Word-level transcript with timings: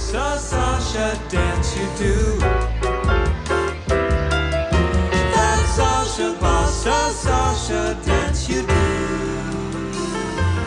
Sasha, 0.00 0.38
Sasha, 0.40 1.20
dance 1.28 1.76
you 1.76 1.86
do. 1.96 2.38
That 5.18 5.60
Sasha, 5.76 6.36
Sasha, 6.40 7.12
Sasha, 7.12 8.00
dance 8.04 8.48
you 8.48 8.62
do. 8.62 8.74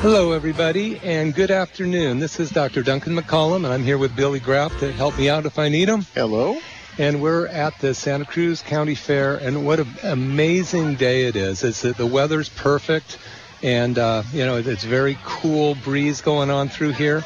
Hello, 0.01 0.31
everybody, 0.31 0.99
and 0.99 1.33
good 1.33 1.51
afternoon. 1.51 2.19
This 2.19 2.39
is 2.39 2.51
Dr. 2.51 2.83
Duncan 2.83 3.17
McCollum, 3.17 3.65
and 3.65 3.73
I'm 3.73 3.83
here 3.83 3.97
with 3.97 4.15
Billy 4.15 4.39
Graff 4.39 4.79
to 4.79 4.93
help 4.93 5.17
me 5.17 5.29
out 5.29 5.45
if 5.45 5.59
I 5.59 5.67
need 5.67 5.89
him. 5.89 6.03
Hello. 6.13 6.57
And 6.99 7.21
we're 7.21 7.47
at 7.47 7.77
the 7.79 7.93
Santa 7.95 8.25
Cruz 8.25 8.61
County 8.61 8.95
Fair, 8.95 9.35
and 9.37 9.65
what 9.65 9.79
an 9.79 9.87
amazing 10.03 10.95
day 10.95 11.23
it 11.23 11.35
is. 11.35 11.63
It's 11.63 11.81
that 11.81 11.97
the 11.97 12.07
weather's 12.07 12.49
perfect, 12.49 13.17
and 13.63 13.97
uh, 13.97 14.23
you 14.31 14.45
know 14.45 14.57
it's 14.57 14.83
very 14.83 15.17
cool 15.25 15.75
breeze 15.75 16.21
going 16.21 16.51
on 16.51 16.69
through 16.69 16.91
here. 16.91 17.25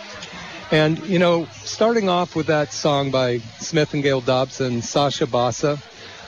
And 0.71 0.99
you 1.07 1.17
know, 1.17 1.45
starting 1.63 2.09
off 2.09 2.35
with 2.35 2.47
that 2.47 2.73
song 2.73 3.09
by 3.09 3.37
Smith 3.59 3.93
and 3.93 4.03
Gail 4.03 4.19
Dobson, 4.19 4.81
Sasha 4.81 5.25
Bassa, 5.25 5.79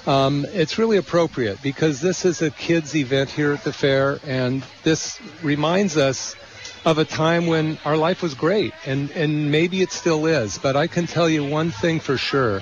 um, 0.08 0.46
it's 0.54 0.78
really 0.78 0.96
appropriate 0.96 1.62
because 1.62 2.00
this 2.00 2.24
is 2.24 2.42
a 2.42 2.50
kids' 2.50 2.96
event 2.96 3.30
here 3.30 3.52
at 3.52 3.66
the 3.66 3.74
fair, 3.74 4.20
and 4.26 4.64
this 4.84 5.20
reminds 5.44 5.98
us 5.98 6.38
of 6.86 6.98
a 7.00 7.06
time 7.06 7.48
when 7.48 7.78
our 7.84 7.98
life 7.98 8.22
was 8.22 8.34
great, 8.34 8.74
and 8.86 9.12
and 9.12 9.52
maybe 9.52 9.82
it 9.82 9.92
still 9.92 10.26
is. 10.26 10.58
But 10.58 10.78
I 10.78 10.88
can 10.88 11.06
tell 11.06 11.28
you 11.28 11.44
one 11.44 11.72
thing 11.72 12.00
for 12.00 12.18
sure 12.18 12.62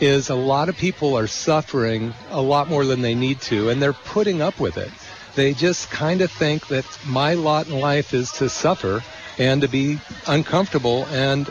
is 0.00 0.30
a 0.30 0.34
lot 0.34 0.70
of 0.70 0.76
people 0.78 1.18
are 1.18 1.26
suffering 1.26 2.14
a 2.30 2.40
lot 2.40 2.70
more 2.70 2.86
than 2.86 3.02
they 3.02 3.14
need 3.14 3.42
to, 3.42 3.68
and 3.68 3.82
they're 3.82 3.92
putting 3.92 4.40
up 4.40 4.58
with 4.58 4.78
it. 4.78 4.90
They 5.34 5.52
just 5.52 5.90
kind 5.90 6.22
of 6.22 6.30
think 6.30 6.68
that 6.68 6.86
my 7.06 7.34
lot 7.34 7.68
in 7.68 7.78
life 7.78 8.14
is 8.14 8.32
to 8.32 8.48
suffer 8.48 9.02
and 9.40 9.62
to 9.62 9.68
be 9.68 9.98
uncomfortable. 10.28 11.06
And 11.06 11.48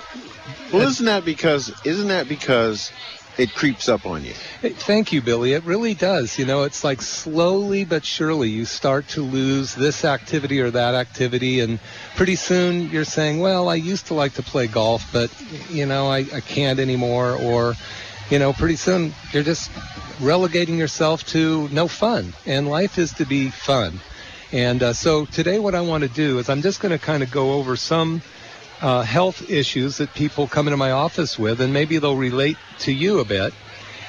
Well, 0.71 0.87
isn't 0.87 1.05
that 1.07 1.25
because 1.25 1.73
isn't 1.83 2.07
that 2.07 2.29
because 2.29 2.91
it 3.37 3.53
creeps 3.53 3.89
up 3.89 4.05
on 4.05 4.23
you? 4.23 4.33
Thank 4.61 5.11
you, 5.11 5.21
Billy. 5.21 5.53
It 5.53 5.63
really 5.63 5.95
does. 5.95 6.37
You 6.37 6.45
know, 6.45 6.63
it's 6.63 6.83
like 6.83 7.01
slowly 7.01 7.85
but 7.85 8.05
surely 8.05 8.49
you 8.49 8.65
start 8.65 9.07
to 9.09 9.21
lose 9.21 9.73
this 9.73 10.05
activity 10.05 10.61
or 10.61 10.69
that 10.71 10.93
activity, 10.93 11.61
and 11.61 11.79
pretty 12.15 12.35
soon 12.35 12.89
you're 12.89 13.05
saying, 13.05 13.39
well, 13.39 13.69
I 13.69 13.75
used 13.75 14.07
to 14.07 14.13
like 14.13 14.33
to 14.35 14.43
play 14.43 14.67
golf, 14.67 15.09
but, 15.11 15.31
you 15.69 15.85
know, 15.85 16.07
I, 16.07 16.19
I 16.33 16.41
can't 16.41 16.79
anymore. 16.79 17.35
Or, 17.41 17.73
you 18.29 18.37
know, 18.39 18.53
pretty 18.53 18.75
soon 18.75 19.13
you're 19.31 19.43
just 19.43 19.71
relegating 20.19 20.77
yourself 20.77 21.25
to 21.27 21.69
no 21.69 21.87
fun. 21.87 22.33
And 22.45 22.67
life 22.67 22.99
is 22.99 23.13
to 23.13 23.25
be 23.25 23.49
fun. 23.49 23.99
And 24.51 24.81
uh, 24.81 24.93
so 24.93 25.25
today, 25.25 25.59
what 25.59 25.75
I 25.75 25.81
want 25.81 26.03
to 26.03 26.09
do 26.09 26.39
is 26.39 26.49
I'm 26.49 26.61
just 26.61 26.79
going 26.79 26.97
to 26.97 27.03
kind 27.03 27.21
of 27.21 27.29
go 27.29 27.53
over 27.53 27.75
some 27.75 28.21
uh, 28.81 29.03
health 29.03 29.49
issues 29.49 29.97
that 29.97 30.13
people 30.13 30.47
come 30.47 30.67
into 30.67 30.77
my 30.77 30.91
office 30.91 31.37
with, 31.37 31.61
and 31.61 31.73
maybe 31.73 31.97
they'll 31.99 32.15
relate 32.15 32.57
to 32.79 32.91
you 32.91 33.19
a 33.19 33.25
bit 33.25 33.53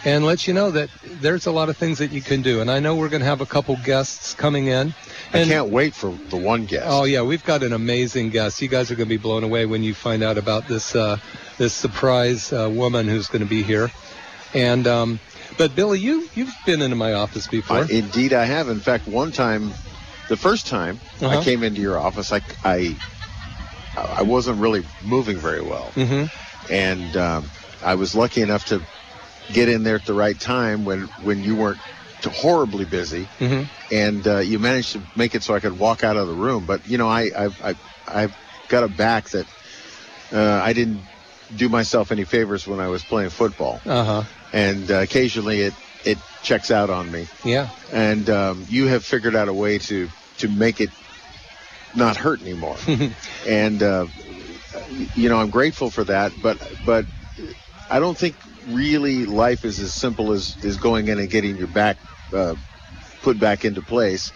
and 0.04 0.24
let 0.24 0.46
you 0.46 0.54
know 0.54 0.70
that 0.70 0.88
there's 1.04 1.46
a 1.46 1.52
lot 1.52 1.68
of 1.68 1.76
things 1.76 1.98
that 1.98 2.10
you 2.10 2.22
can 2.22 2.42
do. 2.42 2.60
And 2.60 2.70
I 2.70 2.80
know 2.80 2.96
we're 2.96 3.08
going 3.08 3.20
to 3.20 3.26
have 3.26 3.40
a 3.40 3.46
couple 3.46 3.76
guests 3.84 4.34
coming 4.34 4.66
in. 4.66 4.94
I 5.32 5.44
can't 5.44 5.68
wait 5.68 5.94
for 5.94 6.10
the 6.30 6.36
one 6.36 6.64
guest. 6.64 6.86
Oh 6.88 7.04
yeah, 7.04 7.22
we've 7.22 7.44
got 7.44 7.62
an 7.62 7.72
amazing 7.72 8.30
guest. 8.30 8.62
You 8.62 8.68
guys 8.68 8.90
are 8.90 8.94
going 8.94 9.08
to 9.08 9.14
be 9.14 9.20
blown 9.20 9.44
away 9.44 9.66
when 9.66 9.82
you 9.82 9.94
find 9.94 10.22
out 10.22 10.38
about 10.38 10.66
this 10.66 10.96
uh, 10.96 11.18
this 11.58 11.74
surprise 11.74 12.52
uh, 12.52 12.70
woman 12.72 13.06
who's 13.06 13.26
going 13.26 13.42
to 13.42 13.48
be 13.48 13.62
here. 13.62 13.90
And 14.54 14.86
um, 14.86 15.20
but 15.58 15.76
Billy, 15.76 16.00
you 16.00 16.28
you've 16.34 16.54
been 16.66 16.82
into 16.82 16.96
my 16.96 17.12
office 17.12 17.46
before. 17.46 17.78
I, 17.78 17.86
indeed, 17.90 18.32
I 18.32 18.44
have. 18.44 18.68
In 18.68 18.80
fact, 18.80 19.06
one 19.06 19.30
time, 19.30 19.72
the 20.30 20.36
first 20.38 20.66
time 20.66 20.98
Uh-huh. 21.20 21.38
I 21.40 21.44
came 21.44 21.62
into 21.62 21.80
your 21.82 21.98
office, 22.00 22.32
I 22.32 22.40
I 22.64 22.96
I 24.18 24.22
wasn't 24.22 24.58
really 24.58 24.82
moving 25.02 25.38
very 25.38 25.60
well, 25.62 25.90
hmm 25.94 26.24
and 26.70 27.16
um, 27.16 27.50
I 27.82 27.96
was 27.96 28.14
lucky 28.14 28.40
enough 28.40 28.64
to 28.66 28.80
get 29.52 29.68
in 29.68 29.82
there 29.82 29.96
at 29.96 30.06
the 30.06 30.14
right 30.14 30.38
time 30.40 30.84
when 30.84 31.08
when 31.22 31.42
you 31.42 31.56
weren't 31.56 31.80
horribly 32.24 32.84
busy, 32.84 33.26
hmm 33.38 33.64
and 33.90 34.26
uh, 34.26 34.38
you 34.38 34.58
managed 34.60 34.92
to 34.92 35.02
make 35.16 35.34
it 35.34 35.42
so 35.42 35.54
I 35.54 35.60
could 35.60 35.76
walk 35.76 36.04
out 36.04 36.16
of 36.16 36.26
the 36.28 36.34
room. 36.46 36.64
But 36.66 36.86
you 36.86 36.96
know, 36.96 37.08
I 37.08 37.22
I've, 37.36 37.56
I, 37.62 37.74
I've 38.06 38.34
got 38.68 38.84
a 38.84 38.88
back 38.88 39.24
that 39.30 39.46
uh, 40.32 40.60
I 40.62 40.72
didn't 40.72 41.02
do 41.56 41.68
myself 41.68 42.12
any 42.12 42.24
favors 42.24 42.66
when 42.68 42.80
I 42.80 42.86
was 42.88 43.02
playing 43.02 43.30
football, 43.30 43.80
Uh 43.84 44.04
huh. 44.04 44.22
and 44.52 44.88
uh, 44.90 45.00
occasionally 45.00 45.58
it 45.58 45.74
it 46.04 46.18
checks 46.42 46.70
out 46.70 46.88
on 46.88 47.10
me. 47.10 47.26
Yeah. 47.44 47.66
And 47.92 48.30
um, 48.30 48.64
you 48.68 48.86
have 48.86 49.04
figured 49.04 49.34
out 49.34 49.48
a 49.48 49.52
way 49.52 49.78
to 49.78 50.08
to 50.40 50.48
make 50.48 50.80
it 50.80 50.90
not 51.94 52.16
hurt 52.16 52.40
anymore. 52.40 52.76
and 53.48 53.82
uh, 53.82 54.06
you 55.14 55.28
know, 55.28 55.38
I'm 55.38 55.50
grateful 55.50 55.90
for 55.90 56.04
that. 56.04 56.32
But 56.42 56.58
but 56.84 57.06
I 57.88 57.98
don't 57.98 58.16
think 58.16 58.36
really 58.68 59.26
life 59.26 59.64
is 59.64 59.80
as 59.80 59.92
simple 59.92 60.32
as 60.32 60.56
is 60.62 60.76
going 60.76 61.08
in 61.08 61.18
and 61.18 61.30
getting 61.30 61.56
your 61.56 61.66
back 61.66 61.96
uh, 62.32 62.54
put 63.22 63.38
back 63.38 63.64
into 63.64 63.82
place. 63.82 64.32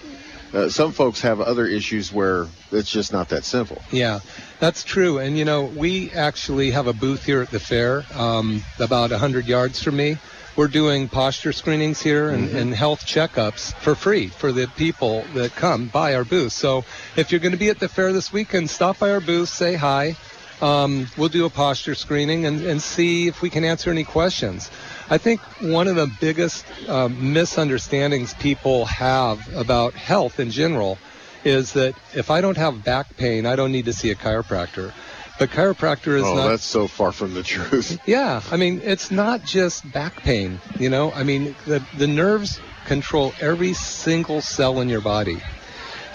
Uh, 0.52 0.68
some 0.68 0.92
folks 0.92 1.22
have 1.22 1.40
other 1.40 1.66
issues 1.66 2.12
where 2.12 2.46
it's 2.70 2.88
just 2.88 3.12
not 3.12 3.30
that 3.30 3.44
simple. 3.44 3.82
Yeah, 3.90 4.20
that's 4.60 4.84
true. 4.84 5.18
And 5.18 5.36
you 5.36 5.44
know, 5.44 5.64
we 5.64 6.12
actually 6.12 6.70
have 6.70 6.86
a 6.86 6.92
booth 6.92 7.24
here 7.24 7.42
at 7.42 7.50
the 7.50 7.58
fair, 7.58 8.04
um, 8.14 8.62
about 8.78 9.10
100 9.10 9.46
yards 9.46 9.82
from 9.82 9.96
me. 9.96 10.16
We're 10.56 10.68
doing 10.68 11.08
posture 11.08 11.52
screenings 11.52 12.00
here 12.00 12.28
and, 12.28 12.48
and 12.50 12.72
health 12.72 13.04
checkups 13.04 13.74
for 13.74 13.96
free 13.96 14.28
for 14.28 14.52
the 14.52 14.68
people 14.76 15.24
that 15.34 15.56
come 15.56 15.88
by 15.88 16.14
our 16.14 16.22
booth. 16.22 16.52
So 16.52 16.84
if 17.16 17.32
you're 17.32 17.40
going 17.40 17.52
to 17.52 17.58
be 17.58 17.70
at 17.70 17.80
the 17.80 17.88
fair 17.88 18.12
this 18.12 18.32
weekend, 18.32 18.70
stop 18.70 19.00
by 19.00 19.10
our 19.10 19.20
booth, 19.20 19.48
say 19.48 19.74
hi. 19.74 20.14
Um, 20.62 21.08
we'll 21.16 21.28
do 21.28 21.44
a 21.44 21.50
posture 21.50 21.96
screening 21.96 22.46
and, 22.46 22.64
and 22.64 22.80
see 22.80 23.26
if 23.26 23.42
we 23.42 23.50
can 23.50 23.64
answer 23.64 23.90
any 23.90 24.04
questions. 24.04 24.70
I 25.10 25.18
think 25.18 25.40
one 25.60 25.88
of 25.88 25.96
the 25.96 26.08
biggest 26.20 26.64
um, 26.88 27.32
misunderstandings 27.32 28.32
people 28.34 28.84
have 28.84 29.52
about 29.56 29.94
health 29.94 30.38
in 30.38 30.52
general 30.52 30.98
is 31.44 31.72
that 31.72 31.96
if 32.14 32.30
I 32.30 32.40
don't 32.40 32.56
have 32.56 32.84
back 32.84 33.16
pain, 33.16 33.44
I 33.44 33.56
don't 33.56 33.72
need 33.72 33.86
to 33.86 33.92
see 33.92 34.10
a 34.10 34.14
chiropractor. 34.14 34.92
But 35.38 35.50
chiropractor 35.50 36.16
is 36.16 36.24
oh, 36.24 36.36
not. 36.36 36.48
that's 36.48 36.64
so 36.64 36.86
far 36.86 37.10
from 37.10 37.34
the 37.34 37.42
truth. 37.42 38.00
Yeah, 38.06 38.42
I 38.50 38.56
mean, 38.56 38.80
it's 38.84 39.10
not 39.10 39.42
just 39.44 39.90
back 39.90 40.16
pain, 40.22 40.60
you 40.78 40.90
know? 40.90 41.10
I 41.12 41.24
mean, 41.24 41.56
the, 41.66 41.82
the 41.96 42.06
nerves 42.06 42.60
control 42.86 43.32
every 43.40 43.72
single 43.72 44.40
cell 44.40 44.80
in 44.80 44.88
your 44.88 45.00
body. 45.00 45.42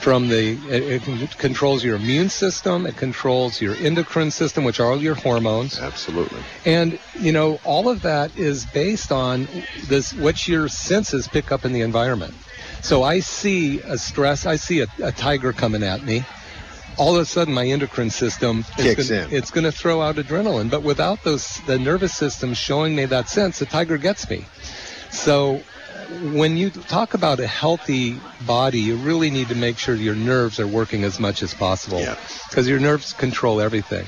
From 0.02 0.30
the, 0.30 0.52
it, 0.70 1.06
it 1.08 1.38
controls 1.38 1.84
your 1.84 1.98
immune 1.98 2.30
system, 2.30 2.86
it 2.86 2.96
controls 2.96 3.60
your 3.60 3.76
endocrine 3.76 4.32
system, 4.32 4.64
which 4.64 4.80
are 4.80 4.92
all 4.92 5.02
your 5.02 5.16
hormones. 5.16 5.78
Absolutely. 5.78 6.40
And, 6.66 7.00
you 7.20 7.34
know, 7.34 7.60
all 7.66 7.90
of 7.90 8.04
that 8.04 8.38
is 8.38 8.66
based 8.66 9.12
on 9.12 9.48
this, 9.88 10.14
what 10.14 10.48
your 10.48 10.70
senses 10.70 11.28
pick 11.28 11.52
up 11.52 11.66
in 11.66 11.74
the 11.74 11.82
environment. 11.82 12.34
So 12.82 13.04
I 13.04 13.20
see 13.20 13.82
a 13.82 13.98
stress, 13.98 14.46
I 14.46 14.56
see 14.56 14.82
a, 14.82 14.88
a 15.04 15.12
tiger 15.12 15.52
coming 15.52 15.84
at 15.84 16.04
me. 16.04 16.24
All 16.98 17.16
of 17.16 17.22
a 17.22 17.26
sudden, 17.26 17.54
my 17.54 17.66
endocrine 17.66 18.10
system 18.10 18.60
is 18.78 18.96
Kicks 18.96 19.10
gonna, 19.10 19.24
in. 19.24 19.34
It's 19.34 19.52
going 19.52 19.64
to 19.64 19.72
throw 19.72 20.02
out 20.02 20.18
adrenaline. 20.18 20.70
But 20.70 20.84
without 20.84 21.24
those, 21.24 21.58
the 21.66 21.80
nervous 21.80 22.14
system 22.14 22.54
showing 22.54 22.96
me 22.96 23.06
that 23.06 23.30
sense, 23.30 23.60
the 23.60 23.66
tiger 23.66 23.98
gets 23.98 24.30
me. 24.30 24.46
So 25.12 25.62
when 26.34 26.58
you 26.58 26.70
talk 26.72 27.14
about 27.14 27.40
a 27.40 27.48
healthy 27.48 28.18
body, 28.46 28.80
you 28.80 28.96
really 28.98 29.30
need 29.30 29.48
to 29.50 29.56
make 29.56 29.78
sure 29.78 29.96
your 29.96 30.16
nerves 30.16 30.60
are 30.60 30.68
working 30.68 31.04
as 31.04 31.20
much 31.20 31.42
as 31.42 31.54
possible. 31.54 32.00
Yeah. 32.00 32.16
Because 32.50 32.68
your 32.68 32.80
nerves 32.80 33.14
control 33.14 33.62
everything. 33.62 34.06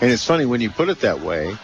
And 0.00 0.10
it's 0.10 0.24
funny 0.24 0.46
when 0.46 0.60
you 0.60 0.70
put 0.70 0.88
it 0.88 1.00
that 1.00 1.20
way, 1.20 1.56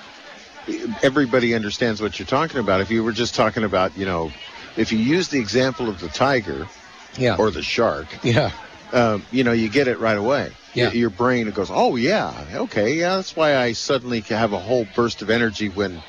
everybody 1.03 1.55
understands 1.55 2.01
what 2.03 2.19
you're 2.19 2.27
talking 2.27 2.59
about. 2.61 2.81
If 2.81 2.91
you 2.91 3.03
were 3.03 3.13
just 3.13 3.35
talking 3.35 3.65
about, 3.65 3.97
you 3.97 4.05
know, 4.05 4.31
if 4.77 4.93
you 4.93 4.99
use 4.99 5.29
the 5.29 5.39
example 5.39 5.89
of 5.89 6.01
the 6.01 6.09
tiger 6.09 6.69
Yeah. 7.17 7.37
or 7.37 7.51
the 7.51 7.63
shark, 7.63 8.07
yeah. 8.23 8.53
Um, 8.93 9.25
you 9.31 9.45
know, 9.45 9.53
you 9.53 9.69
get 9.69 9.89
it 9.89 9.99
right 9.99 10.17
away. 10.17 10.53
Yeah. 10.75 10.93
Your, 10.93 11.11
brain 11.11 11.51
goes, 11.51 11.71
oh 11.73 11.97
yeah, 11.97 12.45
okay, 12.55 12.95
yeah. 12.95 13.17
That's 13.17 13.35
why 13.35 13.57
I 13.57 13.73
suddenly 13.73 14.21
can 14.21 14.37
have 14.39 14.53
a 14.53 14.59
whole 14.59 14.87
burst 14.95 15.23
of 15.23 15.31
energy 15.31 15.69
when 15.69 16.03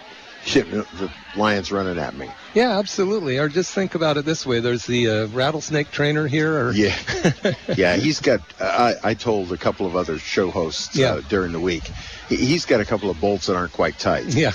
shit, 0.46 0.70
the 0.70 1.12
lion's 1.36 1.72
running 1.72 1.98
at 1.98 2.16
me. 2.16 2.30
Yeah, 2.54 2.78
absolutely. 2.78 3.38
Or 3.38 3.48
just 3.50 3.74
think 3.74 3.96
about 3.96 4.18
it 4.18 4.26
this 4.26 4.46
way: 4.46 4.60
there's 4.60 4.86
the 4.86 5.08
uh, 5.10 5.28
rattlesnake 5.28 5.92
trainer 5.92 6.28
here. 6.28 6.68
Or 6.68 6.72
Yeah, 6.72 6.96
yeah. 7.76 7.96
He's 7.96 8.20
got. 8.20 8.42
I, 8.60 8.96
I 9.04 9.14
told 9.14 9.52
a 9.52 9.58
couple 9.58 9.86
of 9.86 9.96
other 9.96 10.20
show 10.20 10.52
hosts 10.52 10.96
Yeah. 10.96 11.14
uh, 11.14 11.22
during 11.30 11.52
the 11.52 11.60
week. 11.60 11.90
He, 12.28 12.36
he's 12.36 12.66
got 12.66 12.82
a 12.82 12.86
couple 12.86 13.10
of 13.10 13.20
bolts 13.20 13.48
that 13.48 13.56
aren't 13.56 13.74
quite 13.74 13.98
tight. 13.98 14.26
Yeah. 14.26 14.52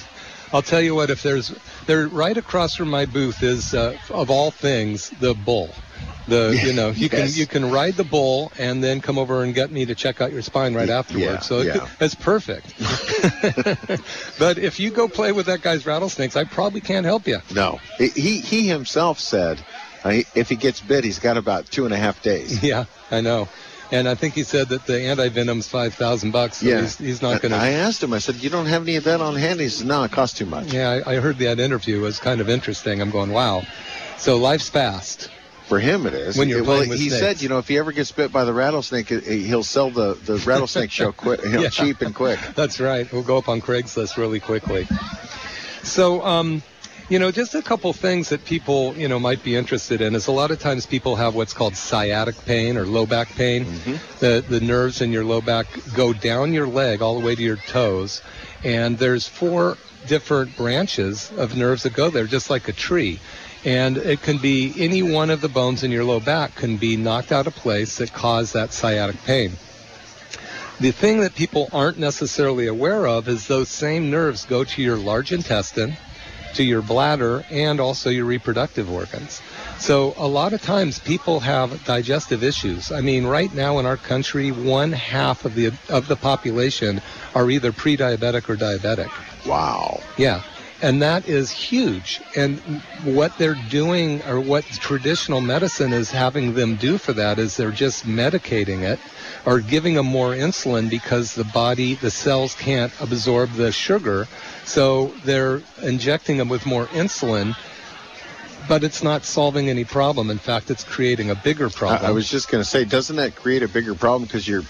I'll 0.52 0.62
tell 0.62 0.80
you 0.80 0.94
what, 0.94 1.10
if 1.10 1.22
there's 1.22 1.52
there 1.86 2.06
right 2.06 2.36
across 2.36 2.76
from 2.76 2.88
my 2.88 3.06
booth 3.06 3.42
is 3.42 3.74
uh, 3.74 3.98
of 4.10 4.30
all 4.30 4.52
things 4.52 5.10
the 5.10 5.34
bull. 5.34 5.70
The 6.28 6.60
you 6.66 6.72
know 6.72 6.90
you 6.90 7.08
Yes. 7.12 7.32
can 7.32 7.40
you 7.40 7.46
can 7.46 7.70
ride 7.70 7.94
the 7.94 8.04
bull 8.04 8.52
and 8.58 8.82
then 8.82 9.00
come 9.00 9.18
over 9.18 9.42
and 9.42 9.54
get 9.54 9.70
me 9.70 9.86
to 9.86 9.94
check 9.94 10.20
out 10.20 10.32
your 10.32 10.42
spine 10.42 10.74
right 10.74 10.88
afterwards. 10.88 11.24
yeah, 11.24 11.38
so 11.40 11.58
it, 11.60 11.66
yeah. 11.66 11.88
it's 12.00 12.14
perfect. 12.14 12.72
but 14.38 14.58
if 14.58 14.80
you 14.80 14.90
go 14.90 15.08
play 15.08 15.32
with 15.32 15.46
that 15.46 15.62
guy's 15.62 15.86
rattlesnakes, 15.86 16.36
I 16.36 16.44
probably 16.44 16.80
can't 16.80 17.06
help 17.06 17.26
you. 17.26 17.38
No, 17.54 17.78
he 17.98 18.08
he 18.08 18.40
he 18.40 18.68
himself 18.68 19.18
said 19.18 19.58
uh, 20.04 20.20
if 20.34 20.48
he 20.48 20.56
gets 20.56 20.80
bit, 20.80 21.04
he's 21.04 21.18
got 21.18 21.36
about 21.36 21.66
two 21.66 21.84
and 21.84 21.94
a 21.94 21.96
half 21.96 22.22
days. 22.22 22.62
Yeah, 22.62 22.84
I 23.10 23.20
know. 23.20 23.48
And 23.92 24.08
I 24.08 24.14
think 24.14 24.34
he 24.34 24.42
said 24.44 24.68
that 24.70 24.86
the 24.86 24.98
anti 25.02 25.28
venom's 25.28 25.68
five 25.68 25.94
thousand 25.94 26.30
bucks. 26.30 26.58
So 26.58 26.66
yeah, 26.66 26.80
he's, 26.80 26.96
he's 26.98 27.22
not 27.22 27.42
going 27.42 27.52
to. 27.52 27.58
I 27.58 27.70
asked 27.70 28.02
him. 28.02 28.12
I 28.14 28.18
said, 28.18 28.36
"You 28.36 28.48
don't 28.48 28.66
have 28.66 28.82
any 28.82 28.96
of 28.96 29.04
that 29.04 29.20
on 29.20 29.36
hand?" 29.36 29.60
He 29.60 29.68
said, 29.68 29.86
"No, 29.86 30.02
it 30.04 30.10
costs 30.10 30.38
too 30.38 30.46
much." 30.46 30.72
Yeah, 30.72 31.02
I, 31.06 31.12
I 31.12 31.16
heard 31.16 31.36
that 31.38 31.60
interview 31.60 31.98
it 31.98 32.00
was 32.00 32.18
kind 32.18 32.40
of 32.40 32.48
interesting. 32.48 33.00
I'm 33.02 33.10
going, 33.10 33.30
wow. 33.30 33.62
So 34.16 34.38
life's 34.38 34.68
fast. 34.70 35.28
For 35.66 35.80
him, 35.80 36.06
it 36.06 36.12
is. 36.12 36.36
When 36.36 36.48
you're 36.48 36.62
well, 36.62 36.82
he 36.82 37.08
snakes. 37.08 37.18
said, 37.18 37.42
you 37.42 37.48
know, 37.48 37.58
if 37.58 37.68
he 37.68 37.78
ever 37.78 37.90
gets 37.90 38.12
bit 38.12 38.30
by 38.30 38.44
the 38.44 38.52
rattlesnake, 38.52 39.08
he'll 39.08 39.62
sell 39.62 39.90
the 39.90 40.14
the 40.14 40.36
rattlesnake 40.46 40.90
show 40.90 41.10
quick, 41.10 41.42
you 41.42 41.50
know, 41.52 41.60
Yeah. 41.62 41.68
cheap 41.70 42.02
and 42.02 42.14
quick. 42.14 42.38
That's 42.54 42.80
right. 42.80 43.10
We'll 43.10 43.22
go 43.22 43.38
up 43.38 43.48
on 43.48 43.60
Craigslist 43.62 44.16
really 44.18 44.40
quickly. 44.40 44.86
So, 45.82 46.22
um, 46.22 46.62
you 47.08 47.18
know, 47.18 47.30
just 47.30 47.54
a 47.54 47.62
couple 47.62 47.92
things 47.92 48.28
that 48.30 48.44
people, 48.44 48.94
you 48.96 49.08
know, 49.08 49.18
might 49.18 49.42
be 49.42 49.56
interested 49.56 50.00
in 50.00 50.14
is 50.14 50.26
a 50.26 50.32
lot 50.32 50.50
of 50.50 50.58
times 50.58 50.86
people 50.86 51.16
have 51.16 51.34
what's 51.34 51.52
called 51.52 51.76
sciatic 51.76 52.34
pain 52.44 52.76
or 52.76 52.84
low 52.86 53.06
back 53.06 53.28
pain. 53.28 53.66
The 54.20 54.44
the 54.46 54.60
nerves 54.60 55.00
in 55.00 55.12
your 55.12 55.24
low 55.24 55.40
back 55.40 55.66
go 55.94 56.12
down 56.12 56.52
your 56.52 56.66
leg 56.66 57.00
all 57.02 57.18
the 57.18 57.24
way 57.24 57.34
to 57.34 57.42
your 57.42 57.56
toes, 57.56 58.22
and 58.64 58.98
there's 58.98 59.26
four 59.26 59.76
different 60.06 60.54
branches 60.58 61.30
of 61.38 61.56
nerves 61.56 61.84
that 61.84 61.94
go 61.94 62.10
there, 62.10 62.26
just 62.26 62.50
like 62.50 62.68
a 62.68 62.72
tree. 62.74 63.18
And 63.64 63.96
it 63.96 64.20
can 64.20 64.38
be 64.38 64.74
any 64.76 65.02
one 65.02 65.30
of 65.30 65.40
the 65.40 65.48
bones 65.48 65.82
in 65.82 65.90
your 65.90 66.04
low 66.04 66.20
back 66.20 66.54
can 66.54 66.76
be 66.76 66.96
knocked 66.96 67.32
out 67.32 67.46
of 67.46 67.54
place 67.54 67.96
that 67.98 68.12
cause 68.12 68.52
that 68.52 68.72
sciatic 68.72 69.16
pain. 69.24 69.52
The 70.80 70.90
thing 70.90 71.20
that 71.20 71.34
people 71.34 71.68
aren't 71.72 71.98
necessarily 71.98 72.66
aware 72.66 73.06
of 73.06 73.28
is 73.28 73.46
those 73.46 73.68
same 73.68 74.10
nerves 74.10 74.44
go 74.44 74.64
to 74.64 74.82
your 74.82 74.96
large 74.96 75.32
intestine, 75.32 75.96
to 76.54 76.64
your 76.64 76.82
bladder, 76.82 77.44
and 77.50 77.80
also 77.80 78.10
your 78.10 78.24
reproductive 78.24 78.90
organs. 78.90 79.40
So 79.78 80.14
a 80.16 80.26
lot 80.26 80.52
of 80.52 80.62
times 80.62 80.98
people 80.98 81.40
have 81.40 81.84
digestive 81.84 82.42
issues. 82.42 82.92
I 82.92 83.00
mean, 83.00 83.24
right 83.24 83.52
now 83.54 83.78
in 83.78 83.86
our 83.86 83.96
country, 83.96 84.50
one 84.50 84.92
half 84.92 85.44
of 85.44 85.54
the 85.54 85.72
of 85.88 86.08
the 86.08 86.16
population 86.16 87.00
are 87.34 87.50
either 87.50 87.72
pre-diabetic 87.72 88.48
or 88.48 88.56
diabetic. 88.56 89.10
Wow. 89.46 90.00
Yeah. 90.16 90.42
And 90.82 91.02
that 91.02 91.28
is 91.28 91.50
huge. 91.50 92.20
And 92.36 92.58
what 93.04 93.36
they're 93.38 93.56
doing, 93.70 94.22
or 94.24 94.40
what 94.40 94.64
traditional 94.64 95.40
medicine 95.40 95.92
is 95.92 96.10
having 96.10 96.54
them 96.54 96.76
do 96.76 96.98
for 96.98 97.12
that, 97.14 97.38
is 97.38 97.56
they're 97.56 97.70
just 97.70 98.06
medicating 98.06 98.82
it 98.82 98.98
or 99.46 99.60
giving 99.60 99.94
them 99.94 100.06
more 100.06 100.34
insulin 100.34 100.90
because 100.90 101.34
the 101.34 101.44
body, 101.44 101.94
the 101.94 102.10
cells 102.10 102.54
can't 102.54 102.92
absorb 103.00 103.52
the 103.52 103.72
sugar. 103.72 104.26
So 104.64 105.08
they're 105.24 105.62
injecting 105.82 106.38
them 106.38 106.48
with 106.48 106.66
more 106.66 106.86
insulin, 106.86 107.56
but 108.68 108.82
it's 108.82 109.02
not 109.02 109.24
solving 109.24 109.70
any 109.70 109.84
problem. 109.84 110.30
In 110.30 110.38
fact, 110.38 110.70
it's 110.70 110.84
creating 110.84 111.30
a 111.30 111.34
bigger 111.34 111.66
I, 111.66 111.70
problem. 111.70 112.06
I 112.06 112.10
was 112.10 112.28
just 112.28 112.50
going 112.50 112.62
to 112.62 112.68
say, 112.68 112.84
doesn't 112.84 113.16
that 113.16 113.36
create 113.36 113.62
a 113.62 113.68
bigger 113.68 113.94
problem 113.94 114.24
because 114.24 114.46
you're 114.46 114.64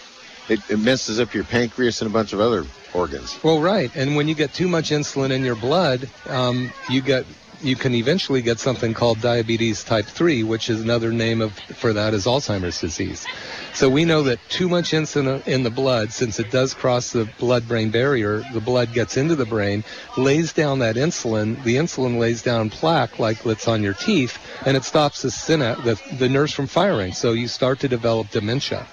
it, 0.48 0.60
it 0.68 0.78
messes 0.78 1.20
up 1.20 1.32
your 1.32 1.44
pancreas 1.44 2.02
and 2.02 2.10
a 2.10 2.12
bunch 2.12 2.34
of 2.34 2.40
other 2.40 2.66
organs? 2.94 3.38
Well, 3.42 3.60
right. 3.60 3.94
And 3.94 4.16
when 4.16 4.28
you 4.28 4.34
get 4.34 4.54
too 4.54 4.68
much 4.68 4.90
insulin 4.90 5.30
in 5.30 5.44
your 5.44 5.56
blood, 5.56 6.08
um, 6.28 6.72
you 6.88 7.00
get 7.00 7.26
you 7.64 7.76
can 7.76 7.94
eventually 7.94 8.42
get 8.42 8.58
something 8.58 8.92
called 8.92 9.20
diabetes 9.20 9.82
type 9.84 10.04
3, 10.04 10.42
which 10.42 10.68
is 10.68 10.82
another 10.82 11.12
name 11.12 11.40
of 11.40 11.52
for 11.54 11.94
that 11.94 12.12
is 12.12 12.26
Alzheimer's 12.26 12.80
disease. 12.80 13.26
So 13.72 13.88
we 13.88 14.04
know 14.04 14.22
that 14.24 14.38
too 14.50 14.68
much 14.68 14.90
insulin 14.90 15.46
in 15.46 15.62
the 15.62 15.70
blood, 15.70 16.12
since 16.12 16.38
it 16.38 16.50
does 16.50 16.74
cross 16.74 17.10
the 17.10 17.28
blood-brain 17.38 17.90
barrier, 17.90 18.44
the 18.52 18.60
blood 18.60 18.92
gets 18.92 19.16
into 19.16 19.34
the 19.34 19.46
brain, 19.46 19.82
lays 20.16 20.52
down 20.52 20.80
that 20.80 20.96
insulin. 20.96 21.62
The 21.64 21.76
insulin 21.76 22.18
lays 22.18 22.42
down 22.42 22.70
plaque 22.70 23.18
like 23.18 23.44
it's 23.46 23.66
on 23.66 23.82
your 23.82 23.94
teeth, 23.94 24.38
and 24.66 24.76
it 24.76 24.84
stops 24.84 25.22
the, 25.22 25.28
syna- 25.28 25.82
the, 25.82 25.98
the 26.16 26.28
nerves 26.28 26.52
from 26.52 26.66
firing. 26.66 27.12
So 27.12 27.32
you 27.32 27.48
start 27.48 27.80
to 27.80 27.88
develop 27.88 28.30
dementia. 28.30 28.86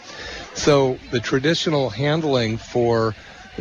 So 0.53 0.97
the 1.11 1.19
traditional 1.19 1.89
handling 1.89 2.57
for 2.57 3.15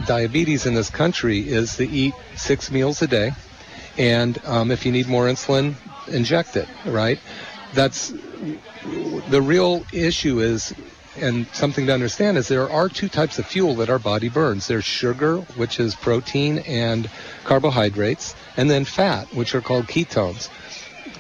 diabetes 0.07 0.67
in 0.67 0.75
this 0.75 0.91
country 0.91 1.41
is 1.41 1.77
to 1.77 1.89
eat 1.89 2.15
six 2.37 2.71
meals 2.71 3.03
a 3.03 3.07
day, 3.07 3.33
and 3.99 4.39
um, 4.45 4.71
if 4.71 4.87
you 4.87 4.93
need 4.93 5.09
more 5.09 5.27
insulin, 5.27 5.75
inject 6.09 6.57
it. 6.57 6.69
Right? 6.87 7.21
That's 7.75 8.09
the 8.09 9.43
real 9.43 9.85
issue 9.93 10.41
is. 10.41 10.75
And 11.17 11.49
something 11.49 11.87
to 11.87 11.93
understand 11.93 12.39
is 12.39 12.47
there 12.47 12.71
are 12.71 12.89
two 12.89 13.09
types 13.09 13.41
of 13.41 13.45
fuel 13.45 13.75
that 13.77 13.91
our 13.91 13.99
body 13.99 14.29
burns. 14.29 14.69
There's 14.69 14.85
sugar, 14.85 15.39
which 15.57 15.81
is 15.81 15.97
protein 15.97 16.59
and 16.61 17.11
carbohydrates, 17.43 18.37
and 18.57 18.71
then 18.71 18.85
fat, 18.85 19.27
which 19.35 19.57
are 19.57 19.61
called 19.61 19.87
ketones 19.87 20.49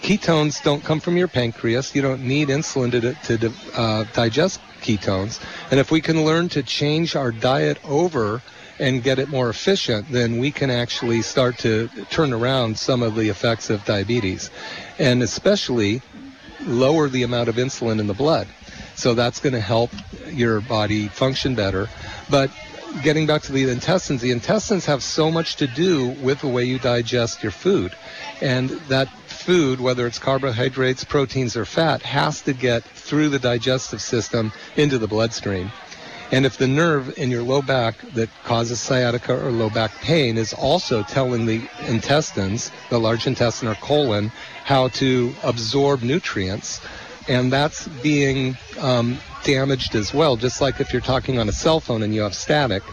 ketones 0.01 0.63
don't 0.63 0.83
come 0.83 1.01
from 1.01 1.17
your 1.17 1.29
pancreas. 1.29 1.95
You 1.95 2.03
don't 2.03 2.23
need 2.23 2.49
insulin 2.49 2.91
to, 2.93 3.39
to 3.39 3.53
uh, 3.75 4.05
digest 4.15 4.61
ketones. 4.81 5.41
And 5.71 5.79
if 5.79 5.91
we 5.91 6.01
can 6.01 6.25
learn 6.25 6.49
to 6.51 6.63
change 6.63 7.17
our 7.17 7.33
diet 7.33 7.79
over 7.85 8.43
and 8.81 9.03
get 9.03 9.19
it 9.19 9.29
more 9.29 9.51
efficient, 9.51 10.09
then 10.11 10.39
we 10.39 10.51
can 10.51 10.71
actually 10.71 11.23
start 11.23 11.59
to 11.59 11.89
turn 12.11 12.33
around 12.33 12.79
some 12.79 13.03
of 13.03 13.15
the 13.15 13.29
effects 13.29 13.69
of 13.69 13.85
diabetes. 13.85 14.51
And 14.99 15.23
especially 15.23 16.03
lower 16.63 17.09
the 17.09 17.23
amount 17.23 17.49
of 17.49 17.57
insulin 17.57 18.01
in 18.01 18.07
the 18.07 18.15
blood. 18.15 18.49
So 18.95 19.15
that's 19.15 19.41
going 19.41 19.53
to 19.53 19.61
help 19.61 19.91
your 20.27 20.61
body 20.61 21.09
function 21.09 21.55
better. 21.55 21.89
But 22.31 22.51
getting 23.03 23.27
back 23.27 23.43
to 23.43 23.53
the 23.53 23.69
intestines, 23.69 24.21
the 24.21 24.31
intestines 24.31 24.87
have 24.87 25.03
so 25.03 25.31
much 25.31 25.57
to 25.57 25.67
do 25.67 26.09
with 26.09 26.41
the 26.41 26.49
way 26.49 26.65
you 26.65 26.79
digest 26.79 27.43
your 27.43 27.53
food. 27.53 27.95
And 28.41 28.71
that 28.89 29.09
food, 29.27 29.81
whether 29.81 30.07
it's 30.07 30.19
carbohydrates, 30.19 31.05
proteins, 31.05 31.57
or 31.57 31.65
fat, 31.65 32.03
has 32.03 32.43
to 32.43 32.53
get 32.53 32.83
through 32.83 33.29
the 33.29 33.39
digestive 33.39 34.01
system 34.01 34.53
into 34.77 34.99
the 34.99 35.09
bloodstream. 35.09 35.71
And 36.33 36.47
if 36.47 36.59
the 36.59 36.69
nerve 36.69 37.19
in 37.19 37.31
your 37.31 37.43
low 37.43 37.61
back 37.61 37.99
that 38.15 38.29
causes 38.45 38.81
sciatica 38.81 39.35
or 39.35 39.51
low 39.51 39.69
back 39.69 39.91
pain 40.01 40.39
is 40.39 40.53
also 40.53 41.03
telling 41.03 41.47
the 41.47 41.69
intestines, 41.89 42.71
the 42.89 42.99
large 42.99 43.27
intestine 43.27 43.69
or 43.69 43.75
colon, 43.77 44.31
how 44.65 44.89
to 44.89 45.35
absorb 45.43 46.03
nutrients, 46.03 46.81
and 47.29 47.53
that's 47.53 47.89
being 47.89 48.57
um, 48.81 49.19
damaged 49.43 49.95
as 49.95 50.15
well. 50.15 50.37
Just 50.37 50.61
like 50.61 50.81
if 50.81 50.93
you're 50.93 51.03
talking 51.03 51.39
on 51.39 51.49
a 51.49 51.53
cell 51.53 51.81
phone 51.81 52.03
and 52.03 52.15
you 52.15 52.23
have 52.23 52.35
static, 52.35 52.85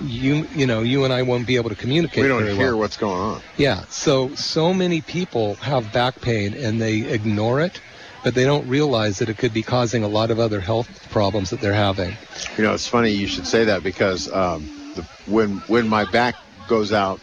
you 0.00 0.46
you 0.54 0.66
know 0.66 0.82
you 0.82 1.04
and 1.04 1.12
I 1.12 1.22
won't 1.22 1.46
be 1.46 1.56
able 1.56 1.70
to 1.70 1.76
communicate. 1.76 2.22
We 2.22 2.28
don't 2.28 2.46
hear 2.46 2.72
well. 2.72 2.80
what's 2.80 2.96
going 2.96 3.20
on. 3.20 3.42
Yeah. 3.56 3.84
So 3.88 4.34
so 4.34 4.72
many 4.72 5.00
people 5.00 5.54
have 5.56 5.92
back 5.92 6.20
pain 6.20 6.54
and 6.54 6.80
they 6.80 7.00
ignore 7.00 7.60
it, 7.60 7.80
but 8.24 8.34
they 8.34 8.44
don't 8.44 8.66
realize 8.66 9.18
that 9.20 9.28
it 9.28 9.38
could 9.38 9.52
be 9.52 9.62
causing 9.62 10.02
a 10.02 10.08
lot 10.08 10.30
of 10.30 10.40
other 10.40 10.60
health 10.60 11.08
problems 11.10 11.50
that 11.50 11.60
they're 11.60 11.74
having. 11.74 12.16
You 12.56 12.64
know, 12.64 12.74
it's 12.74 12.88
funny 12.88 13.10
you 13.10 13.28
should 13.28 13.46
say 13.46 13.64
that 13.64 13.82
because 13.84 14.32
um, 14.32 14.62
the, 14.96 15.02
when 15.26 15.58
when 15.68 15.86
my 15.86 16.04
back 16.10 16.34
goes 16.66 16.92
out 16.92 17.20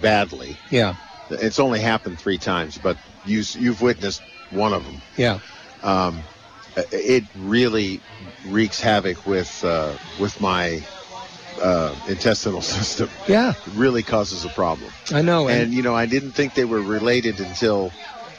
badly, 0.00 0.56
Yeah. 0.70 0.94
it's 1.30 1.58
only 1.60 1.80
happened 1.80 2.18
three 2.18 2.38
times, 2.38 2.78
but 2.78 2.96
you 3.24 3.44
you've 3.58 3.82
witnessed 3.82 4.22
one 4.50 4.72
of 4.72 4.84
them. 4.84 5.00
Yeah. 5.16 5.38
Um, 5.82 6.22
it 6.90 7.24
really 7.36 8.00
wreaks 8.48 8.80
havoc 8.80 9.26
with 9.26 9.62
uh, 9.64 9.92
with 10.18 10.40
my 10.40 10.82
uh, 11.60 11.94
intestinal 12.08 12.62
system. 12.76 13.10
Yeah. 13.28 13.50
It 13.50 13.72
really 13.74 14.02
causes 14.02 14.44
a 14.46 14.48
problem. 14.48 14.90
I 15.12 15.20
know. 15.22 15.48
And 15.48 15.74
you 15.74 15.82
know, 15.82 15.94
I 15.94 16.06
didn't 16.06 16.32
think 16.32 16.54
they 16.54 16.64
were 16.64 16.80
related 16.80 17.38
until 17.40 17.92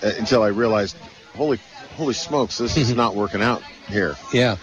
uh, 0.03 0.11
until 0.17 0.41
I 0.41 0.47
realized, 0.47 0.97
holy 1.35 1.59
holy 1.93 2.13
smokes, 2.13 2.57
this 2.57 2.77
is 2.77 2.93
not 2.95 3.15
working 3.15 3.41
out 3.41 3.61
here. 3.87 4.15
Yeah. 4.33 4.57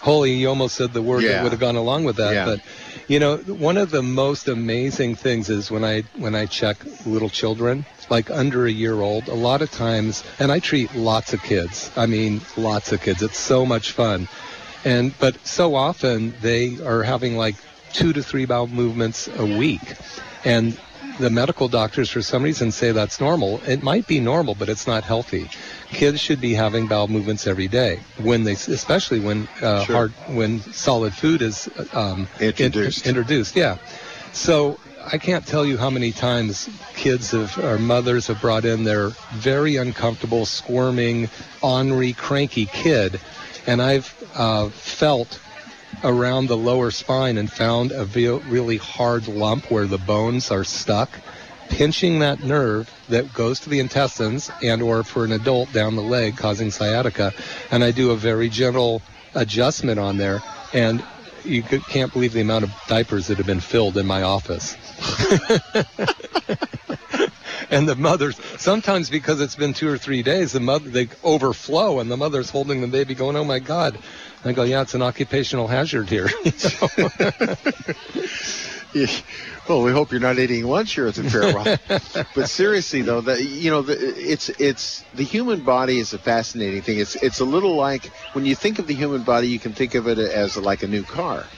Holy, 0.00 0.32
you 0.32 0.48
almost 0.48 0.76
said 0.76 0.92
the 0.92 1.02
word 1.02 1.24
that 1.24 1.42
would 1.42 1.50
have 1.50 1.60
gone 1.60 1.74
along 1.74 2.04
with 2.04 2.16
that. 2.16 2.32
Yeah. 2.32 2.44
But 2.44 2.60
you 3.08 3.18
know, 3.18 3.38
one 3.38 3.76
of 3.76 3.90
the 3.90 4.02
most 4.02 4.46
amazing 4.46 5.16
things 5.16 5.48
is 5.48 5.70
when 5.70 5.84
I 5.84 6.02
when 6.16 6.34
I 6.34 6.46
check 6.46 6.76
little 7.04 7.28
children, 7.28 7.84
like 8.08 8.30
under 8.30 8.66
a 8.66 8.70
year 8.70 9.00
old, 9.00 9.26
a 9.28 9.34
lot 9.34 9.62
of 9.62 9.70
times 9.70 10.22
and 10.38 10.52
I 10.52 10.60
treat 10.60 10.94
lots 10.94 11.32
of 11.32 11.42
kids. 11.42 11.90
I 11.96 12.06
mean 12.06 12.40
lots 12.56 12.92
of 12.92 13.00
kids. 13.00 13.22
It's 13.22 13.38
so 13.38 13.66
much 13.66 13.92
fun. 13.92 14.28
And 14.84 15.12
but 15.18 15.44
so 15.44 15.74
often 15.74 16.34
they 16.40 16.78
are 16.84 17.02
having 17.02 17.36
like 17.36 17.56
two 17.92 18.12
to 18.12 18.22
three 18.22 18.44
bowel 18.44 18.68
movements 18.68 19.28
a 19.36 19.44
week. 19.44 19.96
And 20.44 20.78
the 21.18 21.30
medical 21.30 21.68
doctors, 21.68 22.10
for 22.10 22.22
some 22.22 22.42
reason, 22.42 22.70
say 22.70 22.92
that's 22.92 23.20
normal. 23.20 23.60
It 23.66 23.82
might 23.82 24.06
be 24.06 24.20
normal, 24.20 24.54
but 24.54 24.68
it's 24.68 24.86
not 24.86 25.02
healthy. 25.02 25.48
Kids 25.88 26.20
should 26.20 26.40
be 26.40 26.54
having 26.54 26.86
bowel 26.86 27.08
movements 27.08 27.46
every 27.46 27.68
day 27.68 28.00
when 28.20 28.44
they, 28.44 28.52
especially 28.52 29.20
when 29.20 29.48
uh, 29.62 29.84
Sure. 29.84 29.96
hard, 29.96 30.12
when 30.28 30.60
solid 30.60 31.14
food 31.14 31.42
is 31.42 31.68
um, 31.94 32.28
in- 32.40 32.48
Introduced. 32.48 33.06
introduced, 33.06 33.56
yeah. 33.56 33.76
So 34.32 34.78
I 35.10 35.18
can't 35.18 35.46
tell 35.46 35.64
you 35.64 35.78
how 35.78 35.88
many 35.90 36.12
times 36.12 36.68
kids 36.94 37.30
have 37.30 37.56
or 37.58 37.78
mothers 37.78 38.26
have 38.26 38.40
brought 38.40 38.64
in 38.64 38.84
their 38.84 39.10
very 39.32 39.76
uncomfortable, 39.76 40.44
squirming, 40.44 41.30
ornery, 41.62 42.12
cranky 42.12 42.66
kid, 42.66 43.20
and 43.66 43.80
I've 43.80 44.12
uh, 44.34 44.68
felt 44.70 45.40
around 46.04 46.48
the 46.48 46.56
lower 46.56 46.90
spine 46.90 47.38
and 47.38 47.50
found 47.50 47.92
a 47.92 48.04
really 48.04 48.76
hard 48.76 49.28
lump 49.28 49.70
where 49.70 49.86
the 49.86 49.98
bones 49.98 50.50
are 50.50 50.64
stuck 50.64 51.10
pinching 51.68 52.20
that 52.20 52.42
nerve 52.42 52.92
that 53.08 53.32
goes 53.32 53.60
to 53.60 53.70
the 53.70 53.80
intestines 53.80 54.50
and 54.62 54.82
or 54.82 55.04
for 55.04 55.24
an 55.24 55.32
adult 55.32 55.72
down 55.72 55.96
the 55.96 56.02
leg 56.02 56.36
causing 56.36 56.70
sciatica. 56.70 57.32
And 57.70 57.84
i 57.84 57.90
do 57.90 58.10
a 58.10 58.16
very 58.16 58.48
gentle 58.48 59.02
adjustment 59.34 59.98
on 59.98 60.16
there. 60.16 60.42
And 60.72 61.04
you 61.44 61.62
can't 61.62 62.12
believe 62.12 62.32
the 62.32 62.40
amount 62.40 62.64
of 62.64 62.72
diapers 62.88 63.28
that 63.28 63.38
have 63.38 63.46
been 63.46 63.60
filled 63.60 63.96
in 63.96 64.06
my 64.06 64.22
office. 64.22 64.76
And 67.70 67.88
the 67.88 67.96
mothers 67.96 68.38
sometimes 68.58 69.10
because 69.10 69.40
it's 69.40 69.56
been 69.56 69.74
two 69.74 69.88
or 69.88 69.98
three 69.98 70.22
days 70.22 70.52
the 70.52 70.60
mother 70.60 70.88
they 70.88 71.08
overflow 71.24 71.98
and 71.98 72.10
the 72.10 72.16
mother's 72.16 72.50
holding 72.50 72.80
the 72.80 72.86
baby 72.86 73.14
going 73.14 73.36
oh 73.36 73.44
my 73.44 73.58
god. 73.58 73.98
I 74.44 74.52
go 74.52 74.62
yeah 74.62 74.82
it's 74.82 74.94
an 74.94 75.02
occupational 75.02 75.66
hazard 75.66 76.08
here. 76.08 76.28
Well, 79.68 79.82
we 79.82 79.90
hope 79.90 80.12
you're 80.12 80.20
not 80.20 80.38
eating 80.38 80.64
lunch 80.64 80.94
here 80.94 81.08
at 81.08 81.16
the 81.16 81.28
Farewell. 81.28 81.76
but 82.36 82.48
seriously, 82.48 83.02
though, 83.02 83.20
the, 83.20 83.42
you 83.42 83.68
know, 83.68 83.82
the, 83.82 83.94
it's 83.98 84.48
it's 84.48 85.02
the 85.14 85.24
human 85.24 85.62
body 85.62 85.98
is 85.98 86.12
a 86.12 86.18
fascinating 86.20 86.82
thing. 86.82 87.00
It's 87.00 87.16
it's 87.16 87.40
a 87.40 87.44
little 87.44 87.74
like 87.74 88.06
when 88.32 88.44
you 88.44 88.54
think 88.54 88.78
of 88.78 88.86
the 88.86 88.94
human 88.94 89.22
body, 89.24 89.48
you 89.48 89.58
can 89.58 89.72
think 89.72 89.96
of 89.96 90.06
it 90.06 90.18
as 90.18 90.56
like 90.56 90.84
a 90.84 90.86
new 90.86 91.02
car, 91.02 91.48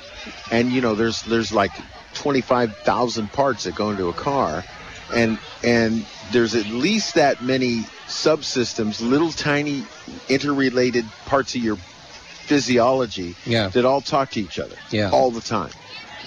and 0.51 0.73
you 0.73 0.81
know, 0.81 0.95
there's 0.95 1.21
there's 1.25 1.53
like 1.53 1.73
25,000 2.15 3.31
parts 3.31 3.65
that 3.65 3.75
go 3.75 3.91
into 3.91 4.09
a 4.09 4.15
car, 4.15 4.65
and 5.15 5.39
and 5.63 6.07
there's 6.33 6.55
at 6.55 6.65
least 6.67 7.17
that 7.17 7.43
many 7.43 7.83
subsystems, 8.07 9.03
little 9.03 9.33
tiny 9.33 9.85
interrelated 10.31 11.05
parts 11.27 11.55
of 11.55 11.63
your 11.63 11.77
physiology 12.47 13.37
Yeah. 13.45 13.69
that 13.69 13.85
all 13.85 14.01
talk 14.01 14.31
to 14.31 14.41
each 14.41 14.59
other 14.59 14.77
Yeah. 14.91 15.11
all 15.11 15.31
the 15.31 15.43
time. 15.43 15.71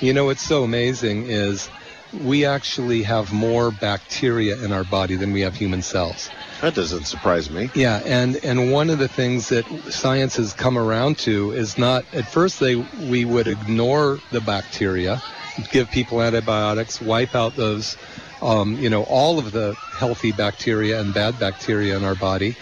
You 0.01 0.13
know 0.13 0.25
what's 0.25 0.41
so 0.41 0.63
amazing 0.63 1.27
is 1.27 1.70
we 2.12 2.43
actually 2.46 3.03
have 3.03 3.31
more 3.31 3.70
bacteria 3.70 4.58
in 4.58 4.72
our 4.72 4.84
body 4.84 5.15
than 5.15 5.31
we 5.31 5.41
have 5.41 5.55
human 5.55 5.84
cells. 5.84 6.31
That 6.62 6.74
doesn't 6.74 7.05
surprise 7.05 7.51
me. 7.51 7.70
Yeah, 7.75 8.01
and 8.03 8.36
and 8.43 8.72
one 8.72 8.89
of 8.89 8.98
the 8.98 9.08
things 9.08 9.50
that 9.50 9.65
science 9.91 10.38
has 10.38 10.53
come 10.53 10.75
around 10.75 11.20
to 11.20 11.51
is 11.51 11.77
not 11.77 12.03
at 12.13 12.25
first 12.25 12.60
they 12.60 12.75
we 12.75 13.25
would 13.25 13.48
ignore 13.48 14.20
the 14.31 14.41
bacteria, 14.41 15.22
give 15.70 15.91
people 15.91 16.20
antibiotics, 16.22 17.00
wipe 17.00 17.36
out 17.36 17.55
those 17.55 17.96
um, 18.41 18.74
you 18.79 18.89
know 18.89 19.03
all 19.03 19.38
of 19.38 19.51
the 19.51 19.75
healthy 19.91 20.31
bacteria 20.31 21.00
and 21.00 21.13
bad 21.13 21.39
bacteria 21.39 21.96
in 21.96 22.03
our 22.03 22.15
body. 22.15 22.55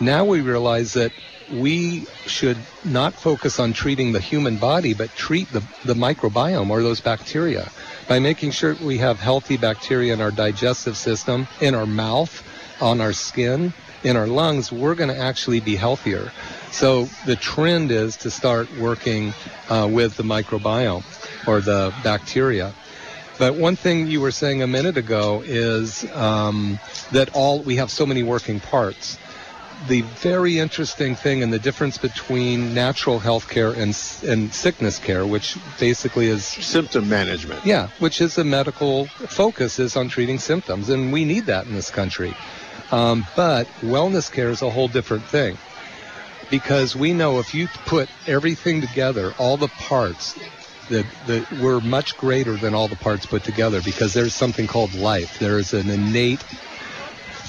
Now 0.00 0.24
we 0.24 0.40
realize 0.40 0.92
that 0.92 1.10
we 1.50 2.06
should 2.26 2.58
not 2.84 3.14
focus 3.14 3.58
on 3.60 3.72
treating 3.72 4.12
the 4.12 4.20
human 4.20 4.56
body, 4.58 4.94
but 4.94 5.14
treat 5.14 5.50
the, 5.52 5.62
the 5.84 5.94
microbiome 5.94 6.70
or 6.70 6.82
those 6.82 7.00
bacteria 7.00 7.70
by 8.08 8.18
making 8.18 8.50
sure 8.50 8.74
we 8.82 8.98
have 8.98 9.18
healthy 9.18 9.56
bacteria 9.56 10.12
in 10.12 10.20
our 10.20 10.30
digestive 10.30 10.96
system, 10.96 11.46
in 11.60 11.74
our 11.74 11.86
mouth, 11.86 12.42
on 12.80 13.00
our 13.00 13.12
skin, 13.12 13.72
in 14.04 14.16
our 14.16 14.26
lungs, 14.26 14.70
we're 14.70 14.94
going 14.94 15.10
to 15.10 15.18
actually 15.18 15.60
be 15.60 15.74
healthier. 15.74 16.30
So 16.70 17.08
the 17.24 17.36
trend 17.36 17.90
is 17.90 18.16
to 18.18 18.30
start 18.30 18.72
working 18.78 19.32
uh, 19.68 19.88
with 19.90 20.16
the 20.16 20.22
microbiome 20.22 21.04
or 21.48 21.60
the 21.60 21.92
bacteria. 22.04 22.74
But 23.38 23.54
one 23.54 23.76
thing 23.76 24.06
you 24.06 24.20
were 24.20 24.30
saying 24.30 24.62
a 24.62 24.66
minute 24.66 24.96
ago 24.96 25.42
is 25.44 26.10
um, 26.14 26.78
that 27.12 27.34
all 27.34 27.62
we 27.62 27.76
have 27.76 27.90
so 27.90 28.06
many 28.06 28.22
working 28.22 28.60
parts. 28.60 29.18
The 29.88 30.00
very 30.00 30.58
interesting 30.58 31.14
thing 31.14 31.42
and 31.42 31.52
the 31.52 31.58
difference 31.58 31.98
between 31.98 32.74
natural 32.74 33.18
health 33.18 33.48
care 33.48 33.72
and, 33.72 33.96
and 34.26 34.52
sickness 34.52 34.98
care, 34.98 35.26
which 35.26 35.58
basically 35.78 36.26
is 36.26 36.44
Symptom 36.44 37.08
management. 37.08 37.64
yeah, 37.64 37.88
which 37.98 38.20
is 38.20 38.38
a 38.38 38.44
medical 38.44 39.06
focus 39.06 39.78
is 39.78 39.94
on 39.96 40.08
treating 40.08 40.38
symptoms, 40.38 40.88
and 40.88 41.12
we 41.12 41.24
need 41.24 41.46
that 41.46 41.66
in 41.66 41.74
this 41.74 41.90
country. 41.90 42.34
Um, 42.90 43.26
but 43.36 43.66
wellness 43.80 44.32
care 44.32 44.48
is 44.48 44.62
a 44.62 44.70
whole 44.70 44.88
different 44.88 45.24
thing 45.24 45.58
because 46.50 46.96
we 46.96 47.12
know 47.12 47.38
if 47.38 47.54
you 47.54 47.68
put 47.86 48.08
everything 48.26 48.80
together, 48.80 49.34
all 49.38 49.56
the 49.56 49.68
parts, 49.68 50.38
that 50.88 51.06
that 51.26 51.50
we're 51.60 51.80
much 51.80 52.16
greater 52.16 52.56
than 52.56 52.74
all 52.74 52.88
the 52.88 52.96
parts 52.96 53.26
put 53.26 53.42
together 53.44 53.82
because 53.82 54.14
there's 54.14 54.34
something 54.34 54.66
called 54.66 54.94
life. 54.94 55.38
There 55.38 55.58
is 55.58 55.74
an 55.74 55.90
innate 55.90 56.44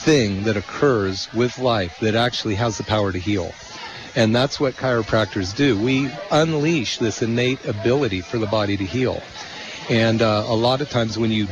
thing 0.07 0.43
that 0.43 0.55
occurs 0.55 1.27
with 1.33 1.59
life 1.59 1.99
that 1.99 2.15
actually 2.15 2.55
has 2.55 2.77
the 2.77 2.83
power 2.85 3.11
to 3.11 3.19
heal. 3.19 3.51
And 4.15 4.33
that's 4.33 4.57
what 4.57 4.75
chiropractors 4.75 5.53
do. 5.53 5.77
We 5.77 6.09
unleash 6.31 6.97
this 6.97 7.21
innate 7.21 7.65
ability 7.65 8.21
for 8.21 8.37
the 8.37 8.45
body 8.47 8.77
to 8.77 8.85
heal. 8.85 9.21
And 9.89 10.21
uh, 10.21 10.45
a 10.47 10.55
lot 10.55 10.79
of 10.79 10.89
times 10.89 11.19
when 11.19 11.31
you 11.31 11.47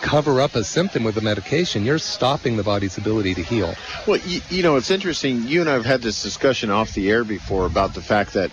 cover 0.00 0.40
up 0.40 0.54
a 0.54 0.64
symptom 0.64 1.04
with 1.04 1.18
a 1.18 1.20
medication, 1.20 1.84
you're 1.84 1.98
stopping 1.98 2.56
the 2.56 2.62
body's 2.62 2.96
ability 2.96 3.34
to 3.34 3.42
heal. 3.42 3.74
Well, 4.06 4.20
you, 4.24 4.40
you 4.48 4.62
know, 4.62 4.76
it's 4.76 4.90
interesting. 4.90 5.42
You 5.42 5.60
and 5.60 5.68
I 5.68 5.74
have 5.74 5.84
had 5.84 6.00
this 6.00 6.22
discussion 6.22 6.70
off 6.70 6.94
the 6.94 7.10
air 7.10 7.24
before 7.24 7.66
about 7.66 7.92
the 7.92 8.00
fact 8.00 8.32
that, 8.32 8.50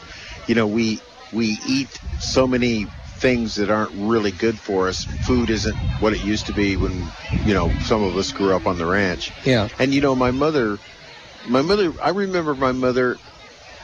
you 0.48 0.56
know, 0.56 0.68
we 0.68 1.00
we 1.32 1.58
eat 1.66 1.98
so 2.20 2.46
many 2.46 2.88
things 3.20 3.56
that 3.56 3.70
aren't 3.70 3.92
really 3.94 4.32
good 4.32 4.60
for 4.60 4.88
us. 4.88 5.04
Food 5.04 5.50
isn't 5.50 5.76
what 6.00 6.14
it 6.14 6.24
used 6.24 6.48
to 6.48 6.54
be 6.54 6.76
when, 6.78 7.08
you 7.46 7.54
know, 7.54 7.70
some 7.80 8.04
of 8.04 8.16
us 8.18 8.32
grew 8.32 8.56
up 8.56 8.68
on 8.68 8.78
the 8.78 8.86
ranch. 8.86 9.32
Yeah. 9.46 9.70
And 9.80 9.94
you 9.94 10.02
know, 10.02 10.16
my 10.16 10.32
mother, 10.32 10.78
my 11.48 11.62
mother, 11.62 11.92
I 12.02 12.10
remember 12.10 12.56
my 12.56 12.72
mother 12.72 13.18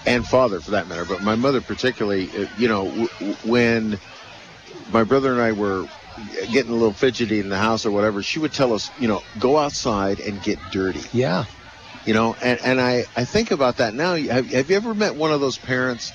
and 0.06 0.26
father 0.26 0.60
for 0.60 0.72
that 0.72 0.88
matter, 0.88 1.06
but 1.06 1.22
my 1.22 1.36
mother 1.36 1.62
particularly, 1.62 2.30
uh, 2.36 2.46
you 2.58 2.68
know, 2.68 2.84
w- 2.84 3.10
w- 3.20 3.38
when 3.44 4.00
my 4.92 5.04
brother 5.04 5.32
and 5.32 5.42
I 5.42 5.52
were 5.54 5.86
getting 6.52 6.72
a 6.72 6.76
little 6.76 6.94
fidgety 6.94 7.40
in 7.40 7.50
the 7.50 7.58
house 7.58 7.86
or 7.86 7.92
whatever, 7.92 8.22
she 8.22 8.40
would 8.40 8.54
tell 8.54 8.74
us, 8.74 8.92
you 9.00 9.08
know, 9.08 9.22
go 9.40 9.58
outside 9.58 10.20
and 10.20 10.42
get 10.42 10.58
dirty 10.72 11.02
Yeah. 11.14 11.46
you 12.06 12.14
know 12.14 12.36
and, 12.42 12.60
and 12.64 12.82
I, 12.82 13.04
I 13.16 13.26
think 13.26 13.52
about 13.52 13.78
that 13.78 13.94
now 13.94 14.16
have, 14.16 14.50
have 14.52 14.70
you 14.70 14.76
ever 14.76 14.94
met 14.94 15.16
one 15.16 15.32
of 15.32 15.40
those 15.40 15.58
parents 15.58 16.12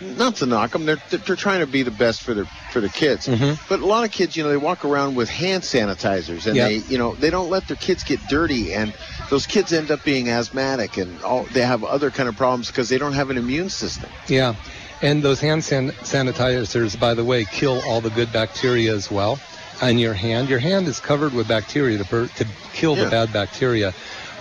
not 0.00 0.36
to 0.36 0.46
knock 0.46 0.70
them 0.72 0.86
they're, 0.86 0.98
they're 1.10 1.36
trying 1.36 1.60
to 1.60 1.66
be 1.66 1.82
the 1.82 1.90
best 1.90 2.22
for 2.22 2.32
their 2.34 2.46
for 2.72 2.80
their 2.80 2.88
kids 2.90 3.26
Mhm. 3.26 3.58
but 3.68 3.80
a 3.80 3.86
lot 3.86 4.04
of 4.04 4.10
kids 4.10 4.36
you 4.36 4.42
know 4.42 4.48
they 4.48 4.56
walk 4.56 4.84
around 4.84 5.14
with 5.14 5.28
hand 5.28 5.62
sanitizers 5.62 6.46
and 6.46 6.56
Yeah. 6.56 6.68
they 6.68 6.76
you 6.76 6.98
know 6.98 7.14
they 7.14 7.30
don't 7.30 7.50
let 7.50 7.66
their 7.68 7.76
kids 7.76 8.02
get 8.04 8.20
dirty 8.28 8.72
and 8.72 8.94
those 9.28 9.46
kids 9.46 9.72
end 9.72 9.90
up 9.90 10.02
being 10.04 10.28
asthmatic 10.30 10.96
and 10.96 11.22
all 11.22 11.44
they 11.52 11.62
have 11.62 11.84
other 11.84 12.10
kind 12.10 12.28
of 12.28 12.36
problems 12.36 12.68
because 12.68 12.88
they 12.88 12.98
don't 12.98 13.12
have 13.14 13.30
an 13.30 13.36
immune 13.38 13.68
system 13.68 14.08
Yeah. 14.28 14.54
And 15.02 15.22
those 15.22 15.40
hand 15.40 15.64
san- 15.64 15.92
sanitizers, 16.04 16.98
by 17.00 17.14
the 17.14 17.24
way, 17.24 17.46
kill 17.46 17.80
all 17.88 18.02
the 18.02 18.10
good 18.10 18.30
bacteria 18.34 18.94
as 18.94 19.10
well. 19.10 19.38
On 19.80 19.96
your 19.96 20.12
hand, 20.12 20.50
your 20.50 20.58
hand 20.58 20.86
is 20.88 21.00
covered 21.00 21.32
with 21.32 21.48
bacteria 21.48 21.96
to, 21.96 22.04
bur- 22.04 22.26
to 22.36 22.46
kill 22.74 22.98
Yeah. 22.98 23.04
the 23.04 23.10
bad 23.10 23.32
bacteria. 23.32 23.94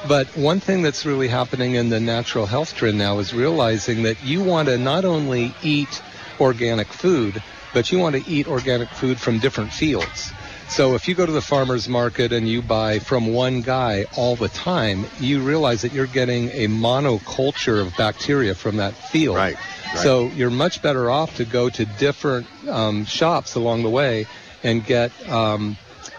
But 0.08 0.28
one 0.38 0.60
thing 0.60 0.82
that's 0.82 1.06
really 1.06 1.28
happening 1.28 1.76
in 1.76 1.90
the 1.90 2.00
natural 2.00 2.46
health 2.46 2.76
trend 2.76 2.98
now 2.98 3.20
is 3.20 3.34
realizing 3.34 4.04
that 4.04 4.24
you 4.24 4.44
want 4.44 4.70
to 4.70 4.78
not 4.78 5.06
only 5.06 5.54
eat 5.62 6.02
organic 6.40 6.88
food, 6.88 7.44
but 7.74 7.92
you 7.92 8.00
want 8.00 8.16
to 8.16 8.28
eat 8.30 8.48
organic 8.48 8.90
food 8.90 9.20
from 9.20 9.40
different 9.40 9.72
fields. 9.72 10.32
So 10.70 10.94
if 10.94 11.08
you 11.08 11.16
go 11.16 11.26
to 11.26 11.32
the 11.32 11.42
farmer's 11.42 11.90
market 11.90 12.32
and 12.32 12.48
you 12.48 12.62
buy 12.62 13.00
from 13.00 13.34
one 13.34 13.62
guy 13.62 14.06
all 14.16 14.36
the 14.36 14.50
time, 14.50 15.06
you 15.20 15.42
realize 15.42 15.82
that 15.82 15.92
you're 15.92 16.06
getting 16.06 16.50
a 16.50 16.68
monoculture 16.68 17.82
of 17.82 17.96
bacteria 17.98 18.54
from 18.54 18.78
that 18.78 18.94
field. 18.94 19.36
Right, 19.36 19.56
right. 19.56 19.98
So 19.98 20.28
you're 20.28 20.52
much 20.52 20.82
better 20.82 21.10
off 21.10 21.38
to 21.38 21.46
go 21.46 21.70
to 21.70 21.86
different 21.86 22.48
um, 22.68 23.06
shops 23.06 23.56
along 23.56 23.82
the 23.82 23.90
way 23.90 24.28
and 24.64 24.86
get 24.86 25.12
um, 25.28 25.76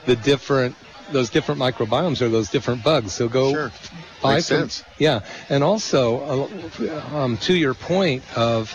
the 0.06 0.16
different 0.16 0.76
those 1.12 1.30
different 1.30 1.60
microbiomes 1.60 2.20
or 2.22 2.28
those 2.28 2.48
different 2.50 2.82
bugs. 2.82 3.12
So 3.12 3.28
go 3.28 3.52
Sure. 3.52 3.72
buy 4.22 4.34
Makes 4.34 4.48
from- 4.48 4.56
sense. 4.58 4.84
Yeah, 4.98 5.20
and 5.48 5.62
also 5.64 6.48
uh, 7.12 7.16
um, 7.16 7.36
to 7.38 7.54
your 7.54 7.74
point 7.74 8.22
of 8.36 8.74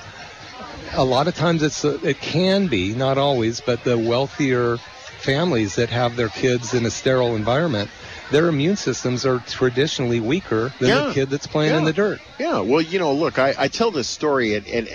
a 0.93 1.03
lot 1.03 1.27
of 1.27 1.35
times 1.35 1.63
it's 1.63 1.83
uh, 1.83 1.97
it 2.03 2.19
can 2.19 2.67
be 2.67 2.93
not 2.93 3.17
always, 3.17 3.61
but 3.61 3.83
the 3.83 3.97
wealthier 3.97 4.77
families 5.19 5.75
that 5.75 5.89
have 5.89 6.15
their 6.15 6.29
kids 6.29 6.73
in 6.73 6.85
a 6.85 6.91
sterile 6.91 7.35
environment, 7.35 7.89
their 8.31 8.47
immune 8.47 8.75
systems 8.75 9.25
are 9.25 9.39
traditionally 9.39 10.19
weaker 10.19 10.71
than 10.79 10.89
Yeah. 10.89 11.07
the 11.07 11.13
kid 11.13 11.29
that's 11.29 11.47
playing 11.47 11.73
in 11.75 11.83
the 11.83 11.93
dirt. 11.93 12.19
Yeah, 12.39 12.59
well, 12.59 12.81
you 12.81 12.99
know, 12.99 13.13
look, 13.13 13.39
I, 13.39 13.55
I 13.57 13.67
tell 13.67 13.89
this 13.91 14.07
story, 14.07 14.55
and, 14.55 14.67
and 14.67 14.87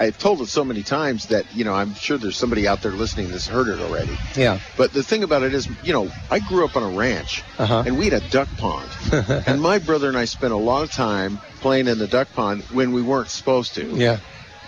I've 0.00 0.18
told 0.18 0.40
it 0.40 0.46
so 0.48 0.64
many 0.64 0.82
times 0.82 1.26
that 1.28 1.44
you 1.54 1.64
know 1.64 1.74
I'm 1.74 1.94
sure 1.94 2.18
there's 2.18 2.36
somebody 2.36 2.66
out 2.66 2.82
there 2.82 2.92
listening 2.92 3.28
that's 3.30 3.46
heard 3.46 3.68
it 3.68 3.80
already. 3.80 4.16
Yeah. 4.36 4.58
But 4.76 4.92
the 4.92 5.02
thing 5.02 5.22
about 5.22 5.42
it 5.42 5.54
is, 5.54 5.68
you 5.84 5.92
know, 5.92 6.10
I 6.30 6.38
grew 6.40 6.64
up 6.64 6.76
on 6.76 6.82
a 6.82 6.96
ranch 6.96 7.42
Uh-huh. 7.58 7.84
and 7.86 7.98
we 7.98 8.08
had 8.08 8.22
a 8.22 8.28
duck 8.30 8.48
pond, 8.56 8.88
and 9.46 9.60
my 9.60 9.78
brother 9.78 10.08
and 10.08 10.16
I 10.16 10.24
spent 10.24 10.52
a 10.52 10.56
lot 10.56 10.82
of 10.82 10.90
time 10.90 11.38
playing 11.60 11.86
in 11.88 11.98
the 11.98 12.08
duck 12.08 12.32
pond 12.34 12.62
when 12.72 12.92
we 12.92 13.02
weren't 13.02 13.28
supposed 13.28 13.74
to. 13.76 13.84
Yeah. 13.96 14.18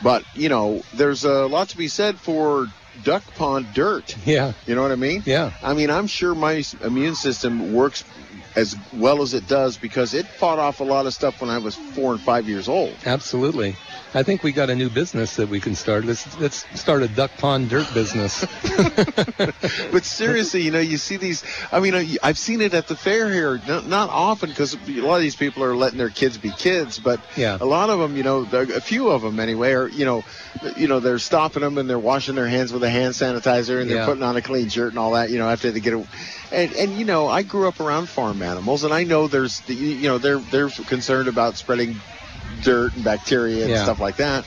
But 0.03 0.25
you 0.35 0.49
know, 0.49 0.83
there's 0.95 1.25
a 1.25 1.47
lot 1.47 1.71
to 1.71 1.77
be 1.77 1.89
said 1.89 2.19
for 2.21 2.67
duck 3.03 3.23
pond 3.35 3.67
dirt. 3.75 4.15
Yeah. 4.25 4.53
You 4.67 4.75
know 4.77 4.83
what 4.83 4.93
I 4.93 4.97
mean? 4.97 5.23
Yeah. 5.27 5.53
I 5.63 5.73
mean, 5.75 5.91
I'm 5.91 6.07
sure 6.07 6.35
my 6.35 6.63
immune 6.83 7.15
system 7.17 7.73
works 7.73 8.05
as 8.55 8.77
well 8.93 9.21
as 9.23 9.35
it 9.35 9.49
does 9.49 9.77
because 9.79 10.15
it 10.15 10.27
fought 10.27 10.61
off 10.61 10.79
a 10.79 10.85
lot 10.85 11.07
of 11.07 11.15
stuff 11.15 11.41
when 11.41 11.51
I 11.51 11.59
was 11.59 11.75
four 11.75 12.13
and 12.13 12.21
five 12.21 12.49
years 12.49 12.69
old. 12.69 12.95
Absolutely. 13.05 13.75
I 14.17 14.23
think 14.23 14.45
we 14.45 14.53
got 14.53 14.71
a 14.71 14.77
new 14.77 14.91
business 14.91 15.37
that 15.37 15.49
we 15.49 15.59
can 15.61 15.75
start. 15.75 16.05
Let's 16.05 16.39
let's 16.39 16.65
start 16.81 17.03
a 17.03 17.09
duck 17.09 17.33
pond 17.39 17.69
dirt 17.69 17.93
business. 17.93 18.45
But 19.91 20.05
seriously, 20.05 20.63
you 20.63 20.71
know, 20.71 20.81
you 20.81 20.97
see 20.97 21.17
these. 21.17 21.45
I 21.73 21.81
mean, 21.81 22.17
I've 22.23 22.39
seen 22.39 22.61
it 22.61 22.75
at 22.75 22.87
the 22.89 22.97
fair 22.97 23.31
here, 23.31 23.61
not, 23.67 23.87
not 23.87 24.11
often 24.11 24.51
because 24.51 24.75
a 24.75 25.01
lot 25.01 25.17
of 25.17 25.23
these 25.23 25.37
people 25.37 25.63
are 25.63 25.77
letting 25.77 25.99
their 25.99 26.11
kids 26.11 26.39
be 26.39 26.51
kids, 26.51 26.99
but 26.99 27.21
Yeah. 27.37 27.59
a 27.61 27.65
lot 27.67 27.91
of 27.91 27.99
them, 28.01 28.17
you 28.17 28.23
know, 28.23 28.47
a 28.53 28.81
few 28.81 29.09
of 29.11 29.23
them 29.23 29.39
anyway, 29.41 29.73
are 29.73 29.89
you 29.89 30.05
know, 30.05 30.25
you 30.77 30.89
know, 30.89 31.01
they're 31.01 31.19
stopping 31.19 31.63
them 31.63 31.79
and 31.79 31.89
they're 31.89 31.99
washing 31.99 32.35
their 32.35 32.49
hands 32.49 32.73
with 32.73 32.83
a 32.83 32.91
hand 32.91 33.15
sanitizer 33.15 33.81
and 33.81 33.89
they're 33.91 33.99
Yeah. 33.99 34.07
putting 34.07 34.23
on 34.23 34.37
a 34.37 34.43
clean 34.43 34.69
shirt 34.69 34.91
and 34.91 34.99
all 34.99 35.13
that, 35.13 35.31
you 35.31 35.39
know, 35.39 35.49
after 35.49 35.71
they 35.71 35.81
get 35.81 35.93
a. 35.95 36.05
And, 36.53 36.73
and 36.75 36.93
you 36.99 37.05
know, 37.05 37.29
I 37.29 37.43
grew 37.43 37.69
up 37.69 37.81
around 37.81 38.09
farm 38.09 38.43
animals, 38.43 38.85
and 38.85 38.93
I 38.95 39.05
know 39.05 39.27
there's, 39.29 39.61
the, 39.61 39.75
you 39.75 40.09
know, 40.09 40.19
they're 40.19 40.39
they're 40.39 40.71
concerned 40.71 41.29
about 41.29 41.57
spreading 41.57 41.97
dirt 42.63 42.95
and 42.95 43.05
bacteria 43.05 43.63
and 43.63 43.71
Yeah. 43.71 43.85
stuff 43.85 44.01
like 44.01 44.17
that. 44.17 44.45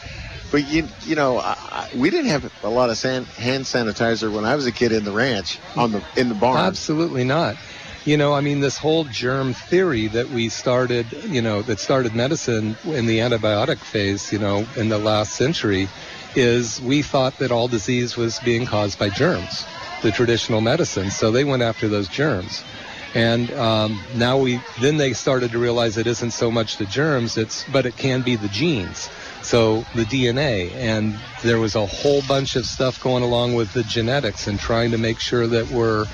But 0.52 0.66
you, 0.66 0.88
you 1.04 1.16
know, 1.16 1.40
I, 1.40 1.88
we 1.96 2.10
didn't 2.10 2.30
have 2.30 2.50
a 2.64 2.70
lot 2.70 2.90
of 2.90 2.98
san, 2.98 3.26
hand 3.26 3.66
sanitizer 3.66 4.32
when 4.34 4.46
I 4.46 4.56
was 4.56 4.66
a 4.66 4.72
kid 4.72 4.92
in 4.94 5.04
the 5.04 5.12
ranch 5.12 5.60
on 5.76 5.92
the 5.92 6.02
in 6.16 6.30
the 6.30 6.36
barn. 6.36 6.58
Absolutely 6.58 7.26
not. 7.26 7.58
You 8.06 8.16
know, 8.16 8.34
I 8.34 8.40
mean, 8.40 8.62
this 8.62 8.78
whole 8.78 9.04
germ 9.04 9.54
theory 9.54 10.08
that 10.08 10.30
we 10.30 10.48
started, 10.48 11.12
you 11.28 11.42
know, 11.42 11.62
that 11.64 11.80
started 11.80 12.16
medicine 12.16 12.78
in 12.86 13.06
the 13.06 13.20
antibiotic 13.20 13.80
phase, 13.80 14.32
you 14.32 14.40
know, 14.40 14.66
in 14.78 14.88
the 14.88 14.98
last 14.98 15.34
century, 15.34 15.90
is 16.34 16.80
we 16.82 17.02
thought 17.02 17.40
that 17.40 17.52
all 17.52 17.68
disease 17.68 18.16
was 18.16 18.40
being 18.40 18.66
caused 18.66 18.98
by 18.98 19.10
germs, 19.10 19.66
the 20.04 20.12
traditional 20.12 20.62
medicine. 20.62 21.12
So 21.12 21.32
they 21.32 21.44
went 21.44 21.64
after 21.64 21.90
those 21.90 22.08
germs. 22.08 22.64
And 23.18 23.52
um, 23.54 24.00
now 24.14 24.38
we, 24.38 24.62
then 24.80 24.98
they 24.98 25.14
started 25.14 25.50
to 25.54 25.58
realize 25.58 25.98
it 25.98 26.06
isn't 26.06 26.30
so 26.30 26.52
much 26.52 26.78
the 26.78 26.86
germs, 26.86 27.36
it's, 27.36 27.64
but 27.64 27.88
it 27.88 27.98
can 27.98 28.22
be 28.22 28.36
the 28.36 28.48
genes. 28.48 29.10
So 29.42 29.78
the 29.96 30.04
DNA, 30.04 30.72
and 30.74 31.18
there 31.42 31.60
was 31.60 31.74
a 31.74 31.88
whole 31.88 32.22
bunch 32.28 32.56
of 32.56 32.68
stuff 32.68 33.02
going 33.02 33.24
along 33.24 33.56
with 33.56 33.74
the 33.74 33.82
genetics 33.82 34.46
and 34.46 34.60
trying 34.60 34.92
to 34.92 35.00
make 35.00 35.20
sure 35.20 35.48
that 35.48 35.72
we're, 35.72 36.06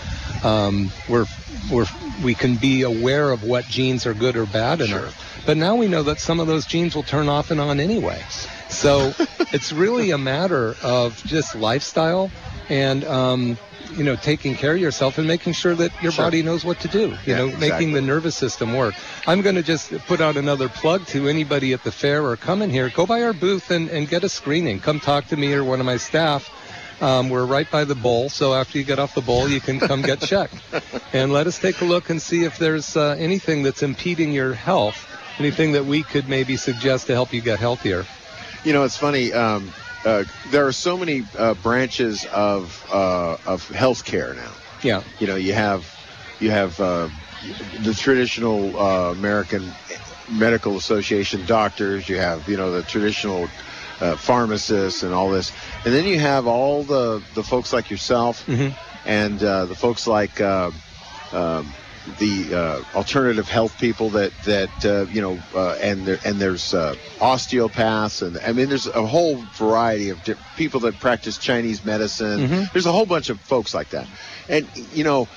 um, 0.46 0.94
we're, 1.10 1.26
we're, 1.70 1.88
we 2.24 2.36
can 2.36 2.56
be 2.56 2.84
aware 2.84 3.32
of 3.32 3.44
what 3.44 3.66
genes 3.66 4.06
are 4.06 4.14
good 4.14 4.38
or 4.38 4.46
bad 4.46 4.80
in 4.80 4.88
Sure. 4.88 5.10
But 5.46 5.58
now 5.58 5.76
we 5.76 5.90
know 5.90 6.04
that 6.04 6.22
some 6.22 6.40
of 6.40 6.48
those 6.48 6.66
genes 6.66 6.96
will 6.96 7.04
turn 7.04 7.28
off 7.28 7.52
and 7.52 7.60
on 7.60 7.82
anyway. 7.82 8.24
So 8.70 9.14
it's 9.52 9.74
really 9.74 10.12
a 10.12 10.18
matter 10.18 10.78
of 10.82 11.22
just 11.26 11.54
lifestyle 11.54 12.32
and, 12.70 13.04
um, 13.04 13.58
you 13.98 14.04
know, 14.04 14.16
taking 14.16 14.56
care 14.56 14.74
of 14.76 14.80
yourself 14.82 15.18
and 15.18 15.28
making 15.28 15.54
sure 15.54 15.76
that 15.76 15.92
your 16.02 16.12
Sure. 16.12 16.26
body 16.26 16.42
knows 16.44 16.64
what 16.66 16.80
to 16.82 16.88
do. 16.88 17.00
You 17.00 17.18
Yeah, 17.26 17.38
know, 17.38 17.46
exactly. 17.46 17.70
making 17.70 17.94
the 17.94 18.02
nervous 18.02 18.36
system 18.36 18.74
work. 18.74 18.94
I'm 19.28 19.42
going 19.42 19.56
to 19.56 19.64
just 19.64 19.92
put 20.08 20.22
out 20.22 20.38
another 20.38 20.70
plug 20.70 21.06
to 21.08 21.28
anybody 21.28 21.74
at 21.74 21.84
the 21.84 21.92
fair 21.92 22.26
or 22.26 22.36
come 22.38 22.62
in 22.62 22.70
here. 22.70 22.90
Go 22.90 23.06
by 23.06 23.24
our 23.24 23.34
booth 23.34 23.72
and, 23.72 23.90
and 23.90 24.08
get 24.08 24.24
a 24.24 24.30
screening. 24.30 24.80
Come 24.80 25.00
talk 25.00 25.28
to 25.28 25.38
me 25.38 25.54
or 25.54 25.64
one 25.64 25.80
of 25.80 25.86
my 25.86 25.98
staff. 25.98 26.50
Um, 27.02 27.30
we're 27.30 27.46
right 27.46 27.70
by 27.70 27.84
the 27.86 27.96
bowl, 27.96 28.30
so 28.30 28.54
after 28.54 28.78
you 28.78 28.84
get 28.86 28.98
off 29.00 29.14
the 29.16 29.22
bowl, 29.22 29.50
you 29.50 29.60
can 29.60 29.80
come 29.80 30.02
get 30.02 30.20
checked. 30.22 30.56
And 31.14 31.32
let 31.32 31.46
us 31.46 31.60
take 31.60 31.80
a 31.82 31.86
look 31.86 32.10
and 32.10 32.20
see 32.20 32.44
if 32.44 32.58
there's 32.58 32.98
uh, 32.98 33.16
anything 33.20 33.62
that's 33.62 33.84
impeding 33.84 34.32
your 34.32 34.54
health, 34.56 34.96
anything 35.38 35.74
that 35.74 35.86
we 35.86 36.02
could 36.02 36.28
maybe 36.28 36.58
suggest 36.58 37.06
to 37.06 37.14
help 37.14 37.32
you 37.34 37.40
get 37.42 37.60
healthier. 37.60 38.04
You 38.64 38.74
know, 38.74 38.84
it's 38.84 38.98
funny. 38.98 39.32
Um, 39.32 39.72
uh, 40.06 40.24
there 40.50 40.68
are 40.68 40.72
so 40.72 40.98
many 40.98 41.24
uh, 41.38 41.54
branches 41.56 42.26
of 42.26 42.86
uh, 42.92 43.36
of 43.46 43.68
healthcare 43.70 44.36
now. 44.36 44.54
Yeah, 44.82 45.04
You 45.20 45.28
know, 45.28 45.36
you 45.36 45.54
have 45.54 45.86
you 46.40 46.52
have 46.52 46.80
uh, 46.80 47.08
the 47.84 47.94
traditional 47.94 48.78
uh, 48.78 49.12
American 49.12 49.74
Medical 50.30 50.76
Association 50.78 51.46
doctors. 51.46 52.08
You 52.10 52.18
have 52.18 52.48
you 52.50 52.58
know 52.58 52.72
the 52.72 52.84
traditional 52.84 53.48
uh, 54.02 54.16
pharmacists 54.18 55.04
and 55.04 55.14
all 55.14 55.30
this, 55.30 55.52
and 55.86 55.94
then 55.94 56.06
you 56.06 56.20
have 56.20 56.48
all 56.48 56.84
the 56.84 57.24
the 57.36 57.44
folks 57.44 57.72
like 57.72 57.90
yourself 57.90 58.46
Mhm. 58.46 58.74
and 59.06 59.42
uh, 59.44 59.66
the 59.66 59.76
folks 59.76 60.08
like. 60.08 60.40
Uh, 60.42 60.72
um, 61.32 61.74
the 62.20 62.54
uh, 62.54 62.98
alternative 62.98 63.48
health 63.48 63.78
people 63.78 64.10
that 64.12 64.32
that 64.44 64.86
uh, 64.86 65.06
you 65.10 65.22
know, 65.22 65.40
uh, 65.56 65.78
and 65.82 66.06
there, 66.06 66.20
and 66.26 66.40
there's 66.40 66.74
uh, 66.74 66.96
osteopaths, 67.22 68.22
and 68.22 68.38
I 68.46 68.52
mean, 68.54 68.70
there's 68.70 68.88
a 68.88 69.06
whole 69.06 69.38
variety 69.58 70.10
of 70.10 70.24
di- 70.24 70.36
people 70.58 70.82
that 70.82 71.00
practice 71.00 71.38
Chinese 71.38 71.84
medicine. 71.84 72.48
Mhm. 72.48 72.72
There's 72.74 72.86
a 72.86 72.92
whole 72.92 73.06
bunch 73.06 73.30
of 73.30 73.40
folks 73.42 73.74
like 73.74 73.90
that, 73.90 74.08
and 74.50 74.68
you 74.94 75.04
know, 75.04 75.28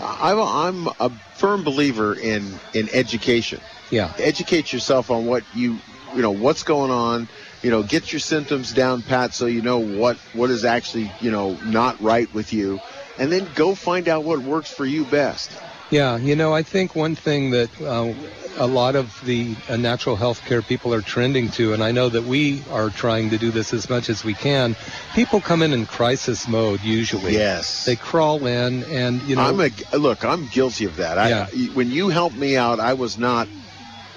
I'm 0.00 0.38
a, 0.38 0.44
I'm 0.68 0.86
a 1.00 1.10
firm 1.34 1.64
believer 1.64 2.14
in 2.14 2.58
in 2.72 2.88
education. 2.92 3.60
yeah, 3.90 4.12
Educate 4.18 4.72
yourself 4.72 5.10
on 5.10 5.24
what 5.26 5.42
you 5.54 5.78
you 6.14 6.22
know 6.22 6.30
what's 6.32 6.62
going 6.62 6.90
on. 6.90 7.28
You 7.62 7.70
know, 7.70 7.82
get 7.82 8.12
your 8.12 8.20
symptoms 8.20 8.72
down 8.72 9.02
pat 9.02 9.32
so 9.32 9.46
you 9.46 9.62
know 9.62 9.78
what 9.78 10.18
what 10.34 10.50
is 10.50 10.64
actually 10.64 11.10
you 11.20 11.30
know 11.30 11.58
not 11.64 12.00
right 12.00 12.32
with 12.32 12.52
you, 12.52 12.80
and 13.18 13.30
then 13.32 13.48
go 13.54 13.74
find 13.74 14.08
out 14.08 14.24
what 14.24 14.38
works 14.40 14.70
for 14.70 14.84
you 14.86 15.04
best. 15.04 15.50
Yeah, 15.92 16.16
you 16.16 16.34
know, 16.36 16.54
I 16.54 16.62
think 16.62 16.96
one 16.96 17.14
thing 17.14 17.50
that 17.50 17.68
uh, 17.82 18.14
a 18.56 18.66
lot 18.66 18.96
of 18.96 19.20
the 19.26 19.54
uh, 19.68 19.76
natural 19.76 20.16
health 20.16 20.40
care 20.46 20.62
people 20.62 20.94
are 20.94 21.02
trending 21.02 21.50
to, 21.50 21.74
and 21.74 21.84
I 21.84 21.92
know 21.92 22.08
that 22.08 22.22
we 22.24 22.62
are 22.70 22.88
trying 22.88 23.28
to 23.28 23.36
do 23.36 23.50
this 23.50 23.74
as 23.74 23.90
much 23.90 24.08
as 24.08 24.24
we 24.24 24.32
can, 24.32 24.74
people 25.14 25.40
come 25.42 25.60
in 25.60 25.74
in 25.74 25.84
crisis 25.84 26.48
mode 26.48 26.80
usually. 26.80 27.34
Yes. 27.34 27.84
They 27.84 27.96
crawl 27.96 28.46
in 28.46 28.84
and, 28.84 29.20
you 29.24 29.36
know, 29.36 29.42
I'm 29.42 29.60
a 29.60 29.98
look. 29.98 30.24
I'm 30.24 30.46
guilty 30.48 30.86
of 30.86 30.96
that. 30.96 31.18
I, 31.18 31.28
Yeah. 31.28 31.46
when 31.74 31.90
you 31.90 32.08
helped 32.08 32.36
me 32.36 32.56
out, 32.56 32.80
I 32.80 32.94
was 32.94 33.18
not, 33.18 33.46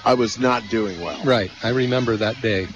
I 0.05 0.13
was 0.13 0.39
not 0.39 0.63
doing 0.69 1.01
well. 1.01 1.21
right. 1.25 1.51
I 1.61 1.69
remember 1.69 2.15
that 2.15 2.41
day. 2.41 2.67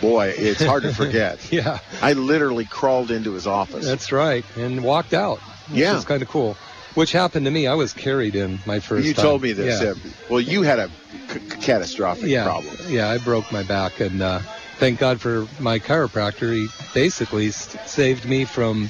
Boy, 0.00 0.34
it's 0.36 0.62
hard 0.62 0.84
to 0.84 0.94
forget. 0.94 1.40
Yeah, 1.52 1.80
I 2.00 2.12
literally 2.12 2.66
crawled 2.66 3.10
into 3.10 3.32
his 3.32 3.46
office. 3.48 3.84
that's 3.84 4.12
right. 4.12 4.44
And 4.56 4.84
walked 4.84 5.14
out. 5.14 5.38
Which 5.68 5.80
Yeah. 5.80 5.96
It's 5.96 6.04
kind 6.04 6.22
of 6.22 6.28
cool. 6.28 6.56
Which 6.96 7.12
happened 7.12 7.44
to 7.44 7.50
me. 7.50 7.66
I 7.66 7.74
was 7.74 7.92
carried 7.92 8.34
in 8.34 8.58
my 8.64 8.80
first 8.80 9.06
you 9.06 9.12
time. 9.12 9.22
told 9.22 9.42
me 9.42 9.52
this. 9.52 9.82
Yeah. 9.82 9.90
uh, 9.90 9.94
well, 10.30 10.40
you 10.40 10.62
had 10.62 10.78
a 10.78 10.88
c- 11.28 11.38
c- 11.40 11.56
catastrophic 11.60 12.24
yeah, 12.24 12.44
problem. 12.44 12.74
Yeah, 12.88 13.10
I 13.10 13.18
broke 13.18 13.52
my 13.52 13.62
back, 13.62 14.00
and 14.00 14.22
uh, 14.22 14.38
thank 14.78 14.98
God 14.98 15.20
for 15.20 15.46
my 15.60 15.78
chiropractor. 15.78 16.54
He 16.54 16.68
basically 16.94 17.48
s- 17.48 17.76
saved 17.84 18.24
me 18.24 18.46
from, 18.46 18.88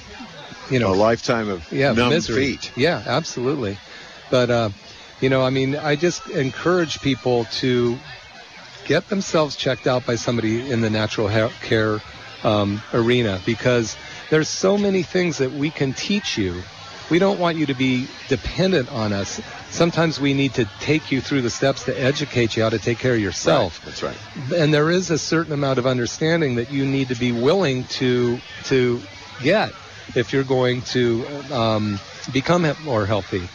you 0.71 0.79
know, 0.79 0.93
a 0.93 0.95
lifetime 0.95 1.49
of 1.49 1.71
yeah, 1.73 1.93
numb 1.93 2.11
misery. 2.11 2.53
feet. 2.53 2.73
Yeah, 2.77 3.03
absolutely. 3.05 3.77
But 4.31 4.51
uh, 4.51 4.71
you 5.21 5.29
know, 5.29 5.43
I 5.43 5.51
mean, 5.51 5.75
I 5.75 5.97
just 5.97 6.29
encourage 6.29 7.01
people 7.01 7.47
to 7.59 7.99
get 8.87 9.09
themselves 9.09 9.57
checked 9.57 9.89
out 9.89 10.07
by 10.07 10.15
somebody 10.15 10.71
in 10.71 10.81
the 10.81 10.91
natural 10.91 11.29
care 11.61 11.99
um, 12.45 12.81
arena 12.95 13.41
because 13.45 13.97
there's 14.31 14.49
so 14.49 14.79
many 14.79 15.03
things 15.03 15.39
that 15.39 15.51
we 15.51 15.71
can 15.71 15.93
teach 15.93 16.39
you. 16.39 16.63
We 17.11 17.19
don't 17.21 17.39
want 17.39 17.57
you 17.57 17.67
to 17.67 17.75
be 17.75 18.09
dependent 18.29 18.91
on 18.91 19.13
us. 19.13 19.41
Sometimes 19.71 20.19
we 20.21 20.35
need 20.35 20.55
to 20.55 20.65
take 20.81 21.13
you 21.13 21.21
through 21.21 21.43
the 21.43 21.51
steps 21.51 21.85
to 21.85 21.93
educate 22.01 22.57
you 22.57 22.63
how 22.65 22.71
to 22.71 22.79
take 22.79 22.99
care 22.99 23.15
of 23.15 23.21
yourself 23.21 23.81
That's 23.85 24.03
right. 24.03 24.17
and 24.55 24.73
there 24.75 24.91
is 24.91 25.11
a 25.11 25.19
certain 25.19 25.53
amount 25.53 25.79
of 25.79 25.87
understanding 25.87 26.57
that 26.57 26.71
you 26.71 26.85
need 26.87 27.09
to 27.09 27.15
be 27.15 27.31
willing 27.33 27.85
to 27.85 28.39
to 28.65 29.01
get 29.43 29.73
if 30.15 30.33
you're 30.33 30.45
going 30.45 30.83
to 30.83 31.27
um, 31.53 31.99
become 32.33 32.67
more 32.85 33.05
healthy 33.07 33.49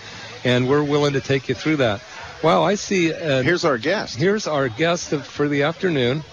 and 0.43 0.69
we're 0.69 0.83
willing 0.83 1.13
to 1.13 1.21
take 1.21 1.49
you 1.49 1.55
through 1.55 1.77
that 1.77 2.01
wow 2.43 2.61
i 2.63 2.75
see 2.75 3.11
uh, 3.13 3.41
Here's 3.41 3.65
our 3.65 3.77
guest. 3.77 4.17
here's 4.19 4.47
our 4.47 4.69
guest 4.69 5.11
of, 5.13 5.25
for 5.25 5.47
the 5.47 5.63
afternoon 5.63 6.23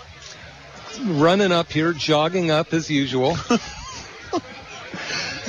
running 1.04 1.52
up 1.52 1.70
here 1.72 1.92
jogging 1.92 2.50
up 2.50 2.72
as 2.74 2.90
usual 2.90 3.36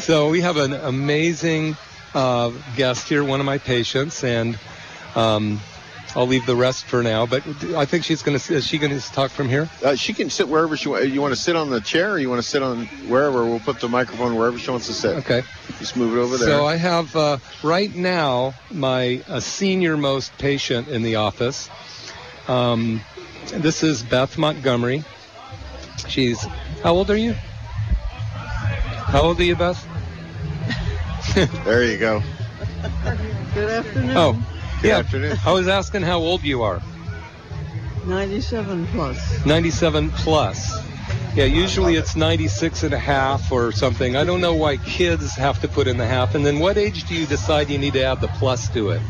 so 0.02 0.30
we 0.30 0.42
have 0.42 0.58
an 0.58 0.74
amazing 0.74 1.76
uh, 2.14 2.52
guest 2.76 3.08
here 3.08 3.24
one 3.24 3.40
of 3.40 3.46
my 3.46 3.58
patients 3.58 4.24
and 4.24 4.58
um, 5.16 5.60
I'll 6.16 6.28
leave 6.28 6.46
the 6.46 6.56
rest 6.56 6.86
for 6.86 7.04
now, 7.04 7.26
but 7.26 7.46
I 7.76 7.86
think 7.86 8.04
she's 8.04 8.24
going 8.24 8.38
to. 8.38 8.54
Is 8.54 8.66
she 8.66 8.80
going 8.80 8.98
to 8.98 9.12
talk 9.12 9.30
from 9.30 9.48
here? 9.48 9.70
Uh, 9.84 9.96
she 9.96 10.14
can 10.14 10.30
sit 10.30 10.48
wherever 10.48 10.76
she 10.76 10.90
wants. 10.90 11.08
You 11.08 11.22
want 11.22 11.36
to 11.36 11.40
sit 11.40 11.56
on 11.56 11.70
the 11.70 11.82
chair, 11.82 12.14
or 12.14 12.20
you 12.20 12.30
want 12.30 12.42
to 12.42 12.48
sit 12.48 12.64
on 12.64 12.88
wherever? 13.08 13.46
We'll 13.46 13.60
put 13.60 13.80
the 13.80 13.90
microphone 13.90 14.36
wherever 14.36 14.58
she 14.58 14.72
wants 14.72 14.88
to 14.88 14.94
sit. 14.94 15.18
Okay. 15.18 15.44
Just 15.78 15.96
move 15.96 16.18
it 16.18 16.20
over 16.20 16.38
there. 16.38 16.48
So 16.48 16.66
I 16.66 16.78
have 16.78 17.16
uh, 17.16 17.38
right 17.64 17.94
now 17.94 18.56
my 18.72 19.24
uh, 19.28 19.40
senior 19.40 19.98
most 19.98 20.36
patient 20.40 20.88
in 20.88 21.04
the 21.04 21.16
office. 21.16 21.70
Um, 22.48 23.02
this 23.54 23.84
is 23.84 24.02
Beth 24.02 24.38
Montgomery. 24.38 25.04
She's 26.08 26.42
How 26.82 26.94
old 26.96 27.12
are 27.12 27.18
you? 27.18 27.34
How 27.34 29.22
old 29.22 29.40
are 29.40 29.44
you, 29.44 29.56
Beth? 29.56 29.89
There 31.66 31.84
you 31.84 31.98
go. 31.98 32.22
Good 33.54 33.70
afternoon. 33.70 34.18
Oh, 34.18 34.34
Good 34.82 34.88
yeah. 34.88 34.98
afternoon. 34.98 35.38
I 35.46 35.52
was 35.52 35.68
asking 35.68 36.04
how 36.04 36.20
old 36.20 36.44
you 36.44 36.64
are. 36.64 36.82
97 38.06 38.88
plus. 38.88 39.46
97 39.46 40.10
plus. 40.12 40.88
Yeah, 41.36 41.46
usually 41.46 41.96
it's 41.96 42.16
96 42.16 42.84
and 42.84 42.94
a 42.94 43.00
half 43.00 43.52
or 43.52 43.72
something. 43.72 44.16
I 44.16 44.24
don't 44.24 44.42
know 44.42 44.56
why 44.56 44.78
kids 44.78 45.36
have 45.36 45.60
to 45.62 45.68
put 45.68 45.88
in 45.88 45.98
the 45.98 46.06
half. 46.08 46.34
And 46.36 46.46
then 46.46 46.60
what 46.60 46.78
age 46.78 47.04
do 47.06 47.14
you 47.16 47.26
decide 47.26 47.70
you 47.70 47.78
need 47.78 47.94
to 47.94 48.04
add 48.04 48.22
the 48.22 48.28
plus 48.30 48.68
to 48.74 48.90
it? 48.90 49.02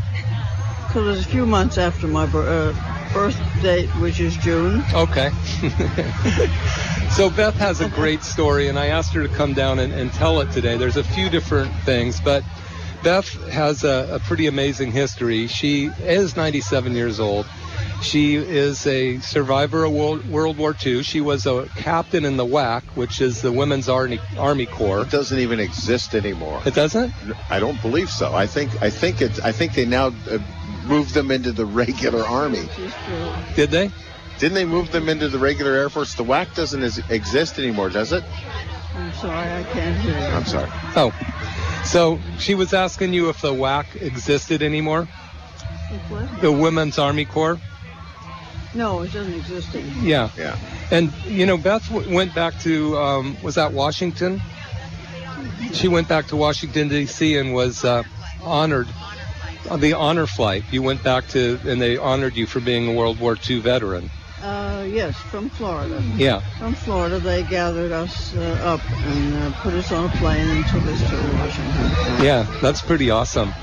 Because 0.87 1.19
it's 1.19 1.27
a 1.27 1.29
few 1.29 1.45
months 1.45 1.77
after 1.77 2.07
my 2.07 2.25
bir- 2.25 2.47
uh, 2.47 2.98
birth 3.13 3.39
date, 3.61 3.89
which 4.01 4.19
is 4.19 4.35
June. 4.37 4.83
Okay. 4.93 5.29
so 7.11 7.29
Beth 7.29 7.55
has 7.55 7.81
a 7.81 7.89
great 7.89 8.23
story, 8.23 8.67
and 8.67 8.77
I 8.77 8.87
asked 8.87 9.13
her 9.13 9.27
to 9.27 9.33
come 9.33 9.53
down 9.53 9.79
and, 9.79 9.93
and 9.93 10.11
tell 10.13 10.41
it 10.41 10.51
today. 10.51 10.77
There's 10.77 10.97
a 10.97 11.03
few 11.03 11.29
different 11.29 11.73
things, 11.83 12.19
but 12.21 12.43
Beth 13.03 13.29
has 13.49 13.83
a, 13.83 14.15
a 14.15 14.19
pretty 14.19 14.47
amazing 14.47 14.91
history. 14.91 15.47
She 15.47 15.85
is 16.01 16.35
97 16.35 16.93
years 16.93 17.19
old. 17.19 17.45
She 18.01 18.35
is 18.35 18.87
a 18.87 19.19
survivor 19.19 19.83
of 19.83 19.91
World, 19.91 20.29
World 20.29 20.57
War 20.57 20.75
II. 20.85 21.03
She 21.03 21.19
was 21.19 21.45
a 21.45 21.67
captain 21.75 22.23
in 22.23 22.37
the 22.37 22.45
WAC, 22.45 22.83
which 22.95 23.19
is 23.19 23.41
the 23.41 23.51
Women's 23.51 23.89
Army, 23.89 24.19
Army 24.37 24.65
Corps. 24.65 25.01
It 25.01 25.11
doesn't 25.11 25.37
even 25.37 25.59
exist 25.59 26.15
anymore. 26.15 26.61
It 26.65 26.75
doesn't? 26.75 27.13
I 27.49 27.59
don't 27.59 27.81
believe 27.81 28.09
so. 28.09 28.33
I 28.33 28.47
think 28.47 28.81
I 28.81 28.89
think 28.89 29.21
it's 29.21 29.39
I 29.41 29.51
think 29.51 29.73
they 29.73 29.85
now 29.85 30.13
uh, 30.31 30.39
moved 30.89 31.13
them 31.13 31.31
into 31.31 31.51
the 31.51 31.65
regular 31.65 32.25
army. 32.25 32.59
Which 32.59 32.79
is 32.79 32.93
true. 33.05 33.31
Did 33.55 33.69
they? 33.71 33.91
Didn't 34.39 34.55
they 34.55 34.65
move 34.65 34.91
them 34.91 35.09
into 35.09 35.27
the 35.27 35.37
regular 35.37 35.73
Air 35.73 35.89
Force? 35.89 36.15
The 36.15 36.23
WAC 36.23 36.55
doesn't 36.55 36.81
is, 36.81 36.97
exist 37.09 37.59
anymore, 37.59 37.89
does 37.89 38.11
it? 38.11 38.23
I'm 38.95 39.13
sorry, 39.13 39.51
I 39.51 39.63
can't 39.63 39.97
hear 39.99 40.17
you. 40.17 40.25
I'm 40.25 40.45
sorry. 40.45 40.69
Oh. 40.95 41.13
So 41.85 42.19
she 42.39 42.55
was 42.55 42.73
asking 42.73 43.13
you 43.13 43.29
if 43.29 43.41
the 43.41 43.53
WAC 43.53 44.01
existed 44.01 44.61
anymore? 44.63 45.05
What? 46.09 46.41
The 46.41 46.51
Women's 46.51 46.97
Army 46.97 47.25
Corps? 47.25 47.59
No, 48.73 49.01
it 49.01 49.11
doesn't 49.11 49.33
exist 49.33 49.75
anymore. 49.75 50.03
Yeah. 50.03 50.29
Yeah. 50.37 50.57
And 50.91 51.13
you 51.25 51.45
know, 51.45 51.57
Beth 51.57 51.87
w- 51.89 52.15
went 52.15 52.33
back 52.35 52.59
to 52.61 52.97
um, 52.97 53.37
was 53.41 53.55
that 53.55 53.73
Washington? 53.73 54.41
She 55.73 55.87
went 55.87 56.07
back 56.07 56.27
to 56.27 56.35
Washington 56.35 56.87
D.C. 56.87 57.37
and 57.37 57.53
was 57.53 57.83
uh, 57.83 58.03
honored 58.43 58.87
on 58.87 58.93
the 59.77 59.93
honor 59.93 60.25
flight. 60.25 60.63
You 60.71 60.81
went 60.81 61.03
back 61.03 61.27
to 61.29 61.59
and 61.65 61.81
they 61.81 61.97
honored 61.97 62.35
you 62.35 62.45
for 62.45 62.59
being 62.59 62.87
a 62.87 62.93
World 62.93 63.19
War 63.19 63.37
II 63.49 63.59
veteran. 63.59 64.09
Uh, 64.41 64.85
yes, 64.87 65.17
from 65.17 65.49
Florida. 65.49 66.01
Yeah. 66.15 66.39
From 66.57 66.73
Florida, 66.73 67.19
they 67.19 67.43
gathered 67.43 67.91
us 67.91 68.33
uh, 68.35 68.39
up 68.63 68.91
and 68.91 69.35
uh, 69.35 69.51
put 69.61 69.73
us 69.73 69.91
on 69.91 70.05
a 70.05 70.09
plane 70.15 70.47
and 70.47 70.65
took 70.67 70.83
us 70.83 70.99
to 71.09 71.37
Washington. 71.37 72.25
Yeah, 72.25 72.43
that's 72.61 72.81
pretty 72.81 73.09
awesome. 73.09 73.53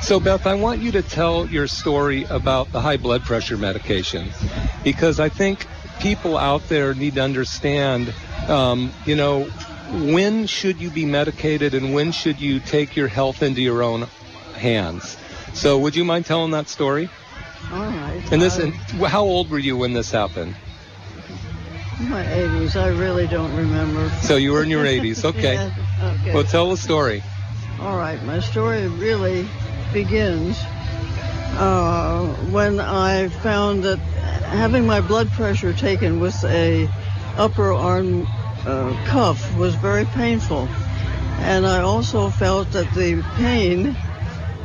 So, 0.00 0.20
Beth, 0.20 0.46
I 0.46 0.54
want 0.54 0.80
you 0.80 0.92
to 0.92 1.02
tell 1.02 1.46
your 1.46 1.66
story 1.66 2.24
about 2.24 2.72
the 2.72 2.80
high 2.80 2.96
blood 2.96 3.22
pressure 3.22 3.58
medication 3.58 4.30
because 4.82 5.20
I 5.20 5.28
think 5.28 5.66
people 6.00 6.38
out 6.38 6.66
there 6.68 6.94
need 6.94 7.16
to 7.16 7.22
understand, 7.22 8.12
um, 8.48 8.90
you 9.04 9.16
know, 9.16 9.44
when 9.92 10.46
should 10.46 10.80
you 10.80 10.88
be 10.88 11.04
medicated 11.04 11.74
and 11.74 11.92
when 11.92 12.10
should 12.10 12.40
you 12.40 12.58
take 12.58 12.96
your 12.96 13.08
health 13.08 13.42
into 13.42 13.60
your 13.60 13.82
own 13.82 14.08
hands. 14.54 15.18
So, 15.54 15.78
would 15.78 15.94
you 15.94 16.04
mind 16.04 16.26
telling 16.26 16.50
that 16.52 16.68
story? 16.68 17.08
All 17.70 17.86
right. 17.86 18.32
And 18.32 18.42
this, 18.42 18.58
and 18.58 18.74
how 19.06 19.22
old 19.22 19.50
were 19.50 19.58
you 19.58 19.76
when 19.76 19.92
this 19.92 20.10
happened? 20.10 20.54
my 22.12 22.24
80s, 22.24 22.76
I 22.76 22.88
really 22.88 23.26
don't 23.26 23.54
remember. 23.54 24.10
So 24.10 24.36
you 24.36 24.52
were 24.52 24.62
in 24.62 24.70
your 24.70 24.84
80s. 24.84 25.24
Okay. 25.32 25.54
Yeah, 25.54 25.70
okay. 26.02 26.32
Well, 26.32 26.44
tell 26.44 26.70
the 26.70 26.76
story. 26.76 27.22
All 27.80 27.96
right, 27.96 28.22
my 28.22 28.40
story 28.40 28.86
really 28.86 29.48
begins 29.92 30.62
uh, 31.54 32.26
when 32.50 32.80
I 32.80 33.28
found 33.28 33.84
that 33.84 33.98
having 33.98 34.86
my 34.86 35.00
blood 35.00 35.30
pressure 35.32 35.72
taken 35.72 36.20
with 36.20 36.44
a 36.44 36.88
upper 37.36 37.72
arm 37.72 38.26
uh, 38.66 38.94
cuff 39.06 39.56
was 39.56 39.74
very 39.74 40.04
painful, 40.04 40.68
and 41.38 41.66
I 41.66 41.80
also 41.80 42.30
felt 42.30 42.72
that 42.72 42.92
the 42.92 43.22
pain 43.36 43.96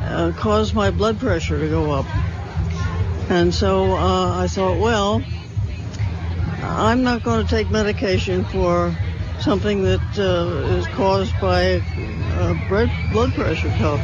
uh, 0.08 0.32
caused 0.32 0.74
my 0.74 0.90
blood 0.90 1.18
pressure 1.18 1.58
to 1.60 1.68
go 1.68 1.92
up. 1.92 2.06
And 3.30 3.54
so 3.54 3.92
uh, 3.92 4.42
I 4.42 4.46
thought, 4.48 4.80
well, 4.80 5.22
I'm 6.62 7.02
not 7.02 7.22
going 7.22 7.44
to 7.44 7.50
take 7.50 7.70
medication 7.70 8.44
for 8.44 8.96
something 9.40 9.82
that 9.82 10.18
uh, 10.18 10.76
is 10.76 10.86
caused 10.88 11.38
by 11.40 11.62
a 11.62 12.54
blood 12.68 12.90
blood 13.12 13.34
pressure 13.34 13.70
cuff. 13.70 14.00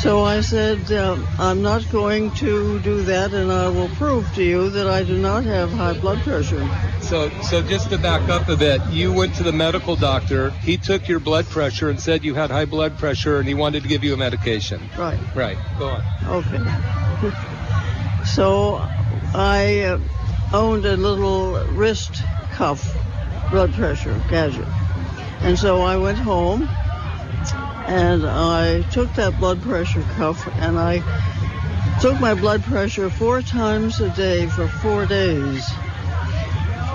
So 0.00 0.24
I 0.24 0.40
said, 0.40 0.90
uh, 0.90 1.18
I'm 1.38 1.60
not 1.60 1.86
going 1.90 2.30
to 2.36 2.80
do 2.80 3.02
that, 3.02 3.32
and 3.32 3.52
I 3.52 3.68
will 3.68 3.90
prove 3.90 4.32
to 4.32 4.42
you 4.42 4.70
that 4.70 4.88
I 4.88 5.02
do 5.04 5.18
not 5.18 5.44
have 5.44 5.70
high 5.72 5.92
blood 5.92 6.22
pressure. 6.22 6.64
So, 7.02 7.28
so 7.42 7.60
just 7.60 7.90
to 7.90 7.98
back 7.98 8.30
up 8.30 8.48
a 8.48 8.56
bit, 8.56 8.80
you 8.88 9.12
went 9.12 9.34
to 9.34 9.42
the 9.42 9.52
medical 9.52 9.96
doctor. 9.96 10.52
He 10.62 10.78
took 10.78 11.06
your 11.06 11.20
blood 11.20 11.50
pressure 11.50 11.90
and 11.90 12.00
said 12.00 12.24
you 12.24 12.34
had 12.34 12.50
high 12.50 12.64
blood 12.64 12.96
pressure, 12.96 13.40
and 13.40 13.46
he 13.46 13.52
wanted 13.52 13.82
to 13.82 13.90
give 13.90 14.02
you 14.02 14.14
a 14.14 14.16
medication. 14.16 14.88
Right. 14.96 15.20
Right. 15.34 15.58
Go 15.76 15.90
on. 15.90 16.02
Okay. 16.26 16.64
so 18.22 18.88
I 19.34 19.80
uh, 19.80 19.98
owned 20.50 20.86
a 20.86 20.96
little 20.96 21.62
wrist 21.74 22.24
cuff 22.48 22.82
blood 23.50 23.74
pressure 23.74 24.18
gadget. 24.28 24.68
And 25.42 25.58
so 25.58 25.82
I 25.82 25.98
went 25.98 26.18
home 26.20 26.70
and 27.90 28.24
I 28.24 28.82
took 28.82 29.12
that 29.14 29.36
blood 29.40 29.60
pressure 29.62 30.02
cuff 30.14 30.46
and 30.58 30.78
I 30.78 31.02
took 32.00 32.20
my 32.20 32.34
blood 32.34 32.62
pressure 32.62 33.10
four 33.10 33.42
times 33.42 34.00
a 34.00 34.10
day 34.10 34.46
for 34.46 34.68
four 34.68 35.06
days. 35.06 35.68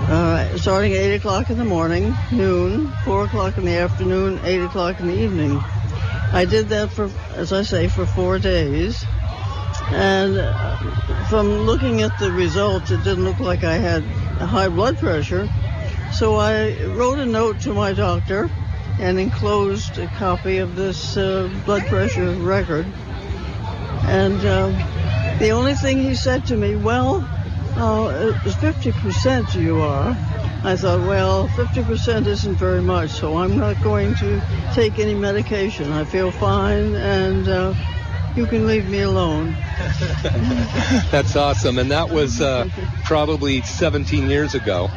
Uh, 0.07 0.57
starting 0.57 0.93
at 0.93 0.99
8 0.99 1.15
o'clock 1.15 1.49
in 1.49 1.57
the 1.57 1.65
morning, 1.65 2.15
noon, 2.31 2.93
4 3.03 3.25
o'clock 3.25 3.57
in 3.57 3.65
the 3.65 3.75
afternoon, 3.75 4.39
8 4.41 4.61
o'clock 4.61 4.99
in 5.01 5.07
the 5.07 5.15
evening. 5.15 5.61
I 6.31 6.45
did 6.49 6.69
that 6.69 6.91
for, 6.91 7.11
as 7.33 7.51
I 7.51 7.63
say, 7.63 7.89
for 7.89 8.05
four 8.05 8.39
days. 8.39 9.03
And 9.89 10.37
uh, 10.37 10.77
from 11.25 11.47
looking 11.65 12.03
at 12.03 12.17
the 12.19 12.31
results, 12.31 12.91
it 12.91 13.03
didn't 13.03 13.25
look 13.25 13.39
like 13.39 13.65
I 13.65 13.75
had 13.75 14.03
high 14.03 14.69
blood 14.69 14.97
pressure. 14.97 15.49
So 16.13 16.37
I 16.37 16.85
wrote 16.85 17.19
a 17.19 17.25
note 17.25 17.59
to 17.61 17.73
my 17.73 17.91
doctor 17.91 18.49
and 18.99 19.19
enclosed 19.19 19.97
a 19.97 20.07
copy 20.07 20.59
of 20.59 20.75
this 20.75 21.17
uh, 21.17 21.49
blood 21.65 21.85
pressure 21.87 22.31
record. 22.35 22.85
And 24.07 24.43
uh, 24.45 25.37
the 25.39 25.49
only 25.51 25.75
thing 25.75 25.99
he 25.99 26.15
said 26.15 26.45
to 26.47 26.57
me, 26.57 26.75
well, 26.75 27.27
uh, 27.75 28.33
it 28.45 28.51
50% 28.53 29.55
you 29.55 29.81
are. 29.81 30.17
I 30.63 30.75
thought, 30.75 31.01
well, 31.01 31.47
50% 31.49 32.25
isn't 32.25 32.55
very 32.55 32.81
much, 32.81 33.11
so 33.11 33.37
I'm 33.37 33.57
not 33.57 33.81
going 33.81 34.15
to 34.15 34.41
take 34.73 34.97
any 34.97 35.13
medication. 35.13 35.91
I 35.91 36.05
feel 36.05 36.31
fine, 36.31 36.95
and 36.95 37.47
uh, 37.47 37.73
you 38.35 38.47
can 38.47 38.65
leave 38.65 38.87
me 38.87 39.01
alone. 39.01 39.55
That's 41.11 41.35
awesome, 41.35 41.77
and 41.77 41.91
that 41.91 42.09
was 42.09 42.41
uh, 42.41 42.67
probably 43.03 43.61
17 43.61 44.29
years 44.29 44.55
ago. 44.55 44.89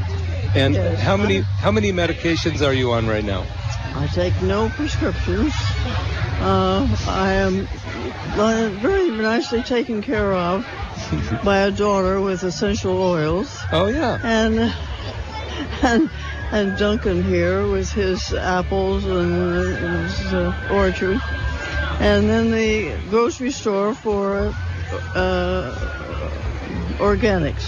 And 0.54 0.74
Yes. 0.74 1.00
how 1.00 1.16
many 1.16 1.40
how 1.60 1.70
many 1.70 1.92
medications 1.92 2.66
are 2.66 2.72
you 2.72 2.92
on 2.92 3.06
right 3.06 3.24
now? 3.24 3.44
I 3.94 4.06
take 4.12 4.40
no 4.42 4.68
prescriptions. 4.70 5.52
Uh, 6.40 6.86
I 7.08 7.32
am 7.32 7.66
uh, 8.38 8.68
very 8.80 9.10
nicely 9.10 9.62
taken 9.62 10.02
care 10.02 10.32
of 10.32 10.64
by 11.44 11.58
a 11.60 11.70
daughter 11.70 12.20
with 12.20 12.42
essential 12.44 13.00
oils, 13.02 13.58
Oh 13.72 13.86
yeah. 13.86 14.18
and 14.22 14.74
and 15.82 16.10
and 16.52 16.78
Duncan 16.78 17.22
here 17.24 17.66
with 17.66 17.90
his 17.92 18.32
apples 18.34 19.04
and 19.04 20.04
his 20.08 20.32
uh, 20.32 20.68
orchard, 20.70 21.18
and 22.00 22.28
then 22.28 22.50
the 22.50 22.96
grocery 23.10 23.50
store 23.50 23.94
for 23.94 24.54
uh, 25.14 25.74
organics. 26.98 27.64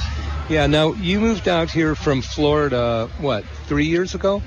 Yeah. 0.49 0.67
Now 0.67 0.93
you 0.95 1.21
moved 1.21 1.49
out 1.49 1.71
here 1.71 1.95
from 1.95 2.23
Florida. 2.23 3.09
What? 3.19 3.45
Three 3.67 3.87
years 3.87 4.15
ago? 4.15 4.43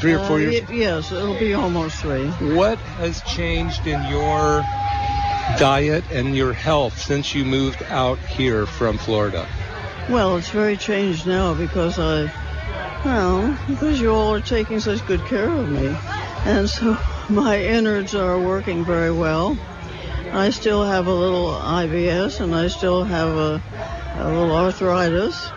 Three 0.00 0.14
or 0.14 0.20
Uh, 0.20 0.26
four 0.28 0.40
years. 0.40 0.62
y- 0.68 0.74
yes, 0.76 1.12
it'll 1.12 1.34
be 1.38 1.52
almost 1.52 1.96
three. 1.96 2.26
What 2.56 2.78
has 2.98 3.20
changed 3.22 3.86
in 3.86 4.02
your 4.06 4.64
diet 5.58 6.04
and 6.10 6.34
your 6.34 6.54
health 6.54 6.98
since 6.98 7.34
you 7.34 7.44
moved 7.44 7.82
out 7.90 8.18
here 8.18 8.64
from 8.64 8.96
Florida? 8.96 9.46
Well, 10.08 10.36
it's 10.38 10.48
very 10.48 10.78
changed 10.78 11.26
now 11.26 11.52
because 11.52 11.98
I, 11.98 12.30
well, 13.04 13.54
because 13.68 14.00
you 14.00 14.14
all 14.14 14.34
are 14.34 14.40
taking 14.40 14.80
such 14.80 15.04
good 15.06 15.24
care 15.26 15.50
of 15.50 15.68
me. 15.68 15.94
And 16.46 16.68
so 16.68 16.96
my 17.28 17.60
innards 17.62 18.14
are 18.14 18.38
working 18.40 18.84
very 18.86 19.12
well. 19.12 19.58
I 20.32 20.48
still 20.50 20.84
have 20.84 21.08
a 21.08 21.12
little 21.14 21.50
IBS 21.52 22.40
and 22.40 22.54
I 22.54 22.68
still 22.68 23.04
have 23.04 23.28
a, 23.28 23.62
a 24.16 24.24
little 24.30 24.56
arthritis. 24.56 25.50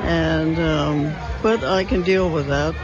And 0.00 0.58
um, 0.58 1.14
but 1.42 1.64
I 1.64 1.84
can 1.84 2.02
deal 2.02 2.28
with 2.28 2.48
that. 2.48 2.74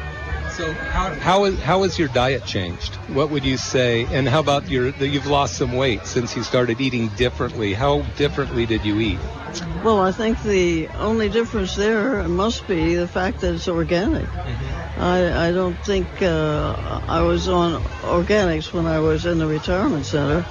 So 0.57 0.73
how 0.73 1.15
how 1.15 1.45
is 1.45 1.61
how 1.61 1.83
has 1.85 1.99
your 1.99 2.09
diet 2.09 2.45
changed? 2.45 2.95
What 3.09 3.31
would 3.31 3.45
you 3.45 3.57
say? 3.57 4.05
And 4.07 4.29
how 4.29 4.41
about 4.41 4.69
your 4.69 4.91
that 4.91 5.09
you've 5.09 5.27
lost 5.27 5.57
some 5.57 5.73
weight 5.73 6.07
since 6.07 6.37
you 6.37 6.43
started 6.43 6.81
eating 6.81 7.09
differently? 7.09 7.73
How 7.73 8.03
differently 8.17 8.67
did 8.67 8.85
you 8.85 8.99
eat? 8.99 9.19
Well, 9.85 10.01
I 10.01 10.13
think 10.13 10.43
the 10.43 10.89
only 10.89 11.29
difference 11.29 11.77
there 11.77 12.23
must 12.29 12.67
be 12.69 12.95
the 12.95 13.09
fact 13.09 13.41
that 13.41 13.55
it's 13.55 13.69
organic. 13.69 14.29
I, 14.99 15.49
I 15.49 15.53
don't 15.53 15.79
think 15.85 16.07
uh, 16.21 17.01
I 17.09 17.23
was 17.23 17.49
on 17.49 17.83
organics 18.03 18.73
when 18.73 18.87
I 18.87 19.01
was 19.01 19.27
in 19.27 19.39
the 19.39 19.47
retirement 19.47 20.05
center, 20.05 20.45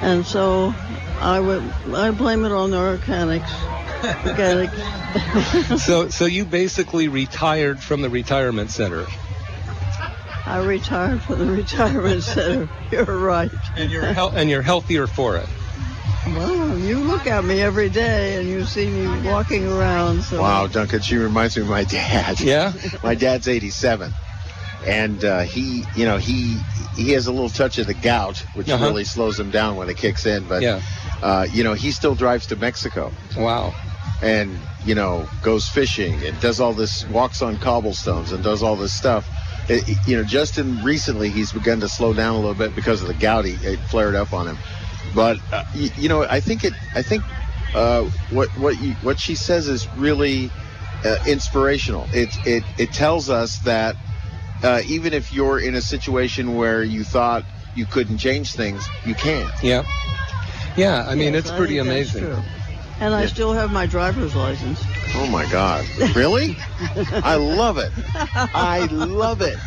and 0.00 0.24
so 0.24 0.74
I 1.20 1.40
would 1.40 1.62
I 1.92 2.10
blame 2.10 2.44
it 2.44 2.52
on 2.52 2.70
the 2.70 2.78
organics. 2.78 3.50
Organic. 4.26 4.70
So 5.78 6.08
so 6.08 6.24
you 6.24 6.44
basically 6.44 7.08
retired 7.08 7.80
from 7.80 8.02
the 8.02 8.10
retirement 8.10 8.70
center. 8.70 9.06
I 10.46 10.58
retired 10.58 11.22
from 11.22 11.38
the 11.38 11.46
retirement 11.46 12.22
center. 12.22 12.68
You're 12.90 13.04
right. 13.18 13.50
And 13.76 13.90
you're 13.90 14.04
hel- 14.12 14.32
and 14.34 14.50
you're 14.50 14.62
healthier 14.62 15.06
for 15.06 15.36
it. 15.36 15.48
Well, 16.26 16.78
you 16.78 17.00
look 17.04 17.26
at 17.26 17.44
me 17.44 17.60
every 17.62 17.88
day 17.90 18.36
and 18.36 18.48
you 18.48 18.64
see 18.64 18.88
me 18.88 19.28
walking 19.28 19.66
around. 19.66 20.22
So 20.22 20.40
Wow, 20.40 20.66
Duncan, 20.66 21.00
she 21.00 21.16
reminds 21.16 21.56
me 21.56 21.62
of 21.62 21.68
my 21.68 21.84
dad. 21.84 22.40
Yeah? 22.40 22.72
my 23.02 23.14
dad's 23.14 23.48
87, 23.48 24.12
and 24.86 25.24
uh, 25.24 25.40
he, 25.40 25.84
you 25.94 26.04
know, 26.04 26.16
he 26.18 26.60
he 26.96 27.10
has 27.12 27.26
a 27.26 27.32
little 27.32 27.48
touch 27.48 27.78
of 27.78 27.86
the 27.86 27.94
gout, 27.94 28.44
which 28.54 28.68
Uh-huh. 28.68 28.84
really 28.84 29.04
slows 29.04 29.38
him 29.38 29.50
down 29.50 29.76
when 29.76 29.88
it 29.88 29.96
kicks 29.96 30.26
in. 30.26 30.46
But 30.46 30.62
Yeah. 30.62 30.80
uh, 31.22 31.46
you 31.52 31.64
know, 31.64 31.74
he 31.74 31.90
still 31.92 32.14
drives 32.14 32.46
to 32.46 32.56
Mexico 32.56 33.12
Wow. 33.36 33.74
and 34.20 34.58
you 34.84 34.94
know 34.94 35.26
goes 35.42 35.66
fishing 35.68 36.14
and 36.24 36.38
does 36.40 36.60
all 36.60 36.72
this, 36.74 37.04
walks 37.08 37.42
on 37.42 37.56
cobblestones 37.58 38.32
and 38.32 38.42
does 38.44 38.62
all 38.62 38.76
this 38.76 38.92
stuff. 38.92 39.28
It- 39.68 39.88
it- 39.88 39.98
you 40.06 40.16
know, 40.16 40.24
Justin 40.24 40.82
recently 40.82 41.30
he's 41.30 41.52
begun 41.52 41.80
to 41.80 41.88
slow 41.88 42.12
down 42.12 42.34
a 42.34 42.38
little 42.38 42.54
bit 42.54 42.74
because 42.74 43.02
of 43.02 43.08
the 43.08 43.14
gout. 43.14 43.44
He, 43.44 43.52
it 43.52 43.78
flared 43.80 44.14
up 44.14 44.32
on 44.32 44.48
him. 44.48 44.58
But 45.14 45.38
uh, 45.52 45.62
you, 45.74 45.90
you 45.96 46.08
know, 46.08 46.22
I 46.28 46.40
think 46.40 46.64
it. 46.64 46.72
I 46.94 47.02
think 47.02 47.22
uh, 47.74 48.04
what 48.30 48.48
what 48.58 48.78
you, 48.80 48.94
what 49.02 49.18
she 49.18 49.34
says 49.34 49.68
is 49.68 49.86
really 49.96 50.50
uh, 51.04 51.16
inspirational. 51.26 52.08
It 52.12 52.30
it 52.46 52.64
it 52.78 52.92
tells 52.92 53.28
us 53.30 53.58
that 53.64 53.96
uh, 54.62 54.80
even 54.86 55.12
if 55.12 55.32
you're 55.32 55.58
in 55.58 55.74
a 55.74 55.82
situation 55.82 56.54
where 56.54 56.82
you 56.82 57.04
thought 57.04 57.44
you 57.74 57.86
couldn't 57.86 58.18
change 58.18 58.52
things, 58.52 58.86
you 59.04 59.14
can. 59.14 59.50
Yeah. 59.62 59.82
Yeah. 60.76 61.04
I 61.06 61.14
mean, 61.14 61.34
Yes, 61.34 61.44
it's 61.44 61.50
I 61.50 61.56
pretty 61.56 61.74
think 61.78 61.86
that's 61.88 62.14
amazing. 62.14 62.44
True. 63.02 63.06
And 63.06 63.14
I 63.14 63.22
Yeah. 63.22 63.26
still 63.28 63.52
have 63.52 63.72
my 63.72 63.86
driver's 63.86 64.34
license. 64.34 64.82
Oh 65.14 65.26
my 65.26 65.44
God! 65.50 65.84
Really? 66.14 66.56
I 67.12 67.36
love 67.36 67.78
it. 67.78 67.92
I 68.54 68.86
love 68.90 69.42
it. 69.42 69.58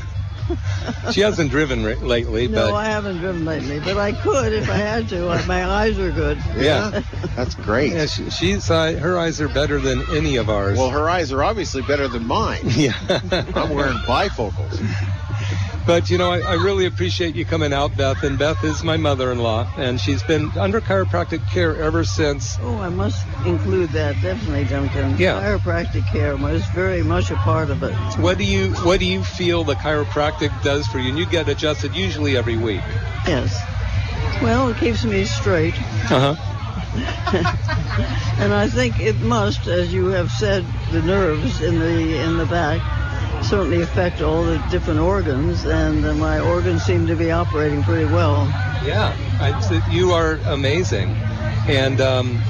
She 1.12 1.22
hasn't 1.22 1.50
driven 1.50 1.84
re- 1.84 1.96
lately, 1.96 2.48
No, 2.48 2.68
but 2.68 2.76
I 2.76 2.86
haven't 2.86 3.18
driven 3.18 3.46
lately, 3.46 3.80
but 3.80 3.98
I 3.98 4.12
could 4.12 4.54
if 4.54 4.70
I 4.70 4.76
had 4.76 5.10
to. 5.10 5.26
My 5.48 5.66
eyes 5.66 5.98
are 5.98 6.12
good. 6.12 6.38
Yeah. 6.56 7.02
that's 7.36 7.56
great. 7.56 7.94
yeah, 7.94 8.06
she, 8.06 8.30
she's 8.30 8.70
uh, 8.70 8.94
her 8.94 9.18
eyes 9.18 9.42
are 9.42 9.48
better 9.50 9.80
than 9.80 10.04
any 10.16 10.36
of 10.36 10.48
ours. 10.50 10.78
Well, 10.78 10.92
her 10.92 11.10
eyes 11.10 11.32
are 11.34 11.44
obviously 11.44 11.82
better 11.82 12.08
than 12.08 12.28
mine. 12.28 12.60
yeah. 12.66 12.94
I'm 13.56 13.74
wearing 13.74 13.98
bifocals. 14.06 14.80
But 15.86 16.10
you 16.10 16.18
know, 16.18 16.32
I, 16.32 16.40
I 16.40 16.54
really 16.56 16.86
appreciate 16.86 17.36
you 17.36 17.46
coming 17.46 17.72
out, 17.72 17.96
Beth. 17.96 18.24
And 18.24 18.40
Beth 18.40 18.64
is 18.64 18.84
my 18.84 18.98
mother-in-law, 18.98 19.74
and 19.78 20.00
she's 20.02 20.24
been 20.24 20.52
under 20.58 20.82
chiropractic 20.82 21.48
care 21.52 21.76
ever 21.82 22.04
since. 22.04 22.58
Oh, 22.60 22.80
I 22.80 22.90
must 22.90 23.26
include 23.46 23.92
that 23.92 24.20
definitely, 24.22 24.66
Duncan. 24.66 25.18
Yeah. 25.18 25.40
Chiropractic 25.42 26.08
care 26.08 26.36
was 26.38 26.66
very 26.68 27.04
much 27.04 27.30
a 27.30 27.36
part 27.36 27.70
of 27.70 27.84
it. 27.84 27.94
What 28.20 28.38
do 28.40 28.46
you 28.46 28.74
What 28.84 29.00
do 29.00 29.06
you 29.06 29.24
feel 29.24 29.64
the 29.64 29.76
chiropractic 29.76 30.64
does 30.64 30.88
for 30.88 30.98
you? 30.98 31.10
And 31.10 31.20
you 31.20 31.28
get 31.28 31.48
adjusted 31.48 31.96
usually 31.96 32.36
every 32.36 32.58
week. 32.58 32.82
Yes. 33.28 33.56
Well, 34.42 34.70
it 34.70 34.78
keeps 34.78 35.06
me 35.06 35.26
straight, 35.26 35.76
Uh 36.10 36.36
huh. 36.36 36.52
and 38.40 38.54
I 38.54 38.70
think 38.70 39.00
it 39.00 39.20
must, 39.20 39.68
as 39.68 39.94
you 39.94 40.08
have 40.08 40.30
said, 40.32 40.66
the 40.92 41.02
nerves 41.02 41.62
in 41.62 41.80
the 41.80 42.22
in 42.22 42.38
the 42.38 42.46
back 42.46 42.82
certainly 43.46 43.82
affect 43.82 44.22
all 44.22 44.44
the 44.44 44.58
different 44.72 45.00
organs, 45.00 45.66
and 45.66 46.06
uh, 46.06 46.14
my 46.16 46.40
organs 46.40 46.84
seem 46.84 47.08
to 47.08 47.16
be 47.16 47.32
operating 47.32 47.84
pretty 47.84 48.06
well. 48.06 48.48
Yeah, 48.84 49.16
I, 49.40 49.88
you 49.92 50.12
are 50.12 50.40
amazing, 50.48 51.16
and 51.68 52.02
um, 52.02 52.42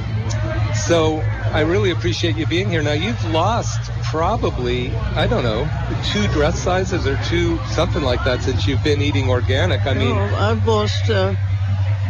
so 0.88 1.17
I 1.51 1.62
really 1.62 1.91
appreciate 1.91 2.36
you 2.36 2.45
being 2.45 2.69
here. 2.69 2.81
Now 2.81 2.93
you've 2.93 3.23
lost 3.25 3.91
probably 4.03 4.95
I 4.95 5.27
don't 5.27 5.43
know 5.43 5.69
two 6.13 6.27
dress 6.27 6.58
sizes 6.60 7.05
or 7.05 7.17
two 7.25 7.58
something 7.67 8.03
like 8.03 8.23
that 8.23 8.41
since 8.41 8.65
you've 8.65 8.84
been 8.84 9.01
eating 9.01 9.29
organic. 9.29 9.86
I 9.86 9.93
mean, 9.93 10.15
I've 10.15 10.65
lost, 10.65 11.10
uh, 11.10 11.36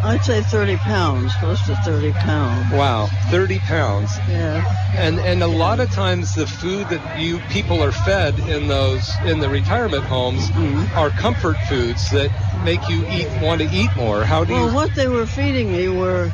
I'd 0.06 0.24
say 0.24 0.42
30 0.42 0.78
pounds, 0.78 1.34
close 1.36 1.62
to 1.66 1.76
30 1.76 2.14
pounds. 2.14 2.70
wow, 2.72 3.08
30 3.32 3.60
pounds. 3.60 4.20
Yeah. 4.28 4.64
And 4.94 5.20
and 5.20 5.42
a 5.42 5.48
lot 5.48 5.80
of 5.80 5.90
times 5.90 6.32
the 6.34 6.46
food 6.46 6.88
that 6.90 7.18
you 7.18 7.40
people 7.50 7.84
are 7.84 7.92
fed 7.92 8.38
in 8.40 8.68
those 8.68 9.04
in 9.26 9.40
the 9.40 9.50
retirement 9.50 10.06
homes 10.06 10.52
Mhm. 10.52 10.96
are 10.96 11.10
comfort 11.10 11.58
foods 11.68 12.08
that 12.12 12.32
make 12.54 12.88
you 12.88 13.04
eat 13.10 13.28
want 13.42 13.62
to 13.62 13.68
eat 13.68 13.90
more. 13.98 14.24
How 14.24 14.44
do 14.46 14.54
you? 14.54 14.60
Well, 14.60 14.76
what 14.76 14.94
they 14.94 15.08
were 15.08 15.26
feeding 15.26 15.72
me 15.72 15.90
were, 15.90 16.32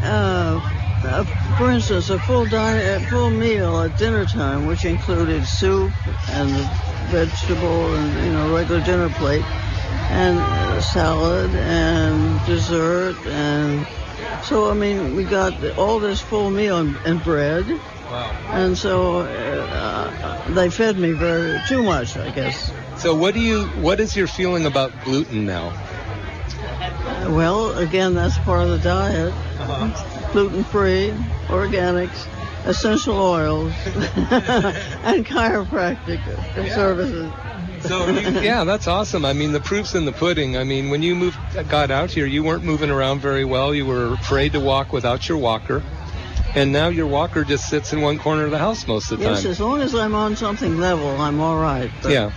uh, 0.00 0.60
uh, 1.02 1.24
for 1.58 1.70
instance, 1.70 2.08
a 2.08 2.18
full 2.20 2.46
diet, 2.46 3.02
a 3.02 3.04
full 3.06 3.30
meal 3.30 3.80
at 3.82 3.96
dinner 3.96 4.24
time, 4.26 4.64
which 4.64 4.84
included 4.84 5.44
soup 5.46 5.92
and 6.28 6.70
vegetable 7.10 7.94
and 7.96 8.14
you 8.24 8.32
know 8.32 8.48
regular 8.54 8.80
dinner 8.80 9.10
plate, 9.10 9.44
and 10.10 10.82
salad 10.82 11.54
and 11.54 12.44
dessert 12.46 13.16
and. 13.26 13.86
So 14.44 14.70
I 14.70 14.74
mean, 14.74 15.16
we 15.16 15.24
got 15.24 15.52
all 15.76 15.98
this 15.98 16.20
full 16.20 16.50
meal 16.50 16.78
and, 16.78 16.96
and 17.04 17.22
bread, 17.22 17.66
Wow. 18.10 18.36
and 18.52 18.76
so 18.78 19.20
uh, 19.20 20.52
they 20.54 20.70
fed 20.70 20.98
me 20.98 21.12
very 21.12 21.58
too 21.68 21.82
much, 21.82 22.16
I 22.16 22.30
guess. 22.30 22.72
So 22.98 23.14
what 23.14 23.34
do 23.34 23.40
you? 23.40 23.64
What 23.82 23.98
is 23.98 24.14
your 24.14 24.26
feeling 24.26 24.66
about 24.66 24.92
gluten 25.04 25.46
now? 25.46 25.72
Well, 27.28 27.76
again, 27.78 28.14
that's 28.14 28.38
part 28.38 28.62
of 28.62 28.70
the 28.70 28.78
diet. 28.78 29.34
Gluten 30.32 30.64
free, 30.64 31.10
organics, 31.48 32.26
essential 32.64 33.18
oils, 33.18 33.74
and 33.86 35.26
chiropractic 35.26 36.20
services. 36.72 37.32
So 37.80 38.06
you, 38.08 38.40
yeah, 38.40 38.64
that's 38.64 38.86
awesome. 38.88 39.24
I 39.24 39.32
mean, 39.32 39.52
the 39.52 39.60
proof's 39.60 39.94
in 39.94 40.04
the 40.04 40.12
pudding. 40.12 40.56
I 40.56 40.64
mean, 40.64 40.90
when 40.90 41.02
you 41.02 41.14
moved, 41.14 41.38
got 41.68 41.90
out 41.90 42.10
here, 42.10 42.26
you 42.26 42.42
weren't 42.42 42.64
moving 42.64 42.90
around 42.90 43.20
very 43.20 43.44
well. 43.44 43.74
You 43.74 43.86
were 43.86 44.14
afraid 44.14 44.52
to 44.52 44.60
walk 44.60 44.92
without 44.92 45.28
your 45.28 45.38
walker, 45.38 45.82
and 46.54 46.72
now 46.72 46.88
your 46.88 47.06
walker 47.06 47.44
just 47.44 47.68
sits 47.68 47.92
in 47.92 48.00
one 48.00 48.18
corner 48.18 48.44
of 48.44 48.50
the 48.50 48.58
house 48.58 48.86
most 48.86 49.12
of 49.12 49.18
the 49.18 49.24
Yes, 49.26 49.42
time. 49.42 49.50
as 49.50 49.60
long 49.60 49.80
as 49.80 49.94
I'm 49.94 50.14
on 50.14 50.36
something 50.36 50.78
level, 50.78 51.20
I'm 51.20 51.40
all 51.40 51.58
right. 51.58 51.90
But 52.02 52.12
Yeah. 52.12 52.30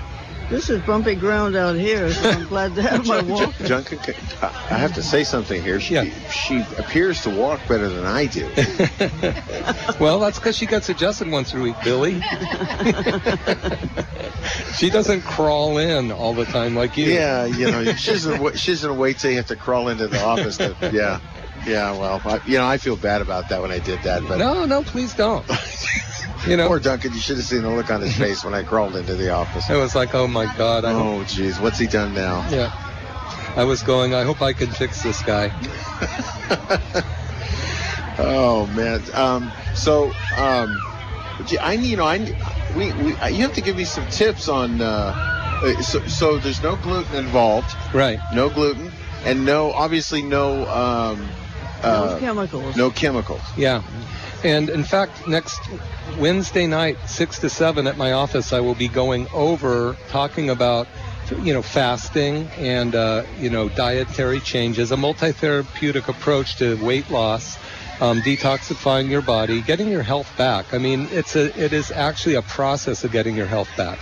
This 0.49 0.69
is 0.71 0.81
bumpy 0.81 1.13
ground 1.13 1.55
out 1.55 1.75
here, 1.75 2.11
so 2.11 2.27
I'm 2.29 2.47
glad 2.47 2.73
to 2.75 2.81
have 2.81 3.05
my 3.07 3.21
walk. 3.21 3.55
Duncan, 3.59 3.99
I 4.41 4.77
have 4.77 4.93
to 4.95 5.03
say 5.03 5.23
something 5.23 5.61
here. 5.61 5.79
She, 5.79 5.93
Yeah. 5.93 6.05
she 6.29 6.61
appears 6.79 7.21
to 7.23 7.29
walk 7.29 7.59
better 7.67 7.87
than 7.87 8.03
I 8.05 8.25
do. 8.25 8.45
well, 9.99 10.19
that's 10.19 10.39
because 10.39 10.57
she 10.57 10.65
gets 10.65 10.89
adjusted 10.89 11.29
once 11.29 11.53
a 11.53 11.59
week, 11.59 11.75
Billy. 11.83 12.19
she 14.75 14.89
doesn't 14.89 15.21
crawl 15.21 15.77
in 15.77 16.11
all 16.11 16.33
the 16.33 16.45
time 16.45 16.75
like 16.75 16.97
you. 16.97 17.05
Yeah, 17.13 17.45
you 17.45 17.69
know, 17.69 17.83
she 17.93 18.11
doesn't, 18.11 18.41
wa- 18.41 18.53
she 18.53 18.71
doesn't 18.71 18.97
wait 18.97 19.19
till 19.19 19.29
you 19.29 19.37
have 19.37 19.47
to 19.47 19.55
crawl 19.55 19.87
into 19.89 20.07
the 20.07 20.23
office. 20.23 20.57
To, 20.57 20.75
yeah, 20.91 21.19
yeah. 21.65 21.91
Well, 21.97 22.21
I, 22.25 22.39
you 22.45 22.57
know, 22.57 22.65
I 22.67 22.77
feel 22.77 22.95
bad 22.95 23.21
about 23.21 23.49
that 23.49 23.61
when 23.61 23.71
I 23.71 23.79
did 23.79 24.01
that. 24.03 24.27
But 24.27 24.37
No, 24.37 24.65
no, 24.65 24.83
please 24.83 25.13
don't. 25.13 25.45
You 26.47 26.57
know, 26.57 26.67
poor 26.69 26.79
Duncan, 26.79 27.13
you 27.13 27.19
should 27.19 27.37
have 27.37 27.45
seen 27.45 27.63
the 27.63 27.69
look 27.69 27.89
on 27.91 28.01
his 28.01 28.15
face 28.15 28.43
when 28.43 28.53
I 28.53 28.63
crawled 28.63 28.95
into 28.95 29.15
the 29.15 29.29
office. 29.31 29.69
it 29.69 29.75
was 29.75 29.95
like, 29.95 30.13
oh 30.15 30.27
my 30.27 30.45
God, 30.57 30.85
I. 30.85 30.93
Oh, 30.93 31.23
jeez, 31.25 31.61
what's 31.61 31.77
he 31.79 31.87
done 31.87 32.13
now? 32.13 32.47
Yeah. 32.49 32.71
I 33.55 33.63
was 33.63 33.81
going, 33.83 34.13
I 34.13 34.23
hope 34.23 34.41
I 34.41 34.53
can 34.53 34.69
fix 34.69 35.01
this 35.03 35.21
guy. 35.23 35.51
Oh 38.21 38.67
man. 38.67 39.01
Um, 39.13 39.51
so, 39.75 40.07
um, 40.37 40.77
I 41.61 41.73
you 41.79 41.95
know 41.95 42.05
I 42.05 42.17
we, 42.75 42.91
we 42.93 43.11
you 43.11 43.43
have 43.43 43.53
to 43.53 43.61
give 43.61 43.77
me 43.77 43.85
some 43.85 44.05
tips 44.09 44.49
on. 44.49 44.81
Uh, 44.81 45.13
uh, 45.63 45.81
so, 45.81 46.05
so 46.07 46.37
there's 46.37 46.61
no 46.61 46.75
gluten 46.77 47.15
involved, 47.15 47.73
Right. 47.93 48.19
no 48.33 48.49
gluten, 48.49 48.91
and 49.25 49.45
no 49.45 49.71
obviously 49.71 50.21
no 50.21 50.67
um, 50.69 51.29
No 51.83 51.89
uh, 51.89 52.19
chemicals. 52.19 52.75
no 52.75 52.89
chemicals. 52.91 53.41
Yeah. 53.57 53.83
And 54.43 54.69
in 54.69 54.83
fact, 54.83 55.27
next 55.27 55.59
Wednesday 56.17 56.65
night, 56.67 56.97
6 57.07 57.39
to 57.39 57.49
7 57.49 57.87
at 57.87 57.97
my 57.97 58.13
office, 58.13 58.53
I 58.53 58.59
will 58.61 58.75
be 58.75 58.87
going 58.87 59.27
over 59.33 59.97
talking 60.09 60.49
about, 60.49 60.87
you 61.41 61.53
know, 61.53 61.61
fasting 61.61 62.47
and, 62.57 62.95
uh, 62.95 63.23
you 63.37 63.49
know, 63.49 63.67
dietary 63.69 64.39
changes, 64.39 64.91
a 64.91 64.97
multi-therapeutic 64.97 66.07
approach 66.07 66.57
to 66.57 66.75
weight 66.85 67.09
loss. 67.09 67.57
um, 68.01 68.21
detoxifying 68.21 69.09
your 69.09 69.21
body, 69.21 69.61
getting 69.61 69.89
your 69.89 70.03
health 70.03 70.31
back. 70.37 70.73
I 70.73 70.77
mean, 70.77 71.07
it's 71.11 71.35
a 71.35 71.47
it 71.61 71.73
is 71.73 71.91
actually 71.91 72.35
a 72.35 72.41
process 72.41 73.03
of 73.03 73.11
getting 73.11 73.35
your 73.35 73.45
health 73.45 73.69
back. 73.75 73.99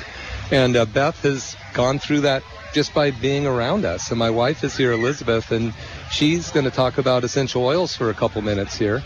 And 0.51 0.75
uh, 0.75 0.85
Beth 0.85 1.21
has 1.23 1.57
gone 1.73 1.99
through 1.99 2.21
that 2.21 2.43
just 2.73 2.93
by 2.93 3.11
being 3.11 3.47
around 3.47 3.85
us. 3.85 4.11
And 4.11 4.19
my 4.19 4.29
wife 4.29 4.63
is 4.63 4.77
here, 4.77 4.91
Elizabeth, 4.91 5.51
and 5.51 5.73
she's 6.11 6.51
going 6.51 6.65
to 6.65 6.71
talk 6.71 6.97
about 6.97 7.23
essential 7.23 7.63
oils 7.63 7.95
for 7.95 8.09
a 8.09 8.13
couple 8.13 8.41
minutes 8.41 8.77
here. 8.77 9.03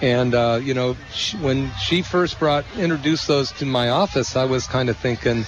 And 0.00 0.34
uh, 0.34 0.60
you 0.62 0.74
know, 0.74 0.96
she, 1.12 1.36
when 1.38 1.70
she 1.82 2.02
first 2.02 2.38
brought 2.38 2.64
introduced 2.76 3.28
those 3.28 3.52
to 3.52 3.64
my 3.64 3.90
office, 3.90 4.36
I 4.36 4.44
was 4.44 4.66
kind 4.66 4.88
of 4.88 4.96
thinking, 4.96 5.44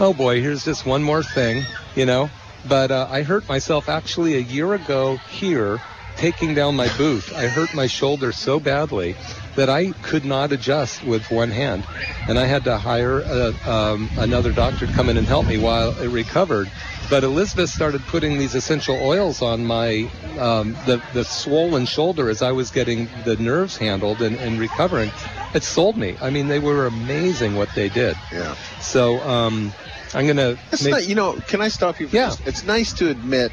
oh 0.00 0.12
boy, 0.12 0.40
here's 0.40 0.64
just 0.64 0.86
one 0.86 1.02
more 1.02 1.22
thing, 1.22 1.62
you 1.94 2.06
know. 2.06 2.30
But 2.68 2.90
uh, 2.90 3.08
I 3.10 3.22
hurt 3.22 3.48
myself 3.48 3.88
actually 3.88 4.36
a 4.36 4.40
year 4.40 4.72
ago 4.74 5.16
here 5.16 5.80
taking 6.16 6.54
down 6.54 6.76
my 6.76 6.88
booth. 6.96 7.32
I 7.34 7.48
hurt 7.48 7.74
my 7.74 7.86
shoulder 7.86 8.32
so 8.32 8.60
badly 8.60 9.16
that 9.56 9.68
I 9.68 9.92
could 10.02 10.24
not 10.24 10.52
adjust 10.52 11.04
with 11.04 11.30
one 11.30 11.50
hand, 11.50 11.84
and 12.28 12.38
I 12.38 12.46
had 12.46 12.64
to 12.64 12.78
hire 12.78 13.20
a, 13.20 13.54
um, 13.70 14.08
another 14.18 14.52
doctor 14.52 14.86
to 14.86 14.92
come 14.92 15.08
in 15.08 15.16
and 15.16 15.26
help 15.26 15.46
me 15.46 15.58
while 15.58 15.90
it 16.00 16.08
recovered. 16.08 16.70
But 17.12 17.24
Elizabeth 17.24 17.68
started 17.68 18.00
putting 18.06 18.38
these 18.38 18.54
essential 18.54 18.96
oils 18.98 19.42
on 19.42 19.66
my 19.66 20.10
um, 20.38 20.72
the 20.86 21.02
the 21.12 21.24
swollen 21.24 21.84
shoulder 21.84 22.30
as 22.30 22.40
I 22.40 22.52
was 22.52 22.70
getting 22.70 23.06
the 23.26 23.36
nerves 23.36 23.76
handled 23.76 24.22
and, 24.22 24.36
and 24.36 24.58
recovering. 24.58 25.10
It 25.52 25.62
sold 25.62 25.98
me. 25.98 26.16
I 26.22 26.30
mean, 26.30 26.48
they 26.48 26.58
were 26.58 26.86
amazing 26.86 27.54
what 27.54 27.68
they 27.74 27.90
did. 27.90 28.16
Yeah. 28.32 28.54
So 28.80 29.20
um, 29.28 29.74
I'm 30.14 30.26
gonna. 30.26 30.56
It's 30.72 30.84
make- 30.84 30.90
not, 30.92 31.06
you 31.06 31.14
know, 31.14 31.34
can 31.48 31.60
I 31.60 31.68
stop 31.68 32.00
you 32.00 32.08
for 32.08 32.16
Yeah. 32.16 32.30
this? 32.30 32.46
It's 32.46 32.64
nice 32.64 32.94
to 32.94 33.10
admit 33.10 33.52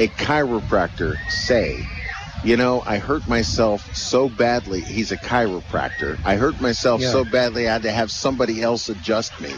a 0.00 0.08
chiropractor 0.08 1.14
say, 1.28 1.78
you 2.42 2.56
know, 2.56 2.82
I 2.84 2.98
hurt 2.98 3.28
myself 3.28 3.94
so 3.94 4.28
badly. 4.28 4.80
He's 4.80 5.12
a 5.12 5.16
chiropractor. 5.18 6.18
I 6.24 6.34
hurt 6.34 6.60
myself 6.60 7.00
Yeah. 7.00 7.12
so 7.12 7.24
badly 7.24 7.68
I 7.68 7.74
had 7.74 7.82
to 7.82 7.92
have 7.92 8.10
somebody 8.10 8.60
else 8.60 8.88
adjust 8.88 9.40
me. 9.40 9.54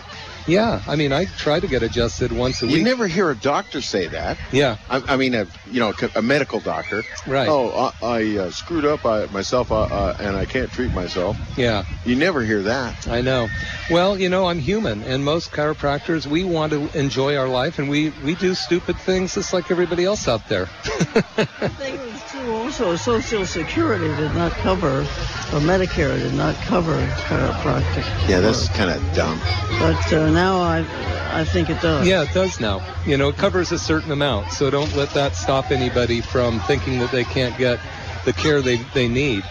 Yeah, 0.46 0.80
I 0.86 0.96
mean, 0.96 1.12
I 1.12 1.24
try 1.24 1.60
to 1.60 1.66
get 1.66 1.82
adjusted 1.82 2.32
once 2.32 2.62
a 2.62 2.66
You 2.66 2.72
week. 2.72 2.78
You 2.78 2.84
never 2.84 3.06
hear 3.06 3.30
a 3.30 3.36
doctor 3.36 3.80
say 3.80 4.08
that. 4.08 4.38
yeah, 4.52 4.76
I, 4.88 5.02
I 5.08 5.16
mean, 5.16 5.34
a 5.34 5.46
you 5.66 5.80
know, 5.80 5.92
a 6.14 6.22
medical 6.22 6.60
doctor. 6.60 7.02
right. 7.26 7.48
Oh, 7.48 7.92
I, 8.02 8.06
I 8.06 8.36
uh, 8.38 8.50
screwed 8.50 8.84
up 8.84 9.04
I, 9.04 9.26
myself, 9.26 9.70
uh, 9.70 9.82
uh, 9.82 10.16
and 10.18 10.36
I 10.36 10.46
can't 10.46 10.70
treat 10.70 10.92
myself. 10.92 11.36
Yeah, 11.56 11.84
You 12.04 12.16
never 12.16 12.42
hear 12.42 12.62
that. 12.62 13.08
I 13.08 13.20
know. 13.20 13.48
Well, 13.90 14.18
you 14.18 14.28
know, 14.28 14.46
I'm 14.46 14.58
human, 14.58 15.02
and 15.02 15.24
most 15.24 15.50
chiropractors, 15.52 16.26
we 16.26 16.44
want 16.44 16.72
to 16.72 16.98
enjoy 16.98 17.36
our 17.36 17.48
life, 17.48 17.78
and 17.78 17.88
we 17.88 18.10
we 18.24 18.34
do 18.34 18.54
stupid 18.54 18.96
things 18.98 19.34
just 19.34 19.52
like 19.52 19.70
everybody 19.70 20.04
else 20.04 20.28
out 20.28 20.46
there. 20.48 20.68
I 22.30 22.32
think 22.32 22.46
it 22.46 22.48
was 22.48 22.76
true 22.76 22.86
also 22.86 22.94
Social 22.94 23.44
Security 23.44 24.06
did 24.06 24.36
not 24.36 24.52
cover, 24.52 25.00
or 25.00 25.60
Medicare 25.66 26.16
did 26.16 26.32
not 26.32 26.54
cover 26.54 27.04
chiropractic. 27.26 28.04
Yeah, 28.28 28.38
that's 28.38 28.68
kind 28.68 28.88
of 28.88 29.14
dumb. 29.16 29.40
But 29.80 30.12
uh, 30.12 30.30
now 30.30 30.60
I, 30.60 30.86
I 31.32 31.44
think 31.44 31.70
it 31.70 31.80
does. 31.80 32.06
Yeah, 32.06 32.22
it 32.22 32.32
does 32.32 32.60
now. 32.60 32.82
You 33.04 33.16
know, 33.16 33.30
it 33.30 33.36
covers 33.36 33.72
a 33.72 33.80
certain 33.80 34.12
amount, 34.12 34.52
so 34.52 34.70
don't 34.70 34.94
let 34.94 35.10
that 35.10 35.34
stop 35.34 35.72
anybody 35.72 36.20
from 36.20 36.60
thinking 36.60 37.00
that 37.00 37.10
they 37.10 37.24
can't 37.24 37.58
get 37.58 37.80
the 38.24 38.32
care 38.32 38.62
they, 38.62 38.76
they 38.76 39.08
need. 39.08 39.42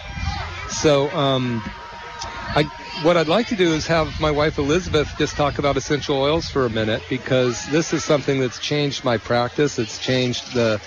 So, 0.70 1.10
um, 1.10 1.62
I, 2.54 2.64
what 3.02 3.18
I'd 3.18 3.28
like 3.28 3.48
to 3.48 3.56
do 3.56 3.74
is 3.74 3.86
have 3.88 4.18
my 4.20 4.30
wife 4.30 4.56
Elizabeth 4.56 5.12
just 5.18 5.36
talk 5.36 5.58
about 5.58 5.76
essential 5.76 6.16
oils 6.16 6.48
for 6.48 6.64
a 6.64 6.70
minute 6.70 7.02
because 7.10 7.64
this 7.66 7.92
is 7.92 8.02
something 8.02 8.40
that's 8.40 8.58
changed 8.58 9.04
my 9.04 9.18
practice. 9.18 9.78
It's 9.78 9.98
changed 9.98 10.54
the 10.54 10.80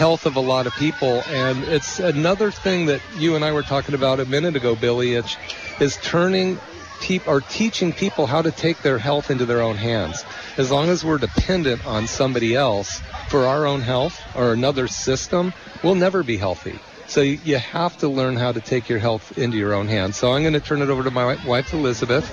health 0.00 0.24
of 0.24 0.36
a 0.36 0.40
lot 0.40 0.66
of 0.66 0.72
people, 0.76 1.22
and 1.28 1.62
it's 1.64 1.98
another 2.00 2.50
thing 2.50 2.86
that 2.86 3.02
you 3.18 3.36
and 3.36 3.44
I 3.44 3.52
were 3.52 3.62
talking 3.62 3.94
about 3.94 4.18
a 4.18 4.24
minute 4.24 4.56
ago, 4.56 4.74
Billy. 4.74 5.12
It's 5.12 5.36
is 5.78 5.98
turning 5.98 6.58
peop 7.02 7.28
or 7.28 7.42
teaching 7.42 7.92
people 7.92 8.24
how 8.24 8.40
to 8.40 8.50
take 8.50 8.80
their 8.80 8.96
health 8.96 9.30
into 9.30 9.44
their 9.44 9.60
own 9.60 9.76
hands. 9.76 10.24
As 10.56 10.70
long 10.70 10.88
as 10.88 11.04
we're 11.04 11.18
dependent 11.18 11.84
on 11.84 12.06
somebody 12.06 12.54
else 12.54 13.02
for 13.28 13.44
our 13.44 13.66
own 13.66 13.82
health 13.82 14.18
or 14.34 14.54
another 14.54 14.88
system, 14.88 15.52
we'll 15.84 15.96
never 15.96 16.22
be 16.22 16.38
healthy. 16.38 16.78
So 17.06 17.20
you, 17.20 17.38
you 17.44 17.58
have 17.58 17.98
to 17.98 18.08
learn 18.08 18.36
how 18.36 18.52
to 18.52 18.60
take 18.62 18.88
your 18.88 19.00
health 19.00 19.36
into 19.36 19.58
your 19.58 19.74
own 19.74 19.86
hands. 19.86 20.16
So 20.16 20.32
I'm 20.32 20.40
going 20.40 20.54
to 20.54 20.60
turn 20.60 20.80
it 20.80 20.88
over 20.88 21.02
to 21.02 21.10
my 21.10 21.36
wife, 21.44 21.74
Elizabeth. 21.74 22.26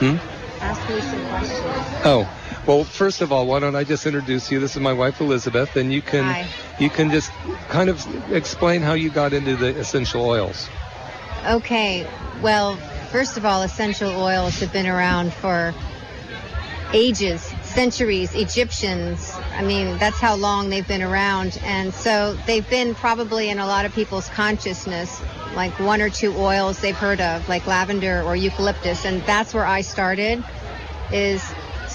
Hmm? 0.00 0.16
Ask 0.62 0.88
me 0.88 1.00
some 1.02 1.28
questions. 1.28 2.06
Oh, 2.06 2.47
well, 2.68 2.84
first 2.84 3.22
of 3.22 3.32
all, 3.32 3.46
why 3.46 3.60
don't 3.60 3.74
I 3.74 3.82
just 3.82 4.04
introduce 4.04 4.50
you? 4.50 4.60
This 4.60 4.76
is 4.76 4.82
my 4.82 4.92
wife, 4.92 5.22
Elizabeth, 5.22 5.74
and 5.76 5.90
you 5.90 6.02
can 6.02 6.24
Hi. 6.24 6.46
you 6.78 6.90
can 6.90 7.10
just 7.10 7.32
kind 7.70 7.88
of 7.88 8.30
explain 8.30 8.82
how 8.82 8.92
you 8.92 9.08
got 9.08 9.32
into 9.32 9.56
the 9.56 9.68
essential 9.68 10.22
oils. 10.22 10.68
Okay, 11.46 12.06
well, 12.42 12.76
first 13.10 13.38
of 13.38 13.46
all, 13.46 13.62
essential 13.62 14.10
oils 14.10 14.60
have 14.60 14.70
been 14.70 14.86
around 14.86 15.32
for 15.32 15.74
ages, 16.92 17.40
centuries, 17.62 18.34
Egyptians. 18.34 19.32
I 19.54 19.62
mean, 19.62 19.96
that's 19.96 20.18
how 20.18 20.36
long 20.36 20.68
they've 20.68 20.86
been 20.86 21.02
around. 21.02 21.58
And 21.62 21.94
so 21.94 22.34
they've 22.46 22.68
been 22.68 22.94
probably 22.94 23.48
in 23.48 23.58
a 23.58 23.66
lot 23.66 23.86
of 23.86 23.94
people's 23.94 24.28
consciousness, 24.28 25.22
like 25.54 25.78
one 25.78 26.02
or 26.02 26.10
two 26.10 26.34
oils 26.36 26.80
they've 26.80 26.96
heard 26.96 27.20
of, 27.20 27.48
like 27.48 27.66
lavender 27.66 28.22
or 28.22 28.36
eucalyptus. 28.36 29.06
And 29.06 29.22
that's 29.22 29.54
where 29.54 29.66
I 29.66 29.80
started, 29.80 30.44
is 31.12 31.42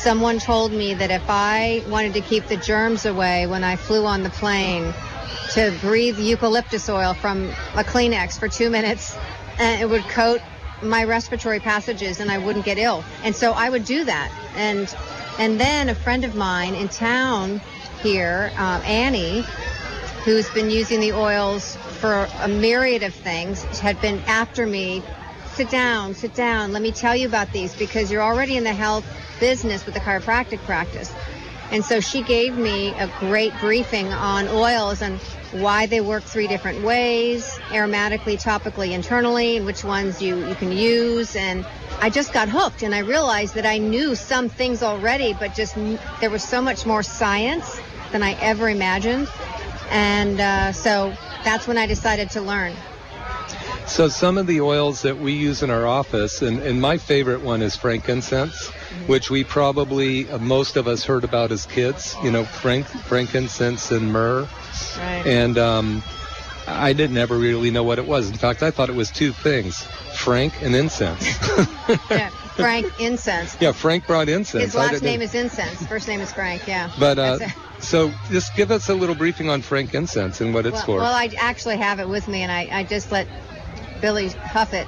someone 0.04 0.38
told 0.38 0.74
me 0.74 0.94
that 0.94 1.12
if 1.12 1.24
I 1.30 1.82
wanted 1.88 2.13
to 2.16 2.22
keep 2.22 2.48
the 2.48 2.58
germs 2.58 3.06
away 3.06 3.48
when 3.48 3.63
I 3.63 3.78
flew 3.78 4.06
on 4.06 4.22
the 4.22 4.30
plane, 4.30 4.94
to 5.54 5.74
breathe 5.80 6.20
eucalyptus 6.20 6.89
oil 6.89 7.13
from 7.13 7.46
a 7.76 7.86
Kleenex 7.86 8.38
for 8.38 8.50
two 8.50 8.70
minutes, 8.70 9.16
and 9.60 9.82
it 9.82 9.89
would 9.89 10.04
coat 10.04 10.42
my 10.82 11.06
respiratory 11.06 11.62
passages, 11.62 12.20
and 12.20 12.30
I 12.30 12.38
wouldn't 12.38 12.66
get 12.66 12.78
ill. 12.78 13.02
And 13.24 13.34
so 13.34 13.54
I 13.54 13.70
would 13.70 13.86
do 13.86 14.04
that. 14.04 14.30
And 14.58 14.94
and 15.39 15.58
then 15.58 15.88
a 15.88 15.96
friend 15.96 16.26
of 16.26 16.36
mine 16.36 16.76
in 16.76 16.89
town 16.89 17.62
here, 18.02 18.52
um, 18.58 18.82
Annie, 18.84 19.46
who's 20.26 20.50
been 20.50 20.70
using 20.70 21.00
the 21.00 21.13
oils 21.13 21.78
for 22.02 22.28
a 22.42 22.50
myriad 22.50 23.04
of 23.04 23.13
things, 23.13 23.63
had 23.80 24.02
been 24.02 24.20
after 24.28 24.68
me. 24.68 25.02
Sit 25.54 25.70
down, 25.70 26.13
sit 26.13 26.36
down. 26.36 26.74
Let 26.74 26.82
me 26.82 26.92
tell 26.92 27.16
you 27.16 27.28
about 27.28 27.54
these 27.54 27.74
because 27.74 28.12
you're 28.12 28.24
already 28.24 28.58
in 28.58 28.66
the 28.66 28.74
health 28.74 29.06
business 29.39 29.86
with 29.86 29.93
the 29.93 30.00
chiropractic 30.00 30.60
practice. 30.60 31.13
And 31.72 31.84
so 31.84 32.00
she 32.00 32.22
gave 32.22 32.56
me 32.56 32.89
a 32.89 33.12
great 33.19 33.52
briefing 33.60 34.08
on 34.08 34.48
oils 34.48 35.02
and 35.02 35.19
why 35.54 35.86
they 35.86 36.02
work 36.02 36.24
three 36.24 36.48
different 36.48 36.84
ways, 36.84 37.48
aromatically, 37.69 38.41
topically, 38.41 38.91
internally, 38.91 39.58
and 39.58 39.65
which 39.65 39.84
ones 39.84 40.22
you, 40.22 40.48
you 40.48 40.56
can 40.56 40.72
use. 40.72 41.36
And 41.36 41.65
I 42.00 42.10
just 42.10 42.34
got 42.34 42.50
hooked 42.50 42.84
and 42.84 42.93
I 42.93 43.00
realized 43.00 43.56
that 43.56 43.65
I 43.65 43.80
knew 43.80 44.13
some 44.15 44.50
things 44.50 44.84
already, 44.84 45.34
but 45.34 45.56
just 45.56 45.76
there 46.19 46.30
was 46.30 46.43
so 46.43 46.62
much 46.62 46.86
more 46.86 47.02
science 47.02 47.80
than 48.12 48.22
I 48.22 48.34
ever 48.34 48.69
imagined. 48.69 49.28
And 49.89 50.39
uh, 50.39 50.72
so 50.74 51.13
that's 51.43 51.67
when 51.67 51.78
I 51.78 51.88
decided 51.88 52.30
to 52.32 52.41
learn. 52.41 52.74
So 53.88 54.08
some 54.08 54.38
of 54.38 54.48
the 54.48 54.62
oils 54.62 55.02
that 55.02 55.17
we 55.17 55.34
use 55.34 55.62
in 55.62 55.69
our 55.69 55.86
office, 55.86 56.41
and, 56.41 56.60
and 56.60 56.80
my 56.82 56.98
favorite 56.98 57.41
one 57.41 57.62
is 57.62 57.76
frankincense, 57.76 58.72
which 59.08 59.29
we 59.29 59.43
probably 59.43 60.29
uh, 60.29 60.38
most 60.39 60.77
of 60.77 60.88
us 60.88 61.03
heard 61.03 61.23
about 61.23 61.51
as 61.51 61.65
kids. 61.65 62.15
You 62.23 62.32
know, 62.32 62.43
frank, 62.43 62.86
frankincense 62.88 63.91
and 63.91 64.12
myrrh, 64.12 64.47
Right. 64.97 65.25
and 65.25 65.58
um, 65.58 66.03
I 66.67 66.93
didn't 66.93 67.17
ever 67.17 67.38
really 67.38 67.71
know 67.71 67.84
what 67.84 67.99
it 67.99 68.08
was. 68.08 68.29
In 68.29 68.36
fact, 68.38 68.63
I 68.63 68.71
thought 68.71 68.89
it 68.89 68.95
was 68.95 69.12
two 69.12 69.32
things: 69.32 69.84
frank 70.15 70.62
and 70.62 70.75
incense. 70.75 71.25
yeah, 72.10 72.29
Frank 72.56 72.99
Incense. 72.99 73.58
yeah, 73.60 73.71
Frank 73.71 74.06
brought 74.08 74.29
incense. 74.29 74.63
His 74.63 74.75
last 74.75 75.01
name 75.01 75.21
is 75.21 75.34
Incense. 75.36 75.86
First 75.88 76.08
name 76.08 76.21
is 76.21 76.32
Frank. 76.32 76.67
Yeah. 76.67 76.91
But 76.99 77.17
uh, 77.19 77.39
so 77.79 78.13
just 78.29 78.56
give 78.56 78.71
us 78.71 78.89
a 78.89 78.93
little 78.93 79.15
briefing 79.15 79.49
on 79.49 79.62
frankincense 79.62 80.39
and 80.39 80.53
what 80.53 80.65
it's 80.65 80.75
well, 80.75 80.86
for. 80.86 80.97
well, 80.99 81.13
I 81.13 81.32
actually 81.38 81.77
have 81.77 81.99
it 81.99 82.08
with 82.08 82.27
me, 82.27 82.41
and 82.43 82.51
I, 82.51 82.69
I 82.71 82.84
just 82.84 83.12
let 83.12 83.27
Billy 84.04 84.28
huff 84.28 84.74
it. 84.74 84.86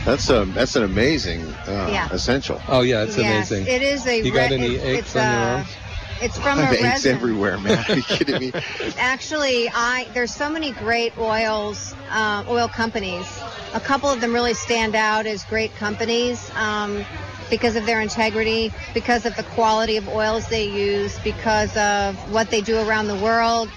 That's 0.06 0.30
a 0.30 0.46
that's 0.46 0.74
an 0.74 0.84
amazing 0.84 1.42
uh, 1.68 1.88
Yeah. 1.92 2.08
essential. 2.12 2.58
oh 2.66 2.80
yeah, 2.80 3.02
it's 3.02 3.18
yes, 3.18 3.50
amazing. 3.50 3.66
it 3.68 3.82
is 3.82 4.06
a. 4.06 4.22
You 4.22 4.32
got 4.32 4.48
re- 4.48 4.56
any 4.56 4.74
it's, 4.76 4.84
aches 4.84 4.98
it's 5.08 5.16
on 5.16 5.30
your 5.30 5.40
uh, 5.42 5.56
arms? 5.58 5.76
It's 6.22 6.38
from 6.38 6.58
I 6.58 6.62
a 6.62 6.64
have 6.64 6.74
aches 6.76 6.82
resin. 7.04 7.14
everywhere, 7.14 7.58
man. 7.58 7.84
Are 7.86 7.94
you 7.94 8.02
kidding 8.08 8.40
me? 8.40 8.52
Actually, 8.96 9.68
I 9.68 10.08
there's 10.14 10.32
so 10.34 10.48
many 10.48 10.72
great 10.72 11.12
oils, 11.18 11.94
uh, 12.10 12.44
oil 12.48 12.68
companies. 12.68 13.26
A 13.74 13.80
couple 13.80 14.08
of 14.08 14.22
them 14.22 14.32
really 14.32 14.54
stand 14.54 14.94
out 14.94 15.26
as 15.26 15.44
great 15.44 15.74
companies 15.74 16.50
um, 16.56 17.04
because 17.50 17.76
of 17.76 17.84
their 17.84 18.00
integrity, 18.00 18.72
because 18.94 19.26
of 19.26 19.36
the 19.36 19.42
quality 19.42 19.98
of 19.98 20.08
oils 20.08 20.48
they 20.48 20.64
use, 20.70 21.18
because 21.18 21.76
of 21.76 22.16
what 22.32 22.48
they 22.50 22.62
do 22.62 22.78
around 22.88 23.08
the 23.08 23.16
world 23.16 23.68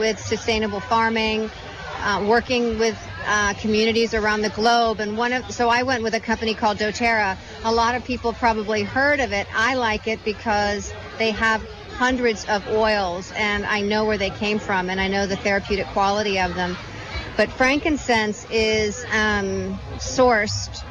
with 0.00 0.18
sustainable 0.18 0.80
farming, 0.80 1.48
uh, 2.00 2.26
working 2.28 2.76
with 2.80 2.98
uh, 3.26 3.54
communities 3.54 4.14
around 4.14 4.42
the 4.42 4.50
globe. 4.50 5.00
And 5.00 5.18
one 5.18 5.32
of 5.32 5.50
so 5.50 5.68
I 5.68 5.82
went 5.82 6.02
with 6.02 6.14
a 6.14 6.20
company 6.20 6.54
called 6.54 6.78
DoTerra. 6.78 7.36
A 7.64 7.72
lot 7.72 7.94
of 7.94 8.04
people 8.04 8.32
probably 8.32 8.82
heard 8.82 9.20
of 9.20 9.32
it. 9.32 9.46
I 9.54 9.74
like 9.74 10.06
it 10.06 10.24
because 10.24 10.92
they 11.18 11.32
have 11.32 11.62
hundreds 11.96 12.44
of 12.46 12.66
oils, 12.68 13.32
and 13.36 13.64
I 13.64 13.80
know 13.80 14.04
where 14.04 14.18
they 14.18 14.30
came 14.30 14.58
from, 14.58 14.90
and 14.90 15.00
I 15.00 15.08
know 15.08 15.26
the 15.26 15.36
therapeutic 15.36 15.86
quality 15.88 16.38
of 16.38 16.54
them. 16.54 16.76
But 17.36 17.50
frankincense 17.50 18.46
is 18.50 19.04
um, 19.12 19.78
sourced 19.96 20.82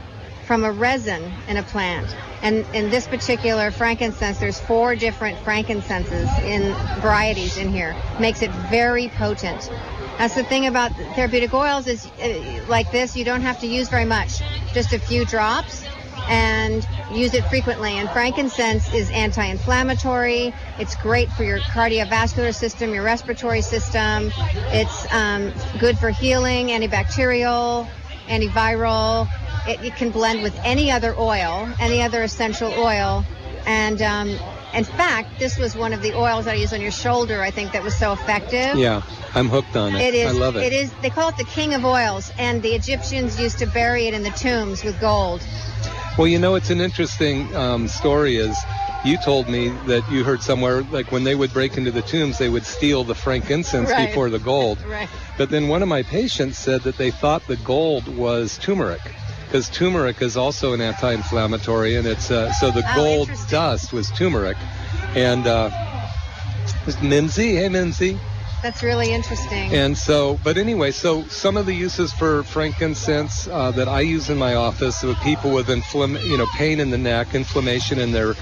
from 0.46 0.64
a 0.64 0.72
resin 0.72 1.32
in 1.48 1.58
a 1.58 1.64
plant. 1.64 2.16
And 2.42 2.66
in 2.76 2.90
this 2.92 3.08
particular 3.08 3.72
frankincense, 3.72 4.38
there's 4.38 4.60
four 4.60 4.96
different 4.96 5.40
frankincenses 5.40 6.30
in 6.44 6.74
varieties 7.02 7.58
in 7.58 7.70
here. 7.70 7.96
Makes 8.20 8.44
it 8.44 8.52
very 8.70 9.10
potent. 9.10 9.72
That's 10.18 10.36
the 10.36 10.44
thing 10.44 10.66
about 10.66 10.92
therapeutic 11.16 11.54
oils 11.54 11.88
is 11.88 12.06
uh, 12.06 12.66
like 12.68 12.92
this, 12.92 13.16
you 13.16 13.26
don't 13.26 13.42
have 13.42 13.60
to 13.60 13.68
use 13.68 13.90
very 13.90 14.06
much, 14.06 14.42
just 14.74 14.94
a 14.94 15.00
few 15.00 15.26
drops 15.26 15.86
and 16.28 16.88
use 17.12 17.34
it 17.34 17.44
frequently. 17.46 17.92
And 17.92 18.10
frankincense 18.10 18.92
is 18.94 19.10
anti-inflammatory. 19.12 20.54
It's 20.80 20.96
great 20.96 21.30
for 21.32 21.44
your 21.44 21.60
cardiovascular 21.60 22.54
system, 22.54 22.94
your 22.94 23.04
respiratory 23.04 23.62
system. 23.62 24.32
It's 24.72 25.14
um, 25.14 25.54
good 25.80 25.98
for 25.98 26.10
healing, 26.10 26.68
antibacterial, 26.68 27.88
antiviral. 28.28 29.28
It, 29.68 29.84
it, 29.84 29.96
can 29.96 30.12
blend 30.12 30.44
with 30.44 30.58
any 30.64 30.92
other 30.92 31.16
oil, 31.18 31.70
any 31.80 32.02
other 32.02 32.24
essential 32.24 32.72
oil. 32.74 33.26
And 33.66 34.02
um, 34.02 34.30
in 34.74 34.84
fact, 34.84 35.40
this 35.40 35.58
was 35.58 35.76
one 35.76 35.94
of 35.94 36.02
the 36.02 36.14
oils 36.14 36.46
that 36.46 36.52
I 36.52 36.58
used 36.58 36.74
on 36.74 36.82
your 36.82 36.92
shoulder, 36.92 37.42
I 37.42 37.50
think, 37.50 37.72
that 37.72 37.84
was 37.84 37.96
so 37.96 38.14
effective. 38.14 38.78
Yeah, 38.78 39.02
I'm 39.36 39.50
hooked 39.50 39.76
on 39.76 39.96
it. 39.96 40.02
It 40.02 40.16
is. 40.16 40.28
I 40.28 40.32
love 40.32 40.56
it. 40.56 40.64
It 40.64 40.74
is. 40.74 40.94
They 41.02 41.10
call 41.10 41.30
it 41.30 41.38
the 41.38 41.44
king 41.44 41.74
of 41.74 41.84
oils, 41.84 42.32
and 42.38 42.62
the 42.62 42.74
Egyptians 42.74 43.40
used 43.40 43.60
to 43.60 43.68
bury 43.68 44.08
it 44.08 44.14
in 44.14 44.24
the 44.24 44.30
tombs 44.30 44.84
with 44.84 45.00
gold. 45.02 45.42
Well, 46.18 46.28
you 46.28 46.40
know, 46.40 46.56
it's 46.56 46.70
an 46.70 46.80
interesting 46.80 47.54
um, 47.54 47.90
story. 47.90 48.38
Is 48.38 48.58
you 49.04 49.18
told 49.18 49.50
me 49.50 49.70
that 49.88 50.10
you 50.10 50.24
heard 50.24 50.42
somewhere 50.42 50.84
like 50.84 51.12
when 51.12 51.26
they 51.26 51.36
would 51.36 51.52
break 51.52 51.78
into 51.78 51.92
the 51.92 52.02
tombs, 52.02 52.38
they 52.38 52.48
would 52.48 52.66
steal 52.66 53.04
the 53.04 53.14
frankincense 53.14 53.90
right. 53.90 54.08
before 54.08 54.30
the 54.30 54.40
gold. 54.40 54.82
right. 54.88 55.10
But 55.38 55.50
then 55.50 55.68
one 55.68 55.82
of 55.82 55.90
my 55.90 56.04
patients 56.04 56.58
said 56.58 56.84
that 56.84 56.98
they 56.98 57.12
thought 57.12 57.46
the 57.46 57.58
gold 57.58 58.08
was 58.08 58.58
turmeric 58.58 59.02
because 59.46 59.70
turmeric 59.70 60.22
is 60.22 60.38
also 60.38 60.74
an 60.74 60.80
anti-inflammatory, 60.80 61.96
and 61.96 62.08
it's 62.08 62.32
uh, 62.32 62.54
so 62.54 62.72
the 62.72 62.84
oh, 62.92 62.96
gold 62.96 63.30
dust 63.50 63.92
was 63.92 64.10
turmeric, 64.12 64.58
and 65.14 65.46
uh, 65.46 65.70
Mimsy, 67.02 67.56
hey 67.56 67.68
Mimsy. 67.68 68.18
That's 68.66 68.82
really 68.82 69.14
interesting. 69.14 69.76
And 69.76 69.96
so, 69.96 70.40
but 70.44 70.58
anyway, 70.58 70.90
so 70.90 71.22
some 71.26 71.56
of 71.56 71.68
the 71.68 71.76
uses 71.76 72.12
for 72.12 72.42
frankincense 72.42 73.48
uh, 73.48 73.70
that 73.74 73.88
I 73.88 74.00
use 74.00 74.32
in 74.32 74.40
my 74.40 74.56
office 74.56 75.04
with 75.04 75.20
people 75.20 75.52
with 75.52 75.68
inflamm- 75.68 76.20
you 76.28 76.36
know, 76.36 76.48
pain 76.58 76.80
in 76.80 76.90
the 76.90 76.98
neck, 76.98 77.36
inflammation 77.36 78.00
in 78.00 78.12
their 78.12 78.34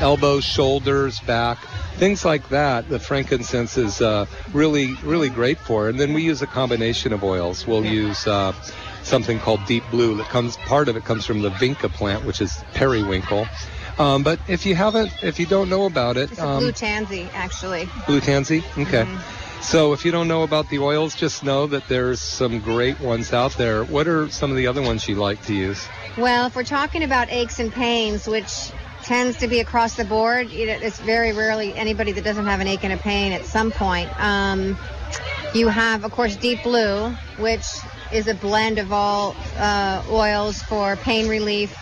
elbows, 0.00 0.42
shoulders, 0.42 1.20
back, 1.20 1.58
things 1.94 2.24
like 2.24 2.48
that. 2.48 2.88
The 2.88 2.98
frankincense 2.98 3.78
is 3.78 4.00
uh, 4.00 4.26
really, 4.52 4.94
really 5.04 5.30
great 5.30 5.58
for. 5.58 5.88
And 5.88 6.00
then 6.00 6.12
we 6.12 6.24
use 6.24 6.42
a 6.42 6.48
combination 6.48 7.12
of 7.12 7.22
oils. 7.22 7.68
We'll 7.68 7.84
yeah. 7.84 7.92
use 7.92 8.26
uh, 8.26 8.52
something 9.04 9.38
called 9.38 9.64
deep 9.64 9.84
blue. 9.92 10.16
That 10.16 10.26
comes 10.26 10.56
part 10.56 10.88
of 10.88 10.96
it 10.96 11.04
comes 11.04 11.24
from 11.24 11.42
the 11.42 11.50
vinca 11.50 11.88
plant, 11.88 12.24
which 12.24 12.40
is 12.40 12.64
periwinkle. 12.74 13.46
Um, 14.00 14.22
but 14.22 14.40
if 14.48 14.64
you 14.64 14.74
haven't, 14.74 15.12
if 15.22 15.38
you 15.38 15.44
don't 15.44 15.68
know 15.68 15.84
about 15.84 16.16
it, 16.16 16.32
it's 16.32 16.40
um, 16.40 16.60
blue 16.60 16.72
tansy 16.72 17.28
actually. 17.34 17.86
Blue 18.06 18.20
tansy, 18.20 18.64
okay. 18.78 19.04
Mm-hmm. 19.04 19.60
So 19.60 19.92
if 19.92 20.06
you 20.06 20.10
don't 20.10 20.26
know 20.26 20.42
about 20.42 20.70
the 20.70 20.78
oils, 20.78 21.14
just 21.14 21.44
know 21.44 21.66
that 21.66 21.86
there's 21.86 22.18
some 22.18 22.60
great 22.60 22.98
ones 22.98 23.34
out 23.34 23.52
there. 23.58 23.84
What 23.84 24.08
are 24.08 24.30
some 24.30 24.50
of 24.50 24.56
the 24.56 24.68
other 24.68 24.80
ones 24.80 25.06
you 25.06 25.16
like 25.16 25.44
to 25.44 25.54
use? 25.54 25.86
Well, 26.16 26.46
if 26.46 26.56
we're 26.56 26.64
talking 26.64 27.02
about 27.02 27.30
aches 27.30 27.58
and 27.58 27.70
pains, 27.70 28.26
which 28.26 28.72
tends 29.02 29.36
to 29.38 29.48
be 29.48 29.60
across 29.60 29.96
the 29.96 30.06
board, 30.06 30.48
it's 30.50 30.98
very 31.00 31.32
rarely 31.32 31.74
anybody 31.74 32.12
that 32.12 32.24
doesn't 32.24 32.46
have 32.46 32.60
an 32.60 32.68
ache 32.68 32.84
and 32.84 32.94
a 32.94 32.96
pain 32.96 33.32
at 33.32 33.44
some 33.44 33.70
point. 33.70 34.08
Um, 34.18 34.78
you 35.52 35.68
have, 35.68 36.04
of 36.04 36.12
course, 36.12 36.36
Deep 36.36 36.62
Blue, 36.62 37.10
which 37.36 37.66
is 38.12 38.28
a 38.28 38.34
blend 38.34 38.78
of 38.78 38.94
all 38.94 39.36
uh, 39.58 40.02
oils 40.10 40.62
for 40.62 40.96
pain 40.96 41.28
relief, 41.28 41.76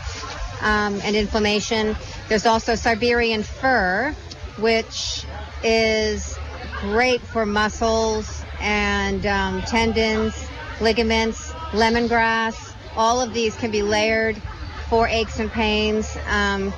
um, 0.60 1.00
and 1.02 1.16
inflammation. 1.16 1.96
There's 2.28 2.46
also 2.46 2.74
Siberian 2.74 3.42
fir, 3.42 4.14
which 4.58 5.24
is 5.62 6.36
great 6.80 7.20
for 7.20 7.46
muscles 7.46 8.42
and 8.60 9.24
um, 9.26 9.62
tendons, 9.62 10.34
ligaments, 10.80 11.52
lemongrass. 11.72 12.74
All 12.96 13.20
of 13.20 13.32
these 13.32 13.56
can 13.56 13.70
be 13.70 13.82
layered 13.82 14.40
for 14.88 15.06
aches 15.06 15.38
and 15.38 15.50
pains. 15.50 16.16
Um, 16.28 16.72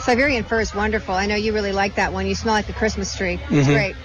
Siberian 0.00 0.44
fir 0.44 0.60
is 0.60 0.74
wonderful. 0.74 1.14
I 1.14 1.26
know 1.26 1.34
you 1.34 1.52
really 1.52 1.72
like 1.72 1.96
that 1.96 2.12
one. 2.12 2.26
You 2.26 2.34
smell 2.34 2.54
like 2.54 2.68
a 2.68 2.72
Christmas 2.72 3.14
tree. 3.14 3.34
It's 3.34 3.50
mm-hmm. 3.50 3.72
great. 3.72 3.96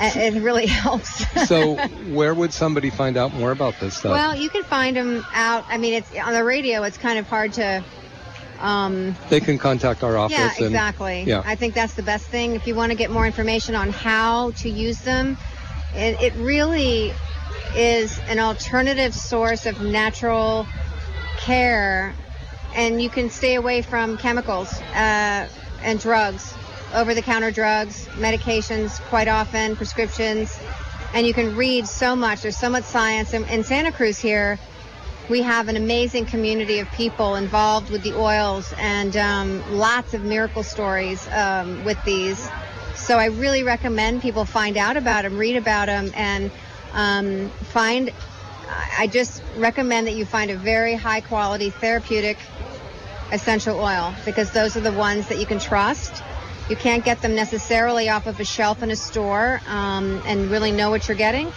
It 0.00 0.42
really 0.42 0.66
helps. 0.84 1.24
so, 1.46 1.76
where 2.08 2.34
would 2.34 2.52
somebody 2.52 2.90
find 2.90 3.16
out 3.16 3.34
more 3.34 3.50
about 3.50 3.78
this 3.78 3.96
stuff? 3.98 4.12
Well, 4.12 4.36
you 4.36 4.48
can 4.48 4.62
find 4.62 4.96
them 4.96 5.24
out. 5.34 5.64
I 5.68 5.78
mean, 5.78 5.94
it's 5.94 6.16
on 6.16 6.32
the 6.32 6.44
radio. 6.44 6.82
It's 6.84 6.98
kind 6.98 7.18
of 7.18 7.28
hard 7.28 7.52
to 7.54 7.84
um, 8.62 9.16
they 9.28 9.40
can 9.40 9.58
contact 9.58 10.04
our 10.04 10.16
office. 10.16 10.38
Yeah, 10.38 10.52
and, 10.56 10.66
exactly. 10.66 11.24
Yeah. 11.24 11.42
I 11.44 11.56
think 11.56 11.74
that's 11.74 11.94
the 11.94 12.02
best 12.02 12.26
thing. 12.26 12.54
If 12.54 12.66
you 12.66 12.74
want 12.74 12.92
to 12.92 12.96
get 12.96 13.10
more 13.10 13.26
information 13.26 13.74
on 13.74 13.90
how 13.90 14.52
to 14.52 14.70
use 14.70 15.00
them, 15.00 15.36
it, 15.94 16.22
it 16.22 16.34
really 16.36 17.12
is 17.74 18.18
an 18.28 18.38
alternative 18.38 19.14
source 19.14 19.66
of 19.66 19.82
natural 19.82 20.66
care, 21.38 22.14
and 22.74 23.02
you 23.02 23.10
can 23.10 23.30
stay 23.30 23.56
away 23.56 23.82
from 23.82 24.16
chemicals 24.16 24.72
uh, 24.94 25.48
and 25.82 25.98
drugs, 25.98 26.54
over-the-counter 26.94 27.50
drugs, 27.50 28.06
medications, 28.14 29.00
quite 29.08 29.26
often 29.26 29.74
prescriptions, 29.74 30.56
and 31.14 31.26
you 31.26 31.34
can 31.34 31.56
read 31.56 31.86
so 31.88 32.14
much. 32.14 32.42
There's 32.42 32.58
so 32.58 32.70
much 32.70 32.84
science. 32.84 33.34
In, 33.34 33.44
in 33.46 33.64
Santa 33.64 33.90
Cruz 33.90 34.18
here, 34.18 34.58
we 35.28 35.42
have 35.42 35.68
an 35.68 35.76
amazing 35.76 36.26
community 36.26 36.80
of 36.80 36.90
people 36.92 37.36
involved 37.36 37.90
with 37.90 38.02
the 38.02 38.18
oils 38.18 38.72
and 38.78 39.16
um, 39.16 39.78
lots 39.78 40.14
of 40.14 40.24
miracle 40.24 40.62
stories 40.62 41.26
um, 41.28 41.84
with 41.84 42.02
these. 42.04 42.48
So 42.96 43.18
I 43.18 43.26
really 43.26 43.62
recommend 43.62 44.22
people 44.22 44.44
find 44.44 44.76
out 44.76 44.96
about 44.96 45.22
them, 45.22 45.38
read 45.38 45.56
about 45.56 45.86
them, 45.86 46.10
and 46.14 46.50
um, 46.92 47.48
find. 47.72 48.12
I 48.98 49.06
just 49.06 49.42
recommend 49.56 50.06
that 50.06 50.14
you 50.14 50.24
find 50.24 50.50
a 50.50 50.56
very 50.56 50.94
high 50.94 51.20
quality 51.20 51.70
therapeutic 51.70 52.38
essential 53.30 53.78
oil 53.78 54.14
because 54.24 54.50
those 54.50 54.76
are 54.76 54.80
the 54.80 54.92
ones 54.92 55.28
that 55.28 55.38
you 55.38 55.46
can 55.46 55.58
trust. 55.58 56.22
You 56.68 56.76
can't 56.76 57.04
get 57.04 57.20
them 57.20 57.34
necessarily 57.34 58.08
off 58.08 58.26
of 58.26 58.38
a 58.40 58.44
shelf 58.44 58.82
in 58.82 58.90
a 58.90 58.96
store 58.96 59.60
um, 59.66 60.22
and 60.26 60.50
really 60.50 60.70
know 60.70 60.90
what 60.90 61.08
you're 61.08 61.16
getting. 61.16 61.52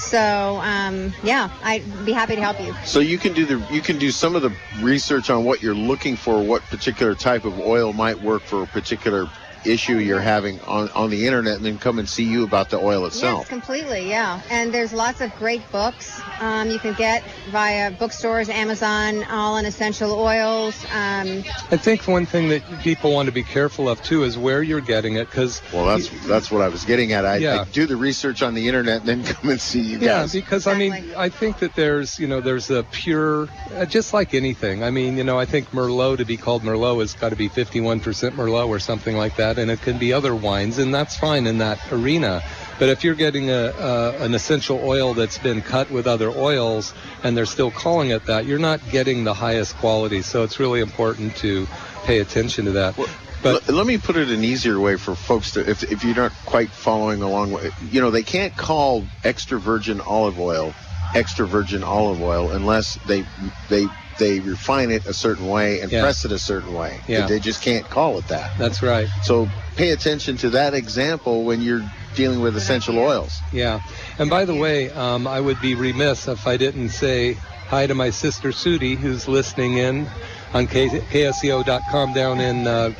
So 0.00 0.60
um, 0.62 1.12
yeah, 1.22 1.50
I'd 1.62 1.84
be 2.04 2.12
happy 2.12 2.34
to 2.34 2.40
help 2.40 2.60
you. 2.60 2.74
So 2.84 3.00
you 3.00 3.18
can 3.18 3.32
do 3.32 3.44
the 3.44 3.64
you 3.72 3.80
can 3.80 3.98
do 3.98 4.10
some 4.10 4.34
of 4.34 4.42
the 4.42 4.52
research 4.80 5.30
on 5.30 5.44
what 5.44 5.62
you're 5.62 5.74
looking 5.74 6.16
for, 6.16 6.42
what 6.42 6.62
particular 6.62 7.14
type 7.14 7.44
of 7.44 7.58
oil 7.60 7.92
might 7.92 8.20
work 8.20 8.42
for 8.42 8.62
a 8.62 8.66
particular 8.66 9.28
issue 9.64 9.98
you're 9.98 10.20
having 10.20 10.60
on, 10.62 10.88
on 10.90 11.10
the 11.10 11.26
internet 11.26 11.56
and 11.56 11.64
then 11.64 11.78
come 11.78 11.98
and 11.98 12.08
see 12.08 12.24
you 12.24 12.44
about 12.44 12.70
the 12.70 12.78
oil 12.78 13.06
itself. 13.06 13.40
Yes, 13.40 13.48
completely, 13.48 14.08
yeah. 14.08 14.40
And 14.50 14.72
there's 14.72 14.92
lots 14.92 15.20
of 15.20 15.34
great 15.36 15.62
books 15.70 16.20
um, 16.40 16.70
you 16.70 16.78
can 16.78 16.94
get 16.94 17.22
via 17.50 17.90
bookstores, 17.90 18.48
Amazon, 18.48 19.24
all 19.24 19.58
in 19.58 19.66
essential 19.66 20.12
oils. 20.12 20.74
Um, 20.86 21.44
I 21.70 21.76
think 21.76 22.08
one 22.08 22.26
thing 22.26 22.48
that 22.48 22.62
people 22.80 23.12
want 23.12 23.26
to 23.26 23.32
be 23.32 23.42
careful 23.42 23.88
of 23.88 24.02
too 24.02 24.24
is 24.24 24.38
where 24.38 24.62
you're 24.62 24.80
getting 24.80 25.16
it 25.16 25.26
because. 25.26 25.60
Well, 25.72 25.84
that's 25.84 26.26
that's 26.26 26.50
what 26.50 26.62
I 26.62 26.68
was 26.68 26.84
getting 26.84 27.12
at. 27.12 27.26
I, 27.26 27.36
yeah. 27.36 27.60
I, 27.60 27.64
do 27.64 27.86
the 27.86 27.96
research 27.96 28.42
on 28.42 28.54
the 28.54 28.66
internet 28.68 29.00
and 29.00 29.08
then 29.08 29.24
come 29.34 29.50
and 29.50 29.60
see 29.60 29.80
you 29.80 29.98
guys. 29.98 30.34
Yeah, 30.34 30.40
because 30.40 30.66
exactly. 30.66 30.90
I 30.90 31.00
mean, 31.00 31.14
I 31.14 31.28
think 31.28 31.58
that 31.58 31.74
there's 31.74 32.18
you 32.18 32.26
know 32.26 32.40
there's 32.40 32.70
a 32.70 32.84
pure, 32.84 33.48
uh, 33.74 33.84
just 33.84 34.14
like 34.14 34.34
anything. 34.34 34.82
I 34.82 34.90
mean, 34.90 35.16
you 35.16 35.24
know, 35.24 35.38
I 35.38 35.44
think 35.44 35.70
Merlot 35.70 36.18
to 36.18 36.24
be 36.24 36.36
called 36.36 36.62
Merlot 36.62 37.00
has 37.00 37.14
got 37.14 37.30
to 37.30 37.36
be 37.36 37.48
51% 37.48 38.00
Merlot 38.32 38.68
or 38.68 38.78
something 38.78 39.16
like 39.16 39.36
that 39.36 39.49
that, 39.54 39.60
and 39.60 39.70
it 39.70 39.82
can 39.82 39.98
be 39.98 40.12
other 40.12 40.34
wines, 40.34 40.78
and 40.78 40.94
that's 40.94 41.16
fine 41.16 41.46
in 41.46 41.58
that 41.58 41.78
arena. 41.92 42.42
But 42.78 42.88
if 42.88 43.04
you're 43.04 43.14
getting 43.14 43.50
a, 43.50 43.72
a, 43.78 44.24
an 44.24 44.34
essential 44.34 44.80
oil 44.82 45.12
that's 45.12 45.38
been 45.38 45.60
cut 45.60 45.90
with 45.90 46.06
other 46.06 46.30
oils 46.30 46.94
and 47.22 47.36
they're 47.36 47.46
still 47.46 47.70
calling 47.70 48.10
it 48.10 48.24
that, 48.26 48.46
you're 48.46 48.58
not 48.58 48.80
getting 48.90 49.24
the 49.24 49.34
highest 49.34 49.76
quality. 49.76 50.22
So 50.22 50.44
it's 50.44 50.58
really 50.58 50.80
important 50.80 51.36
to 51.36 51.66
pay 52.04 52.20
attention 52.20 52.64
to 52.66 52.72
that. 52.72 52.96
Well, 52.96 53.08
but 53.42 53.68
let 53.68 53.86
me 53.86 53.98
put 53.98 54.16
it 54.16 54.28
an 54.28 54.44
easier 54.44 54.78
way 54.78 54.96
for 54.96 55.14
folks 55.14 55.52
to, 55.52 55.68
if, 55.68 55.82
if 55.82 56.04
you're 56.04 56.14
not 56.14 56.32
quite 56.46 56.70
following 56.70 57.22
along, 57.22 57.58
you 57.90 58.00
know, 58.00 58.10
they 58.10 58.22
can't 58.22 58.54
call 58.56 59.04
extra 59.24 59.58
virgin 59.58 60.00
olive 60.00 60.38
oil 60.38 60.74
extra 61.12 61.44
virgin 61.44 61.82
olive 61.82 62.22
oil 62.22 62.52
unless 62.52 62.94
they 63.08 63.24
they 63.68 63.84
they 64.20 64.38
refine 64.38 64.92
it 64.92 65.06
a 65.06 65.12
certain 65.12 65.48
way 65.48 65.80
and 65.80 65.90
yeah. 65.90 66.02
press 66.02 66.24
it 66.24 66.30
a 66.30 66.38
certain 66.38 66.72
way. 66.72 67.00
Yeah. 67.08 67.26
They 67.26 67.40
just 67.40 67.62
can't 67.62 67.88
call 67.88 68.18
it 68.18 68.28
that. 68.28 68.56
That's 68.56 68.82
right. 68.82 69.08
So 69.22 69.48
pay 69.74 69.90
attention 69.90 70.36
to 70.38 70.50
that 70.50 70.74
example 70.74 71.42
when 71.42 71.60
you're 71.60 71.82
dealing 72.14 72.40
with 72.40 72.56
essential 72.56 72.98
oils. 72.98 73.40
Yeah. 73.52 73.80
And 74.18 74.30
by 74.30 74.44
the 74.44 74.54
way, 74.54 74.90
um, 74.90 75.26
I 75.26 75.40
would 75.40 75.60
be 75.60 75.74
remiss 75.74 76.28
if 76.28 76.46
I 76.46 76.56
didn't 76.56 76.90
say 76.90 77.34
hi 77.34 77.86
to 77.86 77.94
my 77.94 78.10
sister 78.10 78.50
Sudi, 78.50 78.96
who's 78.96 79.26
listening 79.26 79.78
in 79.78 80.06
on 80.52 80.66
K- 80.66 80.88
KSCO.com 80.88 82.12
down 82.12 82.40
in 82.40 82.66
uh, 82.66 82.92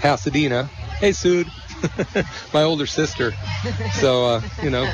Pasadena. 0.00 0.64
Hey, 1.00 1.12
Sud, 1.12 1.46
my 2.54 2.62
older 2.62 2.86
sister. 2.86 3.32
So, 4.00 4.24
uh, 4.26 4.42
you 4.62 4.70
know, 4.70 4.90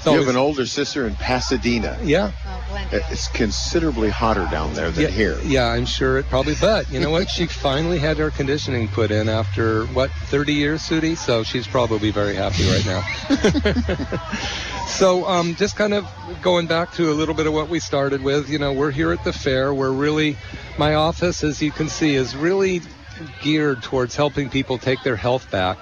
It's 0.00 0.06
You 0.06 0.18
have 0.18 0.28
an 0.28 0.36
older 0.36 0.64
sister 0.64 1.06
in 1.06 1.14
Pasadena. 1.14 1.98
yeah. 2.02 2.32
Oh, 2.46 2.86
It's 2.90 3.28
considerably 3.28 4.08
hotter 4.08 4.48
down 4.50 4.72
there 4.72 4.90
than 4.90 5.04
yeah, 5.04 5.10
here. 5.10 5.38
Yeah, 5.44 5.66
I'm 5.66 5.84
sure 5.84 6.16
it 6.16 6.26
probably. 6.30 6.54
But 6.58 6.90
you 6.90 7.00
know 7.00 7.10
what? 7.10 7.28
She 7.28 7.44
finally 7.46 7.98
had 7.98 8.18
air 8.18 8.30
conditioning 8.30 8.88
put 8.88 9.10
in 9.10 9.28
after 9.28 9.84
what 9.88 10.10
30 10.10 10.54
years, 10.54 10.80
Sudi. 10.80 11.18
So 11.18 11.42
she's 11.42 11.66
probably 11.66 12.12
very 12.12 12.34
happy 12.34 12.66
right 12.66 12.86
now. 12.86 14.86
so 14.86 15.26
um, 15.26 15.54
just 15.56 15.76
kind 15.76 15.92
of 15.92 16.08
going 16.40 16.66
back 16.66 16.94
to 16.94 17.10
a 17.10 17.12
little 17.12 17.34
bit 17.34 17.46
of 17.46 17.52
what 17.52 17.68
we 17.68 17.78
started 17.78 18.22
with. 18.22 18.48
You 18.48 18.58
know, 18.58 18.72
we're 18.72 18.92
here 18.92 19.12
at 19.12 19.22
the 19.22 19.34
fair. 19.34 19.74
We're 19.74 19.92
really, 19.92 20.38
my 20.78 20.94
office, 20.94 21.44
as 21.44 21.60
you 21.60 21.72
can 21.72 21.90
see, 21.90 22.14
is 22.14 22.34
really 22.34 22.80
geared 23.42 23.82
towards 23.82 24.16
helping 24.16 24.48
people 24.48 24.78
take 24.78 25.02
their 25.02 25.16
health 25.16 25.50
back. 25.50 25.76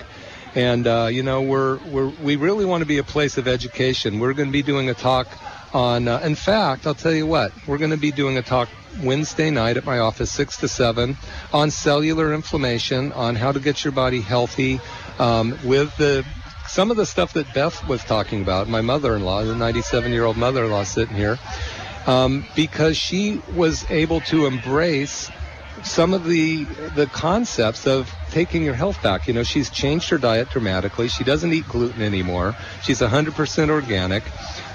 And 0.54 0.86
uh, 0.86 1.08
you 1.10 1.22
know, 1.22 1.42
we're, 1.42 1.78
we're 1.86 2.08
we 2.22 2.36
really 2.36 2.64
want 2.64 2.82
to 2.82 2.86
be 2.86 2.98
a 2.98 3.04
place 3.04 3.38
of 3.38 3.46
education. 3.46 4.18
We're 4.18 4.32
going 4.32 4.48
to 4.48 4.52
be 4.52 4.62
doing 4.62 4.88
a 4.88 4.94
talk 4.94 5.28
on. 5.74 6.08
Uh, 6.08 6.20
in 6.20 6.34
fact, 6.34 6.86
I'll 6.86 6.94
tell 6.94 7.12
you 7.12 7.26
what, 7.26 7.52
we're 7.66 7.78
going 7.78 7.90
to 7.90 7.96
be 7.96 8.12
doing 8.12 8.38
a 8.38 8.42
talk 8.42 8.68
Wednesday 9.02 9.50
night 9.50 9.76
at 9.76 9.84
my 9.84 9.98
office, 9.98 10.32
six 10.32 10.56
to 10.58 10.68
seven, 10.68 11.16
on 11.52 11.70
cellular 11.70 12.34
inflammation, 12.34 13.12
on 13.12 13.36
how 13.36 13.52
to 13.52 13.60
get 13.60 13.84
your 13.84 13.92
body 13.92 14.20
healthy, 14.20 14.80
um, 15.18 15.56
with 15.64 15.94
the 15.96 16.24
some 16.66 16.90
of 16.90 16.96
the 16.96 17.06
stuff 17.06 17.32
that 17.32 17.52
Beth 17.54 17.86
was 17.88 18.04
talking 18.04 18.42
about. 18.42 18.68
My 18.68 18.82
mother-in-law, 18.82 19.44
the 19.44 19.54
97-year-old 19.54 20.36
mother-in-law, 20.36 20.84
sitting 20.84 21.16
here, 21.16 21.38
um, 22.06 22.44
because 22.54 22.96
she 22.96 23.40
was 23.54 23.90
able 23.90 24.20
to 24.22 24.46
embrace 24.46 25.30
some 25.82 26.14
of 26.14 26.24
the 26.24 26.64
the 26.94 27.06
concepts 27.06 27.86
of 27.86 28.12
taking 28.30 28.62
your 28.62 28.74
health 28.74 29.02
back. 29.02 29.26
You 29.26 29.34
know, 29.34 29.42
she's 29.42 29.70
changed 29.70 30.10
her 30.10 30.18
diet 30.18 30.50
dramatically. 30.50 31.08
She 31.08 31.24
doesn't 31.24 31.52
eat 31.52 31.68
gluten 31.68 32.02
anymore. 32.02 32.56
She's 32.82 33.00
100% 33.00 33.70
organic. 33.70 34.22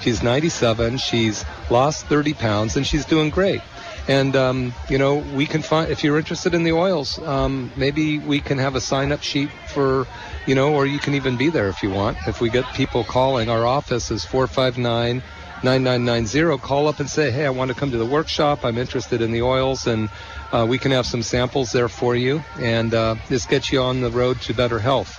She's 0.00 0.22
97. 0.22 0.98
She's 0.98 1.44
lost 1.70 2.06
30 2.06 2.34
pounds, 2.34 2.76
and 2.76 2.86
she's 2.86 3.04
doing 3.04 3.30
great. 3.30 3.60
And 4.06 4.36
um, 4.36 4.74
you 4.88 4.98
know, 4.98 5.16
we 5.16 5.46
can 5.46 5.62
find 5.62 5.90
if 5.90 6.04
you're 6.04 6.18
interested 6.18 6.54
in 6.54 6.62
the 6.62 6.72
oils, 6.72 7.18
um, 7.20 7.72
maybe 7.76 8.18
we 8.18 8.40
can 8.40 8.58
have 8.58 8.74
a 8.74 8.80
sign-up 8.80 9.22
sheet 9.22 9.50
for, 9.68 10.06
you 10.46 10.54
know, 10.54 10.74
or 10.74 10.84
you 10.84 10.98
can 10.98 11.14
even 11.14 11.36
be 11.36 11.48
there 11.48 11.68
if 11.68 11.82
you 11.82 11.90
want. 11.90 12.18
If 12.26 12.40
we 12.40 12.50
get 12.50 12.66
people 12.74 13.04
calling, 13.04 13.48
our 13.48 13.64
office 13.66 14.10
is 14.10 14.24
459. 14.24 15.22
9990 15.64 16.58
call 16.62 16.88
up 16.88 17.00
and 17.00 17.08
say 17.08 17.30
hey 17.30 17.46
i 17.46 17.50
want 17.50 17.70
to 17.70 17.74
come 17.74 17.90
to 17.90 17.96
the 17.96 18.06
workshop. 18.06 18.64
I'm 18.64 18.76
interested 18.76 19.22
in 19.22 19.32
the 19.32 19.42
oils 19.42 19.86
and 19.86 20.10
uh, 20.52 20.66
we 20.68 20.78
can 20.78 20.92
have 20.92 21.06
some 21.06 21.22
samples 21.22 21.72
there 21.72 21.88
for 21.88 22.14
you 22.14 22.42
and 22.58 22.92
uh, 22.92 23.16
this 23.28 23.46
gets 23.46 23.72
you 23.72 23.80
on 23.80 24.00
the 24.00 24.10
road 24.10 24.40
to 24.42 24.54
better 24.54 24.78
health. 24.78 25.18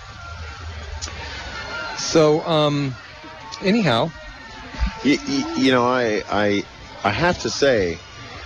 So 1.98 2.42
um, 2.46 2.96
anyhow. 3.62 4.12
You, 5.04 5.18
you, 5.58 5.72
know, 5.72 5.86
I, 5.86 6.24
I, 6.30 6.64
I 7.04 7.10
have 7.10 7.42
to 7.42 7.50
say, 7.50 7.98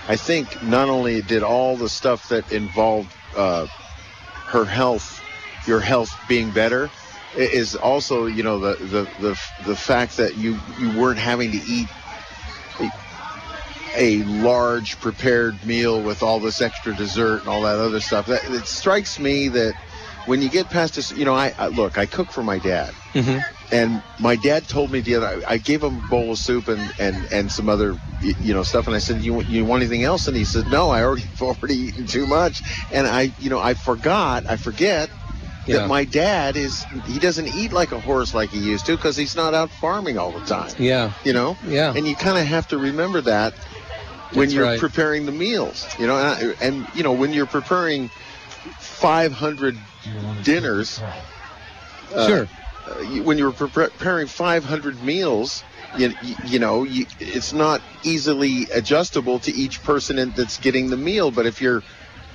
I 0.08 0.16
think 0.16 0.62
not 0.64 0.90
only 0.90 1.22
did 1.22 1.44
all 1.44 1.78
the 1.78 1.90
stuff 1.90 2.30
that 2.30 2.52
involved 2.52 3.12
uh, 3.36 3.68
her 4.48 4.66
health, 4.66 5.22
your 5.68 5.80
health 5.80 6.10
being 6.28 6.52
better, 6.52 6.90
is 7.36 7.76
also 7.76 8.26
you 8.26 8.44
know 8.44 8.60
the 8.60 8.76
the 8.86 9.08
the, 9.20 9.36
the 9.66 9.76
fact 9.76 10.18
that 10.18 10.36
you 10.36 10.58
you 10.78 10.92
weren't 11.00 11.20
having 11.20 11.52
to 11.52 11.58
eat 11.58 11.88
a, 12.82 12.90
a 13.98 14.24
large 14.24 15.00
prepared 15.00 15.66
meal 15.66 16.02
with 16.04 16.24
all 16.24 16.40
this 16.40 16.62
extra 16.62 16.96
dessert 16.96 17.40
and 17.40 17.50
all 17.50 17.62
that 17.64 17.80
other 17.80 18.00
stuff. 18.00 18.28
That 18.28 18.44
it 18.46 18.66
strikes 18.66 19.20
me 19.20 19.50
that 19.50 19.76
when 20.26 20.42
you 20.42 20.50
get 20.50 20.70
past 20.70 20.96
this, 20.96 21.12
you 21.12 21.26
know, 21.26 21.36
I, 21.36 21.54
I 21.58 21.68
look, 21.68 21.98
I 21.98 22.06
cook 22.06 22.32
for 22.32 22.44
my 22.44 22.60
dad. 22.60 22.92
mhm, 23.16 23.42
And 23.72 24.04
my 24.20 24.36
dad 24.36 24.68
told 24.68 24.92
me 24.92 25.02
the 25.02 25.16
other. 25.16 25.42
I 25.48 25.58
gave 25.58 25.84
him 25.84 25.98
a 25.98 26.10
bowl 26.10 26.32
of 26.32 26.40
soup 26.40 26.68
and 26.68 26.92
and 27.00 27.28
and 27.32 27.52
some 27.52 27.70
other 27.70 27.96
you 28.22 28.54
know 28.54 28.64
stuff. 28.64 28.88
And 28.88 28.96
I 28.96 29.00
said, 29.00 29.22
"You 29.22 29.34
want- 29.34 29.48
you 29.50 29.66
want 29.66 29.82
anything 29.84 30.04
else?" 30.04 30.28
And 30.28 30.36
he 30.36 30.46
said, 30.46 30.68
"No, 30.68 30.90
I 30.90 31.04
already 31.04 31.24
already 31.42 31.76
eaten 31.76 32.08
too 32.08 32.28
much." 32.28 32.62
And 32.92 33.08
I 33.08 33.32
you 33.40 33.50
know 33.50 33.60
I 33.60 33.76
forgot. 33.76 34.44
I 34.50 34.58
forget 34.58 35.10
yeah 35.70 35.80
that 35.80 35.88
my 35.88 36.04
dad 36.04 36.56
is 36.56 36.84
he 37.06 37.20
doesn't 37.20 37.48
eat 37.48 37.72
like 37.72 37.92
a 37.92 38.00
horse 38.00 38.34
like 38.34 38.50
he 38.50 38.60
used 38.60 38.86
to 38.88 38.96
because 38.96 39.16
he's 39.16 39.36
not 39.36 39.54
out 39.54 39.70
farming 39.70 40.18
all 40.18 40.32
the 40.32 40.46
time. 40.46 40.74
yeah 40.78 41.12
You 41.24 41.34
know. 41.34 41.58
yeah 41.68 41.94
And 41.96 42.08
you 42.08 42.16
kind 42.16 42.38
of 42.38 42.46
have 42.46 42.68
to 42.70 42.78
remember 42.78 43.22
that 43.22 43.54
when 44.34 44.48
That's 44.48 44.54
you're 44.54 44.66
right. 44.66 44.80
preparing 44.80 45.26
the 45.26 45.32
meals. 45.32 45.88
You 46.00 46.08
know, 46.08 46.18
and, 46.18 46.56
and 46.62 46.88
you 46.96 47.04
know 47.04 47.14
when 47.14 47.34
you're 47.34 47.46
preparing 47.46 48.10
500 48.10 49.76
dinners. 50.44 51.00
uh, 52.16 52.28
sure 52.28 52.48
uh, 52.88 52.94
when 53.24 53.38
you're 53.38 53.52
preparing 53.52 54.28
500 54.28 55.04
meals, 55.04 55.64
you, 55.98 56.14
you, 56.22 56.36
you 56.46 56.60
know, 56.60 56.84
you, 56.84 57.06
it's 57.20 57.54
not 57.54 57.82
easily 58.04 58.68
adjustable 58.74 59.40
to 59.40 59.52
each 59.52 59.84
person 59.84 60.18
in, 60.18 60.32
that's 60.32 60.58
getting 60.58 60.90
the 60.90 60.98
meal. 60.98 61.30
But 61.32 61.46
if 61.46 61.62
you're, 61.62 61.84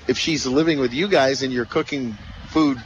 if 0.07 0.19
she's 0.19 0.47
living 0.47 0.79
with 0.79 0.93
you 0.93 1.09
guys 1.09 1.43
and 1.43 1.53
you're 1.53 1.65
cooking 1.65 2.17
food, 2.49 2.79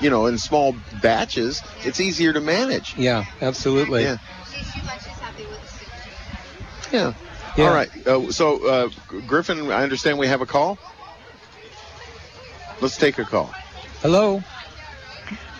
you 0.00 0.10
know, 0.10 0.26
in 0.26 0.38
small 0.38 0.74
batches, 1.02 1.62
it's 1.84 2.00
easier 2.00 2.32
to 2.32 2.40
manage. 2.40 2.96
yeah 2.96 3.24
absolutely 3.40 4.02
Yeah. 4.02 4.16
She's, 4.46 4.72
she's 4.72 4.84
like 4.84 5.00
she's 5.00 5.08
happy 5.08 5.44
with 5.44 5.60
the 5.60 5.68
soup. 5.68 6.92
Yeah. 6.92 7.12
Yeah. 7.56 7.64
All 7.64 7.74
right. 7.74 8.06
Uh, 8.06 8.30
so, 8.30 8.66
uh, 8.66 8.88
Griffin, 9.26 9.70
I 9.72 9.82
understand 9.82 10.18
we 10.18 10.28
have 10.28 10.40
a 10.40 10.46
call. 10.46 10.78
Let's 12.80 12.96
take 12.96 13.18
a 13.18 13.24
call. 13.24 13.52
hello 14.00 14.42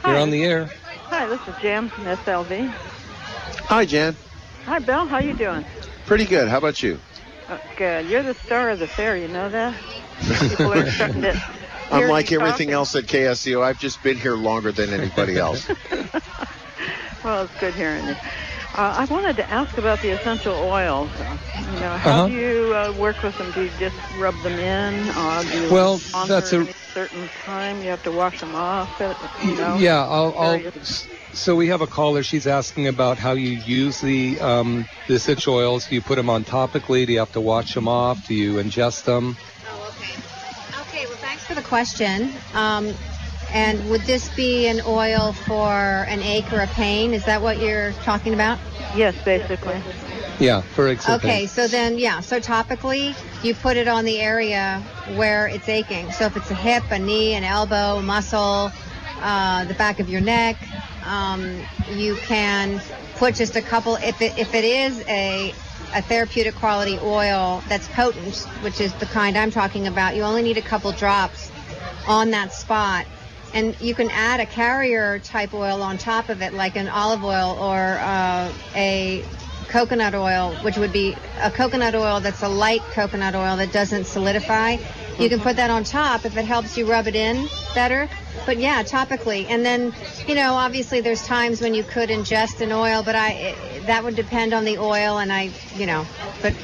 you're 0.07 0.17
on 0.17 0.31
the 0.31 0.45
air 0.45 0.71
Hi, 1.11 1.27
this 1.27 1.41
is 1.49 1.55
Jan 1.61 1.89
from 1.89 2.05
SLV. 2.05 2.69
Hi, 3.67 3.85
Jan. 3.85 4.17
Hi, 4.65 4.79
Bill. 4.79 5.07
How 5.07 5.19
you 5.19 5.35
doing? 5.35 5.65
Pretty 6.07 6.25
good. 6.25 6.49
How 6.49 6.59
about 6.59 6.83
you? 6.85 7.01
Uh, 7.49 7.59
good. 7.77 8.07
You're 8.07 8.23
the 8.23 8.35
star 8.35 8.71
of 8.71 8.79
the 8.79 8.87
fair. 8.87 9.17
You 9.17 9.27
know 9.27 9.49
that? 9.49 9.75
People 10.49 10.73
are 10.73 10.89
starting 10.89 11.23
to. 11.23 11.43
Hear 11.91 12.05
Unlike 12.07 12.31
you 12.31 12.41
everything 12.41 12.69
talking. 12.69 12.75
else 12.75 12.95
at 12.97 13.05
KSCO, 13.05 13.63
I've 13.63 13.79
just 13.79 14.03
been 14.03 14.17
here 14.19 14.37
longer 14.37 14.73
than 14.73 14.91
anybody 14.93 15.37
else. 15.39 15.69
Well, 17.23 17.45
it's 17.45 17.61
good 17.61 17.75
hearing 17.75 18.07
you. 18.07 18.13
Uh, 18.75 18.97
I 18.99 19.05
wanted 19.11 19.37
to 19.37 19.51
ask 19.51 19.77
about 19.77 20.01
the 20.01 20.09
essential 20.09 20.55
oils. 20.55 21.11
Uh, 21.21 21.37
You 21.75 21.81
know, 21.81 21.97
how 21.99 22.11
Uh-huh. 22.11 22.27
do 22.29 22.33
you 22.33 22.75
uh, 22.75 22.93
work 22.99 23.23
with 23.23 23.37
them? 23.37 23.51
Do 23.53 23.65
you 23.65 23.71
just 23.79 23.97
rub 24.19 24.35
them 24.43 24.59
in? 24.59 25.09
Uh, 25.11 25.43
do 25.43 25.61
you 25.67 25.71
Well, 25.71 26.01
that's 26.27 26.55
a- 26.55 26.67
certain 26.95 27.29
time. 27.45 27.83
You 27.83 27.91
have 27.91 28.03
to 28.05 28.11
wash 28.11 28.41
them 28.41 28.55
off. 28.55 28.99
uh, 29.03 29.13
You 29.45 29.55
know. 29.57 29.77
Yeah, 29.77 30.03
I'll, 30.03 30.35
I'll. 30.39 30.63
So 31.35 31.55
we 31.57 31.69
have 31.69 31.83
a 31.83 31.87
caller. 31.87 32.23
She's 32.23 32.47
asking 32.47 32.89
about 32.89 33.19
how 33.19 33.33
you 33.33 33.51
use 33.51 34.01
the 34.01 34.41
um, 34.41 34.87
the 35.07 35.15
essential 35.15 35.55
oils. 35.57 35.87
Do 35.89 35.95
you 35.95 36.01
put 36.01 36.17
them 36.17 36.31
on 36.31 36.45
topically? 36.45 37.07
Do 37.07 37.13
you 37.13 37.19
have 37.19 37.33
to 37.33 37.41
wash 37.43 37.75
them 37.75 37.87
off? 37.87 38.27
Do 38.27 38.35
you 38.35 38.55
ingest 38.55 39.05
them? 39.05 39.37
For 41.51 41.61
the 41.61 41.67
question. 41.67 42.33
Um, 42.55 42.95
and 43.53 43.91
would 43.91 44.03
this 44.03 44.29
be 44.37 44.69
an 44.69 44.81
oil 44.87 45.33
for 45.33 46.07
an 46.09 46.23
ache 46.23 46.53
or 46.53 46.61
a 46.61 46.69
pain? 46.69 47.13
Is 47.13 47.25
that 47.25 47.43
what 47.43 47.59
you're 47.59 47.93
talking 48.05 48.35
about? 48.35 48.61
Yes, 48.95 49.17
basically. 49.25 49.83
Yeah, 50.39 50.63
for 50.63 50.87
example. 50.87 51.29
Okay, 51.29 51.47
so 51.49 51.67
then, 51.67 51.99
yeah, 51.99 52.21
so 52.21 52.39
topically, 52.39 53.17
you 53.43 53.55
put 53.55 53.77
it 53.77 53.89
on 53.89 54.05
the 54.05 54.21
area 54.21 54.81
where 55.17 55.49
it's 55.49 55.69
aching. 55.69 56.13
So 56.13 56.27
if 56.27 56.37
it's 56.37 56.53
a 56.53 56.55
hip, 56.55 56.85
a 56.93 57.01
knee, 57.01 57.35
an 57.35 57.43
elbow, 57.43 57.97
a 57.97 58.03
muscle, 58.03 58.71
uh, 59.21 59.65
the 59.65 59.75
back 59.75 59.99
of 59.99 60.09
your 60.09 60.21
neck, 60.21 60.57
um, 61.05 61.61
you 61.91 62.15
can 62.15 62.81
put 63.17 63.35
just 63.35 63.57
a 63.57 63.63
couple. 63.63 63.97
If 63.97 64.23
it 64.23 64.39
if 64.39 64.55
it 64.55 64.65
is 64.65 65.03
a 65.09 65.53
a 65.95 66.03
therapeutic 66.03 66.55
quality 66.55 66.99
oil 67.03 67.63
that's 67.69 67.89
potent, 67.89 68.37
which 68.63 68.81
is 68.81 68.93
the 68.95 69.07
kind 69.07 69.37
I'm 69.37 69.51
talking 69.51 69.87
about, 69.87 70.17
you 70.17 70.23
only 70.23 70.43
need 70.43 70.57
a 70.57 70.63
couple 70.63 70.93
drops 70.93 71.51
on 72.07 72.31
that 72.31 72.53
spot. 72.53 73.07
And 73.53 73.79
you 73.81 73.95
can 73.97 74.11
add 74.11 74.39
a 74.39 74.47
carrier 74.47 75.19
type 75.19 75.53
oil 75.53 75.83
on 75.83 75.99
top 75.99 76.29
of 76.29 76.41
it, 76.41 76.53
like 76.53 76.77
an 76.77 76.89
olive 76.89 77.25
oil 77.25 77.57
or 77.61 77.99
uh, 78.01 78.53
a 78.77 79.25
coconut 79.69 80.15
oil, 80.15 80.55
which 80.63 80.77
would 80.77 80.93
be 80.93 81.17
a 81.41 81.51
coconut 81.51 81.95
oil 81.95 82.21
that's 82.21 82.43
a 82.43 82.49
light 82.49 82.83
coconut 82.93 83.35
oil 83.35 83.57
that 83.57 83.73
doesn't 83.73 84.05
solidify. 84.05 84.77
You 85.19 85.29
can 85.29 85.41
put 85.41 85.57
that 85.57 85.71
on 85.71 85.85
top 85.85 86.25
if 86.25 86.37
it 86.37 86.45
helps 86.45 86.79
you 86.79 86.87
rub 86.91 87.07
it 87.07 87.17
in 87.17 87.49
better. 87.75 88.09
But 88.47 88.59
yeah, 88.59 88.83
topically. 88.83 89.47
And 89.49 89.65
then, 89.65 89.93
you 90.27 90.35
know, 90.35 90.55
obviously 90.55 91.01
there's 91.01 91.25
times 91.27 91.61
when 91.61 91.75
you 91.75 91.85
could 91.85 92.09
ingest 92.09 92.61
an 92.61 92.73
oil, 92.73 93.03
but 93.03 93.15
I 93.15 93.55
that 93.87 94.05
would 94.05 94.17
depend 94.17 94.53
on 94.53 94.65
the 94.65 94.79
oil 94.79 95.19
and 95.19 95.33
I, 95.33 95.51
you 95.77 95.87
know, 95.87 96.07
but 96.43 96.55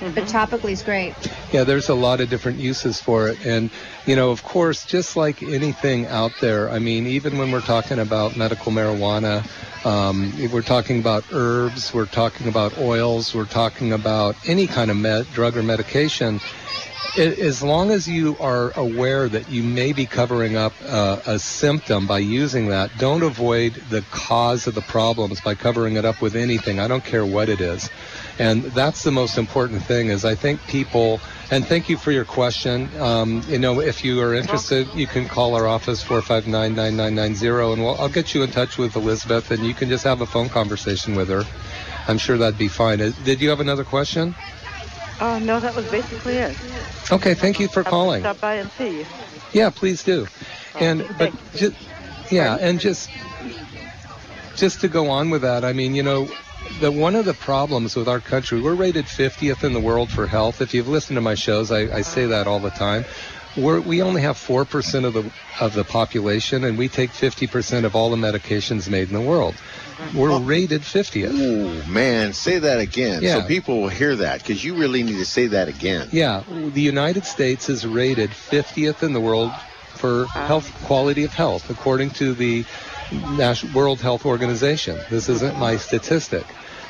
but 0.00 0.24
topically 0.24 0.70
is 0.72 0.82
great. 0.82 1.12
Yeah, 1.52 1.64
there's 1.64 1.88
a 1.88 1.94
lot 1.94 2.20
of 2.20 2.28
different 2.28 2.58
uses 2.58 3.00
for 3.00 3.28
it. 3.28 3.44
And, 3.44 3.70
you 4.06 4.14
know, 4.14 4.30
of 4.30 4.44
course, 4.44 4.84
just 4.84 5.16
like 5.16 5.42
anything 5.42 6.06
out 6.06 6.30
there, 6.40 6.70
I 6.70 6.78
mean, 6.78 7.06
even 7.06 7.36
when 7.36 7.50
we're 7.50 7.62
talking 7.62 7.98
about 7.98 8.36
medical 8.36 8.70
marijuana, 8.70 9.44
um, 9.84 10.32
we're 10.52 10.62
talking 10.62 11.00
about 11.00 11.24
herbs, 11.32 11.92
we're 11.92 12.06
talking 12.06 12.48
about 12.48 12.78
oils, 12.78 13.34
we're 13.34 13.46
talking 13.46 13.92
about 13.92 14.36
any 14.46 14.66
kind 14.66 14.90
of 14.90 14.96
med- 14.96 15.32
drug 15.32 15.56
or 15.56 15.62
medication. 15.62 16.40
A- 17.16 17.40
as 17.40 17.62
long 17.62 17.90
as 17.90 18.08
you 18.08 18.36
are 18.40 18.72
aware 18.76 19.28
that 19.28 19.48
you 19.50 19.62
may 19.62 19.92
be 19.92 20.06
covering 20.06 20.56
up 20.56 20.72
uh, 20.86 21.20
a 21.26 21.38
symptom 21.38 22.06
by 22.06 22.18
using 22.18 22.68
that, 22.68 22.90
don't 22.98 23.22
avoid 23.22 23.74
the 23.90 24.02
cause 24.10 24.66
of 24.66 24.74
the 24.74 24.80
problems 24.82 25.40
by 25.40 25.54
covering 25.54 25.96
it 25.96 26.04
up 26.04 26.20
with 26.20 26.36
anything. 26.36 26.78
I 26.78 26.88
don't 26.88 27.04
care 27.04 27.24
what 27.26 27.48
it 27.48 27.60
is. 27.60 27.90
And 28.38 28.62
that's 28.64 29.02
the 29.02 29.10
most 29.10 29.36
important 29.38 29.82
thing 29.82 30.08
is 30.08 30.24
I 30.24 30.34
think 30.34 30.64
people, 30.68 31.20
and 31.50 31.66
thank 31.66 31.88
you 31.88 31.96
for 31.96 32.12
your 32.12 32.24
question. 32.24 32.88
Um, 33.00 33.42
you 33.48 33.58
know, 33.58 33.80
if 33.80 34.04
you 34.04 34.20
are 34.20 34.34
interested, 34.34 34.86
you 34.94 35.06
can 35.06 35.26
call 35.28 35.54
our 35.54 35.66
office 35.66 36.04
459-9990 36.04 37.72
and 37.72 37.82
we'll, 37.82 37.96
I'll 37.98 38.08
get 38.08 38.34
you 38.34 38.42
in 38.42 38.50
touch 38.50 38.78
with 38.78 38.94
Elizabeth 38.96 39.50
and 39.50 39.64
you 39.66 39.74
can 39.74 39.88
just 39.88 40.04
have 40.04 40.20
a 40.20 40.26
phone 40.26 40.48
conversation 40.48 41.14
with 41.16 41.28
her. 41.28 41.44
I'm 42.06 42.18
sure 42.18 42.38
that'd 42.38 42.58
be 42.58 42.68
fine. 42.68 43.00
Uh, 43.00 43.12
Did 43.24 43.40
you 43.40 43.50
have 43.50 43.60
another 43.60 43.84
question? 43.84 44.34
Uh, 45.20 45.38
no, 45.40 45.58
that 45.58 45.74
was 45.74 45.90
basically 45.90 46.36
it. 46.36 46.56
Okay, 47.10 47.34
thank 47.34 47.58
you 47.58 47.68
for 47.68 47.82
calling. 47.82 48.22
Stop 48.22 48.40
by 48.40 48.54
and 48.54 48.70
see 48.72 48.98
you. 48.98 49.06
Yeah, 49.52 49.70
please 49.70 50.02
do. 50.02 50.26
And 50.78 51.08
but 51.18 51.32
just 51.54 51.76
yeah, 52.30 52.56
and 52.60 52.78
just 52.78 53.10
just 54.56 54.80
to 54.82 54.88
go 54.88 55.10
on 55.10 55.30
with 55.30 55.42
that, 55.42 55.64
I 55.64 55.72
mean, 55.72 55.94
you 55.94 56.02
know, 56.02 56.28
the 56.80 56.92
one 56.92 57.16
of 57.16 57.24
the 57.24 57.34
problems 57.34 57.96
with 57.96 58.08
our 58.08 58.20
country, 58.20 58.60
we're 58.60 58.74
rated 58.74 59.06
50th 59.06 59.64
in 59.64 59.72
the 59.72 59.80
world 59.80 60.10
for 60.10 60.26
health. 60.26 60.60
If 60.60 60.74
you've 60.74 60.88
listened 60.88 61.16
to 61.16 61.20
my 61.20 61.34
shows, 61.34 61.70
I, 61.72 61.96
I 61.96 62.02
say 62.02 62.26
that 62.26 62.46
all 62.46 62.60
the 62.60 62.70
time. 62.70 63.04
We're, 63.56 63.80
we 63.80 64.02
only 64.02 64.22
have 64.22 64.36
four 64.36 64.64
percent 64.64 65.04
of 65.04 65.14
the 65.14 65.32
of 65.60 65.74
the 65.74 65.84
population, 65.84 66.64
and 66.64 66.78
we 66.78 66.88
take 66.88 67.10
50 67.10 67.46
percent 67.46 67.86
of 67.86 67.96
all 67.96 68.10
the 68.10 68.16
medications 68.16 68.88
made 68.88 69.08
in 69.08 69.14
the 69.14 69.20
world. 69.20 69.54
We're 70.14 70.38
rated 70.38 70.82
50th. 70.82 71.30
Oh, 71.32 71.90
man, 71.90 72.32
say 72.32 72.58
that 72.58 72.78
again. 72.78 73.22
Yeah. 73.22 73.40
So 73.40 73.48
people 73.48 73.80
will 73.82 73.88
hear 73.88 74.16
that 74.16 74.40
because 74.40 74.62
you 74.64 74.76
really 74.76 75.02
need 75.02 75.18
to 75.18 75.24
say 75.24 75.48
that 75.48 75.68
again. 75.68 76.08
Yeah, 76.12 76.42
the 76.48 76.80
United 76.80 77.24
States 77.24 77.68
is 77.68 77.86
rated 77.86 78.30
50th 78.30 79.02
in 79.02 79.12
the 79.12 79.20
world 79.20 79.52
for 79.94 80.26
health 80.26 80.72
quality 80.84 81.24
of 81.24 81.32
health, 81.32 81.70
according 81.70 82.10
to 82.10 82.32
the 82.32 82.64
National 83.12 83.74
World 83.74 84.00
Health 84.00 84.24
Organization. 84.24 84.98
This 85.10 85.28
isn't 85.28 85.58
my 85.58 85.76
statistic. 85.76 86.46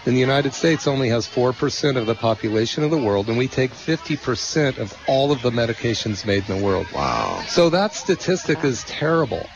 And 0.06 0.14
the 0.14 0.20
United 0.20 0.54
States 0.54 0.86
only 0.86 1.08
has 1.08 1.26
4% 1.26 1.96
of 1.96 2.06
the 2.06 2.14
population 2.14 2.84
of 2.84 2.90
the 2.90 2.98
world, 2.98 3.28
and 3.28 3.36
we 3.36 3.48
take 3.48 3.72
50% 3.72 4.78
of 4.78 4.96
all 5.06 5.32
of 5.32 5.42
the 5.42 5.50
medications 5.50 6.24
made 6.24 6.48
in 6.48 6.58
the 6.58 6.64
world. 6.64 6.86
Wow. 6.94 7.42
So 7.46 7.70
that 7.70 7.94
statistic 7.94 8.64
is 8.64 8.84
terrible. 8.84 9.46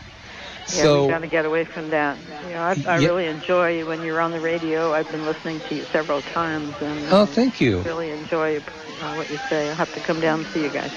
Yeah, 0.68 0.82
so 0.82 1.02
we've 1.02 1.10
got 1.10 1.18
to 1.20 1.26
get 1.26 1.44
away 1.44 1.64
from 1.64 1.90
that. 1.90 2.16
You 2.46 2.54
know, 2.54 2.60
I, 2.62 2.70
I 2.86 2.98
Yeah. 2.98 3.08
really 3.08 3.26
enjoy 3.26 3.78
you 3.78 3.86
when 3.86 4.02
you're 4.04 4.20
on 4.20 4.32
the 4.32 4.40
radio. 4.40 4.92
I've 4.94 5.10
been 5.10 5.24
listening 5.26 5.60
to 5.68 5.74
you 5.74 5.86
several 5.92 6.22
times, 6.22 6.74
and 6.80 7.06
Oh, 7.10 7.22
um, 7.22 7.26
thank 7.28 7.60
you. 7.60 7.80
really 7.82 8.10
enjoy 8.10 8.58
uh, 8.58 8.60
what 9.16 9.30
you 9.30 9.38
say. 9.48 9.68
I'll 9.68 9.74
have 9.76 9.92
to 9.94 10.00
come 10.00 10.20
down 10.20 10.40
and 10.40 10.48
see 10.48 10.62
you 10.62 10.70
guys. 10.70 10.92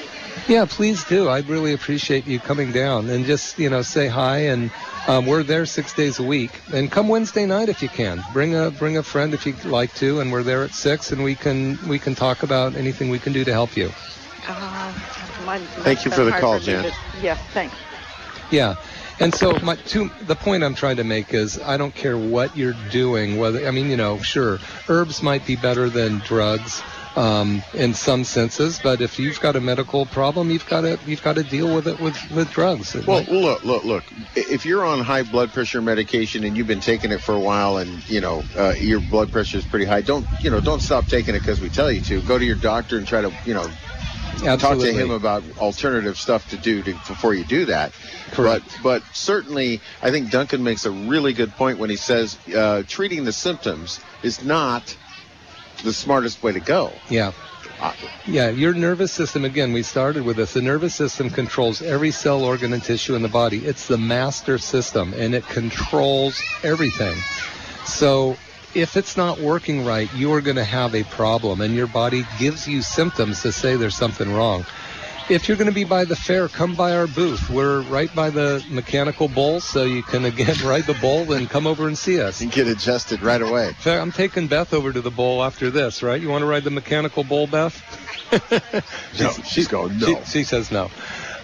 Yeah, 0.47 0.66
please 0.66 1.03
do. 1.05 1.30
I'd 1.30 1.47
really 1.47 1.74
appreciate 1.74 2.28
you 2.28 2.39
coming 2.39 2.72
down 2.72 3.09
and 3.09 3.26
just, 3.26 3.57
you 3.57 3.70
know, 3.70 3.82
say 3.82 4.07
hi. 4.07 4.38
And 4.47 4.70
um, 5.07 5.26
we're 5.26 5.43
there 5.43 5.66
six 5.66 5.93
days 5.93 6.20
a 6.20 6.24
week. 6.24 6.61
And 6.72 6.91
come 6.91 7.07
Wednesday 7.07 7.45
night 7.45 7.70
if 7.70 7.82
you 7.82 7.89
can. 7.89 8.22
Bring 8.34 8.55
a 8.55 8.70
bring 8.70 8.97
a 8.97 9.03
friend 9.03 9.34
if 9.34 9.45
you'd 9.47 9.66
like 9.66 9.93
to. 9.95 10.20
And 10.20 10.32
we're 10.32 10.43
there 10.43 10.63
at 10.63 10.74
six, 10.74 11.11
and 11.11 11.24
we 11.24 11.36
can 11.36 11.80
we 11.88 11.97
can 11.99 12.13
talk 12.16 12.43
about 12.43 12.76
anything 12.76 13.09
we 13.09 13.18
can 13.20 13.34
do 13.34 13.43
to 13.43 13.51
help 13.51 13.76
you. 13.76 13.91
Uh, 14.47 14.93
my, 15.45 15.57
Thank 15.57 16.05
you 16.05 16.11
for 16.11 16.24
the 16.26 16.32
call, 16.34 16.59
Jan. 16.59 16.84
to- 16.84 16.93
yeah, 17.22 17.36
thanks. 17.53 17.76
Yeah. 18.51 18.76
And 19.20 19.34
so 19.34 19.57
my 19.59 19.76
to 19.76 20.09
the 20.22 20.36
point 20.36 20.63
I'm 20.63 20.76
trying 20.76 20.97
to 20.97 21.03
make 21.03 21.34
is 21.34 21.59
I 21.61 21.78
don't 21.78 21.95
care 21.95 22.18
what 22.18 22.55
you're 22.57 22.74
doing, 22.91 23.38
whether 23.38 23.66
I 23.68 23.72
mean, 23.72 23.89
you 23.89 23.97
know, 23.97 24.20
sure, 24.22 24.59
herbs 24.89 25.24
might 25.24 25.45
be 25.45 25.55
better 25.55 25.89
than 25.89 26.20
drugs 26.20 26.84
um, 27.16 27.63
in 27.74 27.93
some 27.93 28.26
senses, 28.26 28.80
but 28.80 29.01
if 29.01 29.20
you've 29.20 29.39
got 29.39 29.55
a 29.55 29.61
medical 29.61 30.05
problem, 30.05 30.49
you've 30.49 30.66
got 30.66 30.82
to 30.82 30.99
you've 31.05 31.22
got 31.24 31.36
to 31.36 31.43
deal 31.43 31.74
with 31.74 31.88
it 31.88 31.99
with 31.99 32.18
with 32.32 32.51
drugs. 32.51 32.93
Well, 32.93 33.20
might- 33.20 33.30
look, 33.30 33.63
look, 33.63 33.84
look. 33.86 34.03
If 34.36 34.66
you're 34.66 34.84
on 34.84 34.99
high 34.99 35.24
blood 35.24 35.53
pressure 35.53 35.82
medication 35.82 36.43
and 36.43 36.57
you've 36.57 36.68
been 36.68 36.82
taking 36.82 37.11
it 37.11 37.22
for 37.22 37.34
a 37.36 37.39
while, 37.39 37.78
and 37.78 38.07
you 38.09 38.20
know 38.22 38.43
uh, 38.57 38.74
your 38.78 38.99
blood 38.99 39.32
pressure 39.32 39.57
is 39.57 39.66
pretty 39.66 39.86
high, 39.86 40.01
don't 40.01 40.28
you 40.43 40.51
know? 40.51 40.59
Don't 40.59 40.82
stop 40.82 41.07
taking 41.07 41.36
it 41.36 41.39
because 41.39 41.61
we 41.61 41.70
tell 41.70 41.89
you 41.91 42.01
to. 42.01 42.22
Go 42.22 42.38
to 42.38 42.45
your 42.45 42.57
doctor 42.57 42.97
and 42.97 43.07
try 43.07 43.22
to 43.22 43.32
you 43.45 43.53
know 43.53 43.70
talk 44.58 44.80
to 44.80 44.94
him 44.94 45.12
about 45.12 45.44
alternative 45.58 46.18
stuff 46.18 46.50
to 46.50 46.58
do 46.58 46.82
to, 46.84 46.94
before 46.94 47.34
you 47.34 47.44
do 47.44 47.66
that. 47.66 47.94
Correct. 48.32 48.66
But 48.84 49.02
but 49.02 49.16
certainly, 49.16 49.82
I 50.02 50.12
think 50.12 50.32
Duncan 50.32 50.64
makes 50.64 50.86
a 50.86 50.92
really 50.92 51.34
good 51.34 51.52
point 51.52 51.80
when 51.80 51.90
he 51.90 51.96
says 51.96 52.38
uh, 52.56 52.84
treating 52.88 53.24
the 53.24 53.34
symptoms 53.34 54.00
is 54.24 54.44
not 54.44 54.96
the 55.84 55.94
smartest 55.94 56.42
way 56.44 56.52
to 56.54 56.60
go. 56.60 56.92
Yeah. 57.10 57.32
Uh, 57.80 57.94
Yeah, 58.26 58.50
your 58.50 58.74
nervous 58.74 59.12
system, 59.12 59.44
again, 59.44 59.74
we 59.74 59.84
started 59.84 60.24
with 60.24 60.38
this. 60.38 60.54
The 60.54 60.62
nervous 60.62 60.96
system 60.96 61.30
controls 61.30 61.82
every 61.82 62.12
cell, 62.12 62.44
organ, 62.44 62.72
and 62.72 62.82
tissue 62.82 63.16
in 63.16 63.22
the 63.22 63.28
body. 63.28 63.66
It's 63.66 63.88
the 63.88 63.98
master 63.98 64.58
system, 64.58 65.14
and 65.14 65.36
it 65.36 65.46
controls 65.48 66.42
everything. 66.64 67.16
So 67.86 68.38
if 68.76 68.97
it's 68.97 69.15
not 69.15 69.39
working 69.39 69.86
right, 69.86 70.13
you 70.13 70.34
are 70.34 70.41
going 70.41 70.57
to 70.57 70.63
have 70.63 70.93
a 70.93 71.03
problem, 71.03 71.61
and 71.61 71.73
your 71.73 71.88
body 71.88 72.26
gives 72.38 72.67
you 72.67 72.82
symptoms 72.82 73.41
to 73.43 73.51
say 73.51 73.78
there's 73.78 73.95
something 73.95 74.34
wrong. 74.34 74.65
If 75.28 75.47
you're 75.47 75.57
going 75.57 75.69
to 75.69 75.73
be 75.73 75.86
by 75.86 76.05
the 76.05 76.15
fair, 76.15 76.47
come 76.47 76.76
by 76.76 76.95
our 76.95 77.07
booth. 77.07 77.49
We're 77.49 77.82
right 77.82 78.13
by 78.13 78.30
the 78.30 78.63
mechanical 78.69 79.28
bull, 79.28 79.59
so 79.59 79.84
you 79.84 80.03
can, 80.03 80.23
again, 80.26 80.55
ride 80.63 80.84
the 80.84 80.93
bull 80.93 81.34
and 81.34 81.49
come 81.49 81.65
over 81.65 81.88
and 81.88 81.97
see 81.97 82.21
us. 82.21 82.41
and 82.41 82.51
get 82.51 82.67
adjusted 82.67 83.23
right 83.23 83.41
away. 83.41 83.71
I'm 83.86 84.11
taking 84.11 84.47
Beth 84.47 84.71
over 84.71 84.93
to 84.93 85.01
the 85.01 85.09
bull 85.09 85.43
after 85.43 85.71
this, 85.71 86.03
right? 86.03 86.21
You 86.21 86.30
want 86.30 86.43
to 86.43 86.45
ride 86.45 86.63
the 86.63 86.71
mechanical 86.71 87.23
bull, 87.23 87.47
Beth? 87.47 87.82
No, 89.19 89.30
she's 89.30 89.67
going 89.67 89.99
no. 89.99 90.23
She, 90.23 90.39
she 90.39 90.43
says 90.43 90.71
no. 90.71 90.89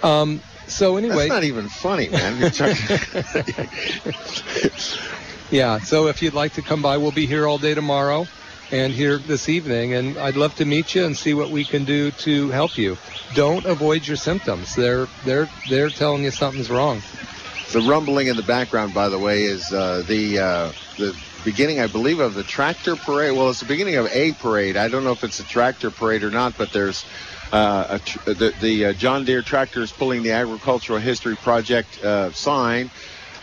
Um, 0.03 0.41
so 0.67 0.97
anyway, 0.97 1.27
That's 1.27 1.29
not 1.29 1.43
even 1.43 1.69
funny, 1.69 2.09
man. 2.09 2.41
Yeah. 5.51 5.79
So 5.79 6.07
if 6.07 6.21
you'd 6.21 6.33
like 6.33 6.53
to 6.53 6.61
come 6.61 6.81
by, 6.81 6.97
we'll 6.97 7.11
be 7.11 7.25
here 7.25 7.45
all 7.45 7.57
day 7.57 7.73
tomorrow 7.73 8.25
and 8.71 8.93
here 8.93 9.17
this 9.17 9.49
evening, 9.49 9.93
and 9.93 10.17
I'd 10.17 10.37
love 10.37 10.55
to 10.55 10.65
meet 10.65 10.95
you 10.95 11.03
and 11.03 11.15
see 11.15 11.33
what 11.33 11.49
we 11.49 11.65
can 11.65 11.83
do 11.83 12.09
to 12.11 12.49
help 12.51 12.77
you. 12.77 12.97
Don't 13.35 13.65
avoid 13.65 14.07
your 14.07 14.15
symptoms. 14.15 14.73
They're 14.75 15.07
they're 15.25 15.49
they're 15.69 15.89
telling 15.89 16.23
you 16.23 16.31
something's 16.31 16.69
wrong. 16.69 17.01
The 17.73 17.81
rumbling 17.81 18.27
in 18.27 18.37
the 18.37 18.43
background, 18.43 18.93
by 18.93 19.09
the 19.09 19.19
way, 19.19 19.43
is 19.43 19.73
uh, 19.73 20.03
the 20.07 20.39
uh, 20.39 20.71
the 20.97 21.13
beginning, 21.43 21.81
I 21.81 21.87
believe, 21.87 22.21
of 22.21 22.33
the 22.33 22.43
tractor 22.43 22.95
parade. 22.95 23.35
Well, 23.35 23.49
it's 23.49 23.59
the 23.59 23.65
beginning 23.65 23.97
of 23.97 24.07
a 24.07 24.31
parade. 24.31 24.77
I 24.77 24.87
don't 24.87 25.03
know 25.03 25.11
if 25.11 25.25
it's 25.25 25.41
a 25.41 25.45
tractor 25.45 25.91
parade 25.91 26.23
or 26.23 26.31
not, 26.31 26.57
but 26.57 26.71
there's 26.71 27.03
uh, 27.51 27.97
tr- 28.05 28.31
the, 28.31 28.53
the 28.61 28.85
uh, 28.85 28.93
John 28.93 29.25
Deere 29.25 29.41
tractor 29.41 29.81
is 29.81 29.91
pulling 29.91 30.23
the 30.23 30.31
Agricultural 30.31 30.99
History 30.99 31.35
Project 31.35 32.01
uh, 32.01 32.31
sign, 32.31 32.89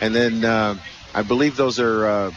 and 0.01 0.15
then 0.15 0.43
uh, 0.43 0.75
I 1.13 1.23
believe 1.23 1.55
those 1.55 1.79
are 1.79 2.05
uh, 2.07 2.31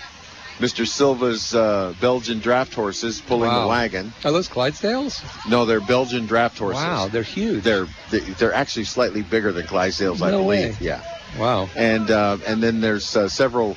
Mr. 0.59 0.87
Silva's 0.87 1.55
uh, 1.55 1.95
Belgian 2.01 2.39
draft 2.41 2.75
horses 2.75 3.21
pulling 3.21 3.51
Wow. 3.51 3.63
the 3.63 3.69
wagon. 3.69 4.13
Are 4.25 4.33
those 4.33 4.49
Clydesdales? 4.49 5.23
No, 5.49 5.65
they're 5.65 5.81
Belgian 5.81 6.27
draft 6.27 6.59
horses. 6.59 6.83
Wow, 6.83 7.09
they're 7.09 7.23
huge. 7.23 7.65
They're 7.65 7.87
they're 8.11 8.55
actually 8.55 8.85
slightly 8.85 9.23
bigger 9.23 9.53
than 9.53 9.67
Clydesdales, 9.67 10.23
I 10.23 10.31
No 10.31 10.43
believe. 10.43 10.81
way. 10.81 10.87
Yeah 10.87 11.03
wow. 11.39 11.69
and 11.77 12.11
uh, 12.11 12.39
and 12.47 12.63
then 12.63 12.81
there's 12.81 13.17
uh, 13.17 13.29
several 13.29 13.77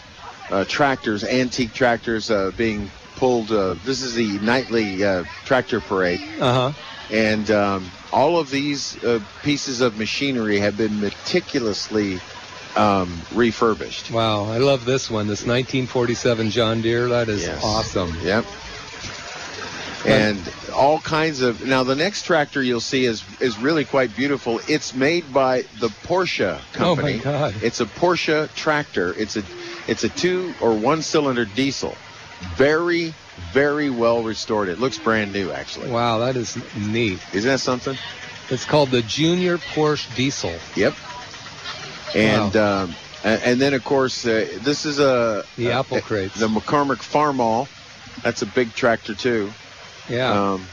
uh, 0.49 0.65
tractors, 0.65 1.23
antique 1.23 1.73
tractors 1.73 2.29
uh, 2.29 2.51
being 2.57 2.89
pulled. 3.15 3.51
Uh, 3.51 3.75
this 3.85 4.01
is 4.01 4.13
the 4.13 4.39
nightly 4.39 5.03
uh, 5.03 5.23
tractor 5.45 5.79
parade, 5.81 6.19
Uh 6.39 6.71
huh. 6.71 6.71
and 7.11 7.49
um, 7.51 7.89
all 8.11 8.37
of 8.37 8.49
these 8.49 9.01
uh, 9.03 9.19
pieces 9.43 9.81
of 9.81 9.97
machinery 9.97 10.59
have 10.59 10.77
been 10.77 10.99
meticulously 11.01 12.19
um, 12.75 13.21
refurbished. 13.33 14.11
Wow, 14.11 14.45
I 14.45 14.57
love 14.57 14.85
this 14.85 15.09
one. 15.09 15.27
This 15.27 15.41
1947 15.41 16.49
John 16.49 16.81
Deere. 16.81 17.07
That 17.09 17.29
is 17.29 17.43
Yes. 17.43 17.63
awesome. 17.63 18.15
Yep. 18.23 18.45
And 20.05 20.39
all 20.75 20.99
kinds 20.99 21.41
of 21.41 21.65
now 21.65 21.83
the 21.83 21.95
next 21.95 22.23
tractor 22.25 22.61
you'll 22.61 22.79
see 22.79 23.05
is 23.05 23.23
is 23.39 23.57
really 23.57 23.85
quite 23.85 24.15
beautiful. 24.15 24.59
It's 24.67 24.93
made 24.93 25.33
by 25.33 25.63
the 25.79 25.87
Porsche 25.87 26.59
company. 26.73 27.13
Oh 27.13 27.17
my. 27.17 27.23
God. 27.23 27.55
It's 27.63 27.81
a 27.81 27.85
Porsche 27.87 28.53
tractor. 28.53 29.15
It's 29.17 29.35
a 29.35 29.43
it's 29.87 30.03
a 30.03 30.09
two 30.09 30.53
or 30.61 30.75
one 30.75 31.01
cylinder 31.01 31.45
diesel. 31.45 31.95
Very 32.55 33.15
very 33.51 33.89
well 33.89 34.21
restored. 34.21 34.69
It 34.69 34.79
looks 34.79 34.99
brand 34.99 35.33
new 35.33 35.51
actually. 35.51 35.89
Wow, 35.89 36.19
that 36.19 36.35
is 36.35 36.55
neat. 36.75 37.19
Isn't 37.33 37.49
that 37.49 37.59
something? 37.59 37.97
It's 38.51 38.65
called 38.65 38.91
the 38.91 39.01
Junior 39.01 39.57
Porsche 39.57 40.13
Diesel. 40.15 40.53
Yep. 40.75 40.93
And 42.15 42.55
um, 42.55 42.95
a- 43.23 43.47
and 43.47 43.59
then 43.61 43.73
of 43.73 43.83
course 43.83 44.25
uh, 44.25 44.47
this 44.61 44.85
is 44.85 44.99
a 44.99 45.43
The 45.57 45.71
apple 45.71 46.01
crates. 46.01 46.39
The 46.39 46.47
McCormick 46.47 47.01
Farm 47.03 47.37
Farmall. 47.37 47.67
That's 48.23 48.41
a 48.41 48.45
big 48.45 48.73
tractor 48.73 49.13
too. 49.13 49.51
Yeah. 50.09 50.53
Um, 50.53 50.65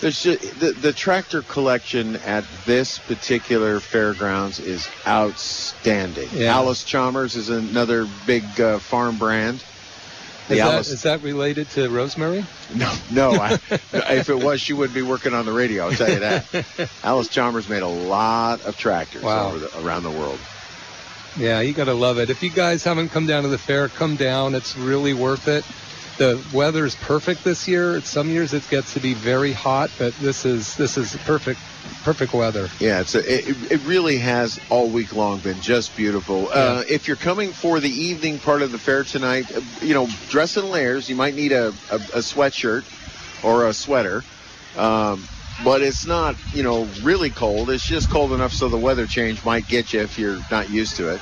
there's 0.00 0.22
just, 0.22 0.60
the 0.60 0.72
the 0.72 0.92
tractor 0.92 1.42
collection 1.42 2.16
at 2.16 2.44
this 2.64 2.98
particular 2.98 3.80
fairgrounds 3.80 4.60
is 4.60 4.88
outstanding. 5.06 6.28
Yeah. 6.32 6.54
Allis-Chalmers 6.54 7.34
is 7.36 7.48
another 7.50 8.06
big 8.26 8.44
uh, 8.60 8.78
farm 8.78 9.18
brand. 9.18 9.62
Is 10.48 10.56
that, 10.56 10.58
Alice. 10.60 10.88
is 10.90 11.02
that 11.02 11.20
related 11.22 11.68
to 11.70 11.90
Rosemary? 11.90 12.46
No, 12.74 12.94
no. 13.10 13.32
I, 13.32 13.58
if 13.92 14.30
it 14.30 14.42
was, 14.42 14.62
she 14.62 14.72
wouldn't 14.72 14.94
be 14.94 15.02
working 15.02 15.34
on 15.34 15.44
the 15.44 15.52
radio. 15.52 15.84
I'll 15.88 15.92
tell 15.92 16.08
you 16.10 16.20
that. 16.20 16.46
Allis-Chalmers 17.04 17.68
made 17.68 17.82
a 17.82 17.86
lot 17.88 18.64
of 18.64 18.74
tractors 18.78 19.22
Wow. 19.22 19.48
over 19.48 19.58
the, 19.58 19.84
around 19.86 20.04
the 20.04 20.10
world. 20.10 20.38
Yeah, 21.38 21.60
you 21.60 21.72
gotta 21.72 21.94
love 21.94 22.18
it. 22.18 22.30
If 22.30 22.42
you 22.42 22.50
guys 22.50 22.82
haven't 22.82 23.10
come 23.10 23.26
down 23.26 23.44
to 23.44 23.48
the 23.48 23.58
fair, 23.58 23.88
come 23.88 24.16
down. 24.16 24.56
It's 24.56 24.76
really 24.76 25.14
worth 25.14 25.46
it. 25.46 25.64
The 26.18 26.44
weather 26.52 26.84
is 26.84 26.96
perfect 26.96 27.44
this 27.44 27.68
year. 27.68 28.00
Some 28.00 28.28
years 28.28 28.52
it 28.52 28.68
gets 28.68 28.94
to 28.94 29.00
be 29.00 29.14
very 29.14 29.52
hot, 29.52 29.88
but 30.00 30.12
this 30.14 30.44
is 30.44 30.74
this 30.74 30.98
is 30.98 31.14
perfect 31.24 31.60
perfect 32.02 32.34
weather. 32.34 32.68
Yeah, 32.80 33.00
it's 33.00 33.14
a, 33.14 33.20
it, 33.20 33.70
it 33.70 33.80
really 33.86 34.18
has 34.18 34.58
all 34.68 34.88
week 34.88 35.14
long 35.14 35.38
been 35.38 35.60
just 35.60 35.96
beautiful. 35.96 36.48
Uh, 36.52 36.82
if 36.88 37.06
you're 37.06 37.16
coming 37.16 37.52
for 37.52 37.78
the 37.78 37.88
evening 37.88 38.40
part 38.40 38.62
of 38.62 38.72
the 38.72 38.78
fair 38.78 39.04
tonight, 39.04 39.44
uh, 39.54 39.60
you 39.80 39.94
know, 39.94 40.08
dress 40.28 40.56
in 40.56 40.68
layers. 40.68 41.08
You 41.08 41.14
might 41.14 41.36
need 41.36 41.52
a, 41.52 41.68
a, 41.68 41.96
a 41.96 42.20
sweatshirt 42.20 42.84
or 43.44 43.68
a 43.68 43.72
sweater. 43.72 44.24
Um, 44.76 45.28
but 45.64 45.82
it's 45.82 46.06
not, 46.06 46.36
you 46.52 46.62
know, 46.62 46.84
really 47.02 47.30
cold. 47.30 47.70
It's 47.70 47.86
just 47.86 48.10
cold 48.10 48.32
enough 48.32 48.52
so 48.52 48.68
the 48.68 48.76
weather 48.78 49.06
change 49.06 49.44
might 49.44 49.66
get 49.68 49.92
you 49.92 50.00
if 50.00 50.18
you're 50.18 50.38
not 50.50 50.70
used 50.70 50.96
to 50.96 51.14
it. 51.14 51.20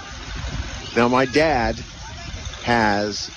Now, 0.96 1.08
my 1.08 1.24
dad 1.26 1.76
has 2.64 3.30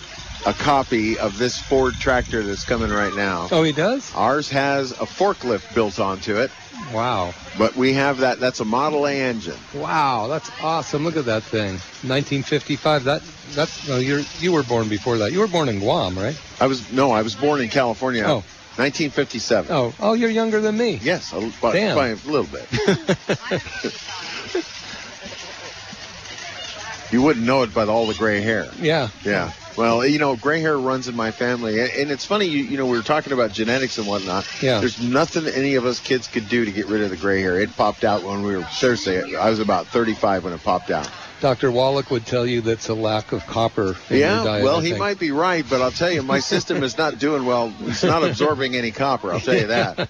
a 0.45 0.54
copy 0.54 1.18
of 1.20 1.38
this 1.38 1.60
Ford 1.60 1.93
tractor 1.95 2.43
that's 2.43 2.64
coming 2.66 2.89
right 2.89 3.14
now. 3.14 3.47
Oh, 3.52 3.64
he 3.64 3.72
does? 3.74 4.14
Ours 4.16 4.50
has 4.50 4.91
a 4.91 5.06
forklift 5.06 5.74
built 5.76 6.00
onto 6.00 6.38
it, 6.38 6.52
Wow. 6.93 7.34
but 7.58 7.76
we 7.76 7.93
have 7.93 8.20
that. 8.20 8.39
That's 8.39 8.60
a 8.62 8.66
Model 8.66 9.06
A 9.06 9.12
engine. 9.14 9.60
Wow, 9.74 10.28
that's 10.28 10.50
awesome. 10.62 11.04
Look 11.04 11.18
at 11.18 11.26
that 11.26 11.43
thing. 11.43 11.74
1955. 12.08 13.04
That 13.04 13.22
that's 13.52 13.88
no, 13.88 13.97
you're 13.97 14.22
you 14.39 14.54
were 14.54 14.64
born 14.64 14.88
before 14.88 15.18
that. 15.18 15.32
You 15.34 15.39
were 15.39 15.47
born 15.47 15.68
in 15.70 15.80
Guam, 15.80 16.18
right? 16.18 16.39
I 16.62 16.68
was 16.68 16.91
no, 16.91 17.12
I 17.12 17.22
was 17.22 17.36
born 17.36 17.60
in 17.62 17.70
California. 17.70 18.24
Oh. 18.26 18.43
1957. 18.80 19.71
Oh, 19.71 19.93
oh, 19.99 20.13
you're 20.13 20.30
younger 20.30 20.61
than 20.61 20.77
me. 20.77 20.99
Yes, 21.01 21.34
a, 21.34 21.51
by, 21.61 21.73
Damn. 21.73 21.97
by 21.97 22.07
a 22.07 22.15
little 22.15 22.47
bit. 22.47 22.65
you 27.11 27.21
wouldn't 27.21 27.45
know 27.45 27.63
it 27.63 27.73
by 27.73 27.86
all 27.86 28.07
the 28.07 28.13
gray 28.13 28.39
hair. 28.39 28.67
Yeah. 28.80 29.09
Yeah. 29.25 29.51
Well, 29.75 30.05
you 30.05 30.17
know, 30.17 30.38
gray 30.38 30.61
hair 30.61 30.77
runs 30.77 31.09
in 31.09 31.15
my 31.15 31.32
family, 31.32 31.80
and, 31.80 32.09
it's 32.09 32.25
funny. 32.25 32.45
You, 32.45 32.63
you 32.63 32.77
know, 32.77 32.86
we 32.86 32.97
were 32.97 33.03
talking 33.03 33.34
about 33.34 33.51
genetics 33.51 33.97
and 33.97 34.07
whatnot. 34.07 34.47
Yeah. 34.61 34.80
There's 34.80 35.01
nothing 35.01 35.45
any 35.47 35.75
of 35.75 35.86
us 35.86 35.99
kids 35.99 36.27
could 36.27 36.47
do 36.47 36.63
to 36.63 36.71
get 36.71 36.88
rid 36.88 37.01
of 37.01 37.09
the 37.09 37.17
gray 37.17 37.41
hair. 37.41 37.59
It 37.59 37.75
popped 37.75 38.05
out 38.05 38.23
when 38.23 38.43
we 38.43 38.55
were 38.55 38.63
seriously. 38.65 39.36
I 39.36 39.49
was 39.49 39.59
about 39.59 39.88
35 39.88 40.45
when 40.45 40.53
it 40.53 40.63
popped 40.63 40.89
out. 40.89 41.09
Dr. 41.41 41.71
Wallach 41.71 42.11
would 42.11 42.25
tell 42.25 42.45
you 42.45 42.61
that's 42.61 42.89
a 42.89 42.93
lack 42.93 43.31
of 43.31 43.45
copper 43.47 43.95
in 44.09 44.17
yeah. 44.17 44.35
your 44.35 44.45
diet. 44.45 44.63
well, 44.63 44.79
he 44.79 44.93
might 44.93 45.19
be 45.19 45.31
right, 45.31 45.65
but 45.69 45.81
I'll 45.81 45.91
tell 45.91 46.11
you, 46.11 46.21
my 46.21 46.39
system 46.39 46.83
is 46.83 46.97
not 46.97 47.17
doing 47.17 47.45
well. 47.45 47.73
It's 47.81 48.03
not 48.03 48.23
absorbing 48.23 48.75
any 48.75 48.91
copper. 48.91 49.31
I'll 49.31 49.39
tell 49.39 49.55
you 49.55 49.67
that. 49.67 50.09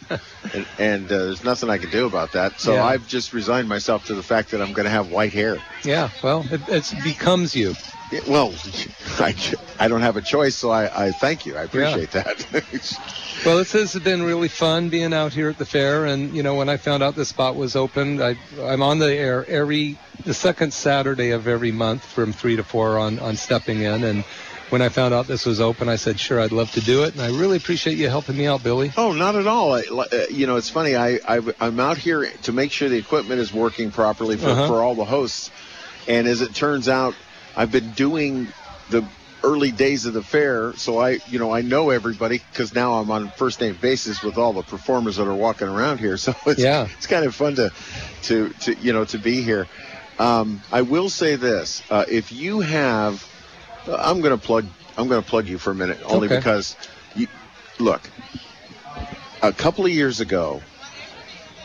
And, 0.53 0.65
and 0.79 1.05
uh, 1.05 1.17
there's 1.17 1.43
nothing 1.43 1.69
I 1.69 1.77
can 1.77 1.91
do 1.91 2.07
about 2.07 2.31
that. 2.31 2.59
So 2.59 2.73
Yeah. 2.73 2.85
I've 2.85 3.07
just 3.07 3.33
resigned 3.33 3.69
myself 3.69 4.05
to 4.05 4.15
the 4.15 4.23
fact 4.23 4.51
that 4.51 4.61
I'm 4.61 4.73
going 4.73 4.85
to 4.85 4.91
have 4.91 5.11
white 5.11 5.33
hair. 5.33 5.57
Yeah. 5.83 6.09
Well, 6.23 6.45
it, 6.49 6.61
it 6.67 6.93
becomes 7.03 7.55
you. 7.55 7.75
Yeah, 8.11 8.21
well, 8.27 8.53
I, 9.19 9.35
I 9.79 9.87
don't 9.87 10.01
have 10.01 10.17
a 10.17 10.21
choice, 10.21 10.55
so 10.55 10.71
I, 10.71 11.07
I 11.07 11.11
thank 11.11 11.45
you. 11.45 11.55
I 11.57 11.63
appreciate 11.63 12.11
that. 12.11 12.45
Well, 13.45 13.57
this 13.57 13.71
has 13.71 13.95
been 13.95 14.21
really 14.23 14.49
fun 14.49 14.89
being 14.89 15.13
out 15.13 15.31
here 15.31 15.47
at 15.49 15.57
the 15.57 15.65
fair, 15.65 16.03
and 16.05 16.35
you 16.35 16.43
know, 16.43 16.55
when 16.55 16.67
I 16.67 16.75
found 16.75 17.01
out 17.03 17.15
the 17.15 17.23
spot 17.23 17.55
was 17.55 17.73
open, 17.77 18.21
I, 18.21 18.35
I'm 18.61 18.81
on 18.83 18.99
the 18.99 19.13
air 19.15 19.45
every 19.47 19.97
the 20.25 20.33
second 20.33 20.73
Saturday 20.73 21.29
of 21.31 21.47
every 21.47 21.71
month 21.71 22.03
from 22.03 22.33
three 22.33 22.57
to 22.57 22.63
four 22.65 22.97
on 22.99 23.17
on 23.19 23.37
stepping 23.37 23.79
in, 23.79 24.03
and 24.03 24.25
when 24.71 24.81
I 24.81 24.89
found 24.89 25.13
out 25.13 25.25
this 25.25 25.45
was 25.45 25.61
open, 25.61 25.87
I 25.87 25.95
said, 25.95 26.19
sure, 26.19 26.41
I'd 26.41 26.51
love 26.51 26.69
to 26.73 26.81
do 26.81 27.03
it, 27.03 27.13
and 27.13 27.21
I 27.21 27.29
really 27.29 27.55
appreciate 27.55 27.97
you 27.97 28.09
helping 28.09 28.35
me 28.35 28.45
out, 28.45 28.61
Billy. 28.61 28.91
oh, 28.97 29.13
not 29.13 29.35
at 29.35 29.47
all. 29.47 29.73
I, 29.73 29.83
uh, 29.89 30.05
you 30.29 30.45
know, 30.45 30.57
it's 30.57 30.69
funny. 30.69 30.97
I, 30.97 31.19
I 31.25 31.39
I'm 31.61 31.79
out 31.79 31.97
here 31.97 32.29
to 32.43 32.51
make 32.51 32.73
sure 32.73 32.89
the 32.89 32.97
equipment 32.97 33.39
is 33.39 33.53
working 33.53 33.89
properly 33.89 34.35
for, 34.35 34.49
Uh-huh. 34.49 34.67
for 34.67 34.83
all 34.83 34.95
the 34.95 35.05
hosts, 35.05 35.49
and 36.09 36.27
as 36.27 36.41
it 36.41 36.53
turns 36.53 36.89
out, 36.89 37.15
I've 37.55 37.71
been 37.71 37.91
doing 37.91 38.51
the 38.89 39.03
early 39.43 39.71
days 39.71 40.05
of 40.05 40.13
the 40.13 40.21
fair, 40.21 40.73
so 40.75 40.99
I, 40.99 41.19
you 41.27 41.39
know, 41.39 41.53
I 41.53 41.61
know 41.61 41.89
everybody 41.89 42.39
because 42.51 42.73
now 42.73 42.93
I'm 42.95 43.09
on 43.11 43.29
first 43.31 43.61
name 43.61 43.75
basis 43.75 44.21
with 44.23 44.37
all 44.37 44.53
the 44.53 44.63
performers 44.63 45.15
that 45.17 45.27
are 45.27 45.35
walking 45.35 45.67
around 45.67 45.99
here. 45.99 46.17
So 46.17 46.33
it's 46.45 46.61
Yeah. 46.61 46.87
it's 46.91 47.07
kind 47.07 47.25
of 47.25 47.33
fun 47.35 47.55
to, 47.55 47.69
to, 48.23 48.49
to 48.49 48.77
you 48.79 48.93
know, 48.93 49.05
to 49.05 49.17
be 49.19 49.41
here. 49.41 49.67
Um, 50.17 50.61
I 50.71 50.81
will 50.81 51.09
say 51.09 51.35
this: 51.37 51.81
uh, 51.89 52.03
if 52.09 52.31
you 52.33 52.59
have, 52.59 53.23
I'm 53.87 54.19
going 54.19 54.37
to 54.37 54.45
plug, 54.45 54.65
I'm 54.97 55.07
going 55.07 55.23
to 55.23 55.29
plug 55.29 55.47
you 55.47 55.57
for 55.57 55.71
a 55.71 55.75
minute, 55.75 55.99
only 56.05 56.27
Okay. 56.27 56.35
because, 56.35 56.75
you, 57.15 57.27
look, 57.79 58.09
a 59.41 59.53
couple 59.53 59.85
of 59.85 59.91
years 59.91 60.19
ago, 60.19 60.61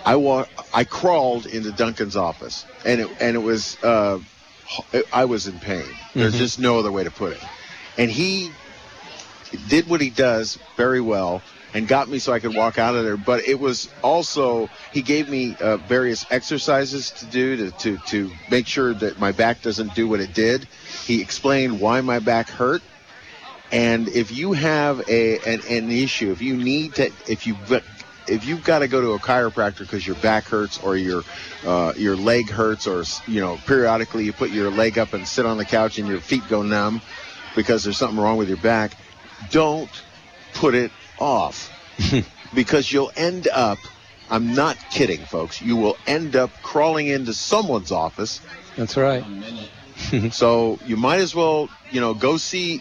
I 0.04 0.14
wa- 0.16 0.46
I 0.72 0.84
crawled 0.84 1.46
into 1.46 1.72
Duncan's 1.72 2.14
office, 2.16 2.64
and 2.84 3.00
it 3.00 3.08
and 3.20 3.34
it 3.34 3.40
was 3.42 3.76
uh, 3.82 4.18
I 5.12 5.24
was 5.24 5.46
in 5.46 5.58
pain. 5.60 5.84
There's 6.14 6.34
Mhm. 6.34 6.38
just 6.38 6.58
no 6.58 6.78
other 6.78 6.92
way 6.92 7.04
to 7.04 7.10
put 7.10 7.32
it. 7.32 7.42
And 7.98 8.10
he 8.10 8.50
did 9.68 9.88
what 9.88 10.00
he 10.00 10.10
does 10.10 10.58
very 10.76 11.00
well 11.00 11.42
and 11.74 11.86
got 11.86 12.08
me 12.08 12.18
so 12.18 12.32
I 12.32 12.38
could 12.40 12.54
walk 12.54 12.78
out 12.78 12.94
of 12.94 13.04
there. 13.04 13.16
But 13.16 13.46
it 13.46 13.58
was 13.58 13.88
also 14.02 14.70
he 14.92 15.02
gave 15.02 15.28
me 15.28 15.56
uh, 15.60 15.76
various 15.76 16.24
exercises 16.30 17.10
to 17.10 17.26
do 17.26 17.56
to, 17.56 17.70
to 17.70 17.98
to 18.08 18.30
make 18.50 18.66
sure 18.66 18.94
that 18.94 19.18
my 19.18 19.32
back 19.32 19.62
doesn't 19.62 19.94
do 19.94 20.08
what 20.08 20.20
it 20.20 20.32
did. 20.34 20.66
He 21.04 21.20
explained 21.20 21.80
why 21.80 22.00
my 22.00 22.18
back 22.18 22.48
hurt. 22.48 22.82
And 23.72 24.08
if 24.08 24.30
you 24.30 24.52
have 24.52 25.00
a 25.08 25.38
an, 25.40 25.60
an 25.68 25.90
issue, 25.90 26.30
if 26.32 26.40
you 26.40 26.56
need 26.56 26.94
to, 26.96 27.10
if 27.26 27.46
you 27.46 27.56
if 28.28 28.46
you've 28.46 28.64
got 28.64 28.80
to 28.80 28.88
go 28.88 29.00
to 29.00 29.12
a 29.12 29.18
chiropractor 29.18 29.80
because 29.80 30.06
your 30.06 30.16
back 30.16 30.44
hurts 30.44 30.78
or 30.78 30.96
your 30.96 31.22
uh, 31.66 31.92
your 31.96 32.16
leg 32.16 32.48
hurts 32.48 32.86
or 32.86 33.04
you 33.26 33.40
know 33.40 33.58
periodically 33.66 34.24
you 34.24 34.32
put 34.32 34.50
your 34.50 34.70
leg 34.70 34.98
up 34.98 35.12
and 35.12 35.26
sit 35.26 35.46
on 35.46 35.56
the 35.56 35.64
couch 35.64 35.98
and 35.98 36.08
your 36.08 36.20
feet 36.20 36.42
go 36.48 36.62
numb 36.62 37.00
because 37.54 37.84
there's 37.84 37.96
something 37.96 38.18
wrong 38.18 38.36
with 38.36 38.48
your 38.48 38.58
back, 38.58 38.96
don't 39.50 39.90
put 40.54 40.74
it 40.74 40.90
off 41.18 41.70
because 42.54 42.90
you'll 42.92 43.12
end 43.16 43.48
up. 43.48 43.78
I'm 44.30 44.54
not 44.54 44.78
kidding, 44.90 45.22
folks. 45.26 45.60
You 45.60 45.76
will 45.76 45.96
end 46.06 46.34
up 46.34 46.50
crawling 46.62 47.08
into 47.08 47.34
someone's 47.34 47.92
office 47.92 48.40
That's 48.76 48.96
right. 48.96 49.22
so 50.30 50.78
you 50.86 50.96
might 50.96 51.20
as 51.20 51.34
well, 51.34 51.68
you 51.90 52.00
know, 52.00 52.14
go 52.14 52.36
see, 52.36 52.80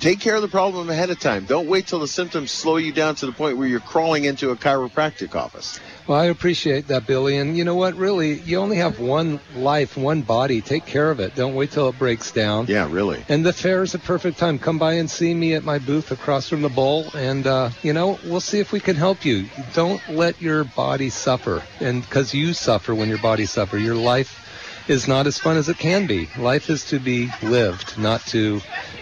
take 0.00 0.20
care 0.20 0.36
of 0.36 0.42
the 0.42 0.48
problem 0.48 0.88
ahead 0.90 1.10
of 1.10 1.18
time. 1.20 1.44
Don't 1.44 1.66
wait 1.66 1.86
till 1.86 1.98
the 1.98 2.08
symptoms 2.08 2.50
slow 2.50 2.76
you 2.76 2.92
down 2.92 3.14
to 3.16 3.26
the 3.26 3.32
point 3.32 3.58
where 3.58 3.66
you're 3.66 3.80
crawling 3.80 4.24
into 4.24 4.50
a 4.50 4.56
chiropractic 4.56 5.34
office. 5.34 5.78
Well, 6.06 6.20
I 6.20 6.26
appreciate 6.26 6.88
that, 6.88 7.06
Billy. 7.06 7.36
And 7.36 7.56
you 7.56 7.64
know 7.64 7.74
what? 7.74 7.94
Really, 7.96 8.34
you 8.40 8.58
only 8.58 8.76
have 8.76 9.00
one 9.00 9.40
life, 9.56 9.96
one 9.96 10.22
body. 10.22 10.60
Take 10.60 10.86
care 10.86 11.10
of 11.10 11.20
it. 11.20 11.34
Don't 11.34 11.54
wait 11.54 11.72
till 11.72 11.88
it 11.88 11.98
breaks 11.98 12.30
down. 12.30 12.66
Yeah, 12.68 12.88
really. 12.90 13.24
And 13.28 13.44
the 13.44 13.52
fair 13.52 13.82
is 13.82 13.94
a 13.94 13.98
perfect 13.98 14.38
time. 14.38 14.58
Come 14.58 14.78
by 14.78 14.94
and 14.94 15.10
see 15.10 15.34
me 15.34 15.54
at 15.54 15.64
my 15.64 15.78
booth 15.78 16.12
across 16.12 16.48
from 16.48 16.62
the 16.62 16.68
bowl, 16.68 17.06
and 17.14 17.46
uh, 17.46 17.70
you 17.82 17.92
know 17.92 18.18
we'll 18.24 18.40
see 18.40 18.60
if 18.60 18.72
we 18.72 18.80
can 18.80 18.96
help 18.96 19.24
you. 19.24 19.48
Don't 19.74 20.00
let 20.08 20.40
your 20.40 20.64
body 20.64 21.10
suffer, 21.10 21.62
and 21.80 22.02
because 22.02 22.32
you 22.32 22.52
suffer 22.52 22.94
when 22.94 23.08
your 23.08 23.18
body 23.18 23.46
suffers, 23.46 23.82
your 23.82 23.96
life 23.96 24.45
is 24.88 25.08
not 25.08 25.26
as 25.26 25.38
fun 25.38 25.56
as 25.56 25.68
it 25.68 25.78
can 25.78 26.06
be. 26.06 26.28
Life 26.38 26.70
is 26.70 26.84
to 26.86 26.98
be 26.98 27.28
lived, 27.42 27.98
not 27.98 28.20
to, 28.26 28.60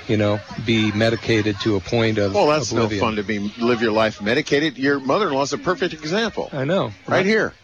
you 0.08 0.16
know, 0.16 0.40
be 0.64 0.90
medicated 0.92 1.60
to 1.60 1.76
a 1.76 1.80
point 1.80 2.18
of 2.18 2.34
Well, 2.34 2.46
that's 2.46 2.70
oblivion. 2.72 3.00
no 3.00 3.06
fun 3.06 3.16
to 3.16 3.22
be 3.22 3.38
live 3.58 3.82
your 3.82 3.92
life 3.92 4.22
medicated. 4.22 4.78
Your 4.78 4.98
mother-in-law's 5.00 5.52
a 5.52 5.58
perfect 5.58 5.92
example. 5.94 6.48
I 6.52 6.64
know. 6.64 6.92
right 7.06 7.26
here. 7.26 7.54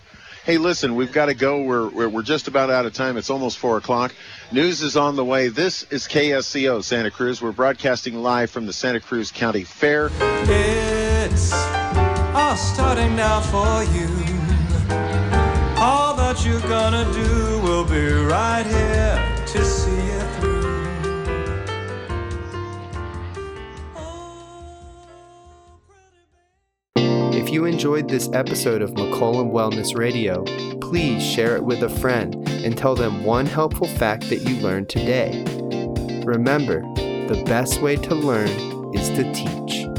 Hey, 0.45 0.57
listen, 0.57 0.97
we've 0.97 1.13
got 1.13 1.27
to 1.27 1.35
go. 1.35 1.63
We're, 1.63 1.89
we're, 1.91 2.09
we're 2.09 2.23
just 2.23 2.49
about 2.49 2.71
out 2.71 2.87
of 2.87 2.95
time. 2.95 3.19
It's 3.19 3.29
almost 3.29 3.59
4 3.59 3.77
o'clock. 3.77 4.15
News 4.51 4.81
is 4.83 4.97
on 4.97 5.15
the 5.15 5.25
way. 5.25 5.49
This 5.49 5.83
is 5.91 6.09
KSCO 6.09 6.83
Santa 6.83 7.11
Cruz. 7.11 7.43
We're 7.43 7.53
broadcasting 7.53 8.23
live 8.23 8.51
from 8.51 8.65
the 8.67 8.73
Santa 8.73 9.01
Cruz 9.01 9.31
County 9.31 9.65
Fair. 9.65 10.11
It's 10.21 11.53
all 11.53 12.57
starting 12.57 13.15
now 13.17 13.41
for 13.43 13.85
you. 13.95 14.40
Gonna 16.43 17.05
do 17.13 17.61
will 17.63 17.85
be 17.85 18.13
right 18.13 18.65
here 18.65 19.45
to 19.47 19.65
see 19.65 19.91
you 19.91 20.21
through. 20.39 20.61
If 27.33 27.51
you 27.51 27.65
enjoyed 27.65 28.09
this 28.09 28.31
episode 28.33 28.83
of 28.83 28.91
McCollum 28.93 29.51
Wellness 29.51 29.99
Radio, 29.99 30.45
please 30.81 31.25
share 31.25 31.57
it 31.57 31.65
with 31.65 31.83
a 31.83 31.89
friend 31.89 32.37
and 32.49 32.79
tell 32.79 32.95
them 32.95 33.25
one 33.25 33.47
helpful 33.47 33.89
fact 33.89 34.29
that 34.31 34.43
you 34.43 34.57
learned 34.61 34.89
today. 34.89 35.43
Remember, 36.25 36.83
the 36.95 37.43
best 37.47 37.83
way 37.83 37.97
to 37.97 38.15
learn 38.15 38.49
is 38.95 39.09
to 39.11 39.25
teach. 39.33 39.90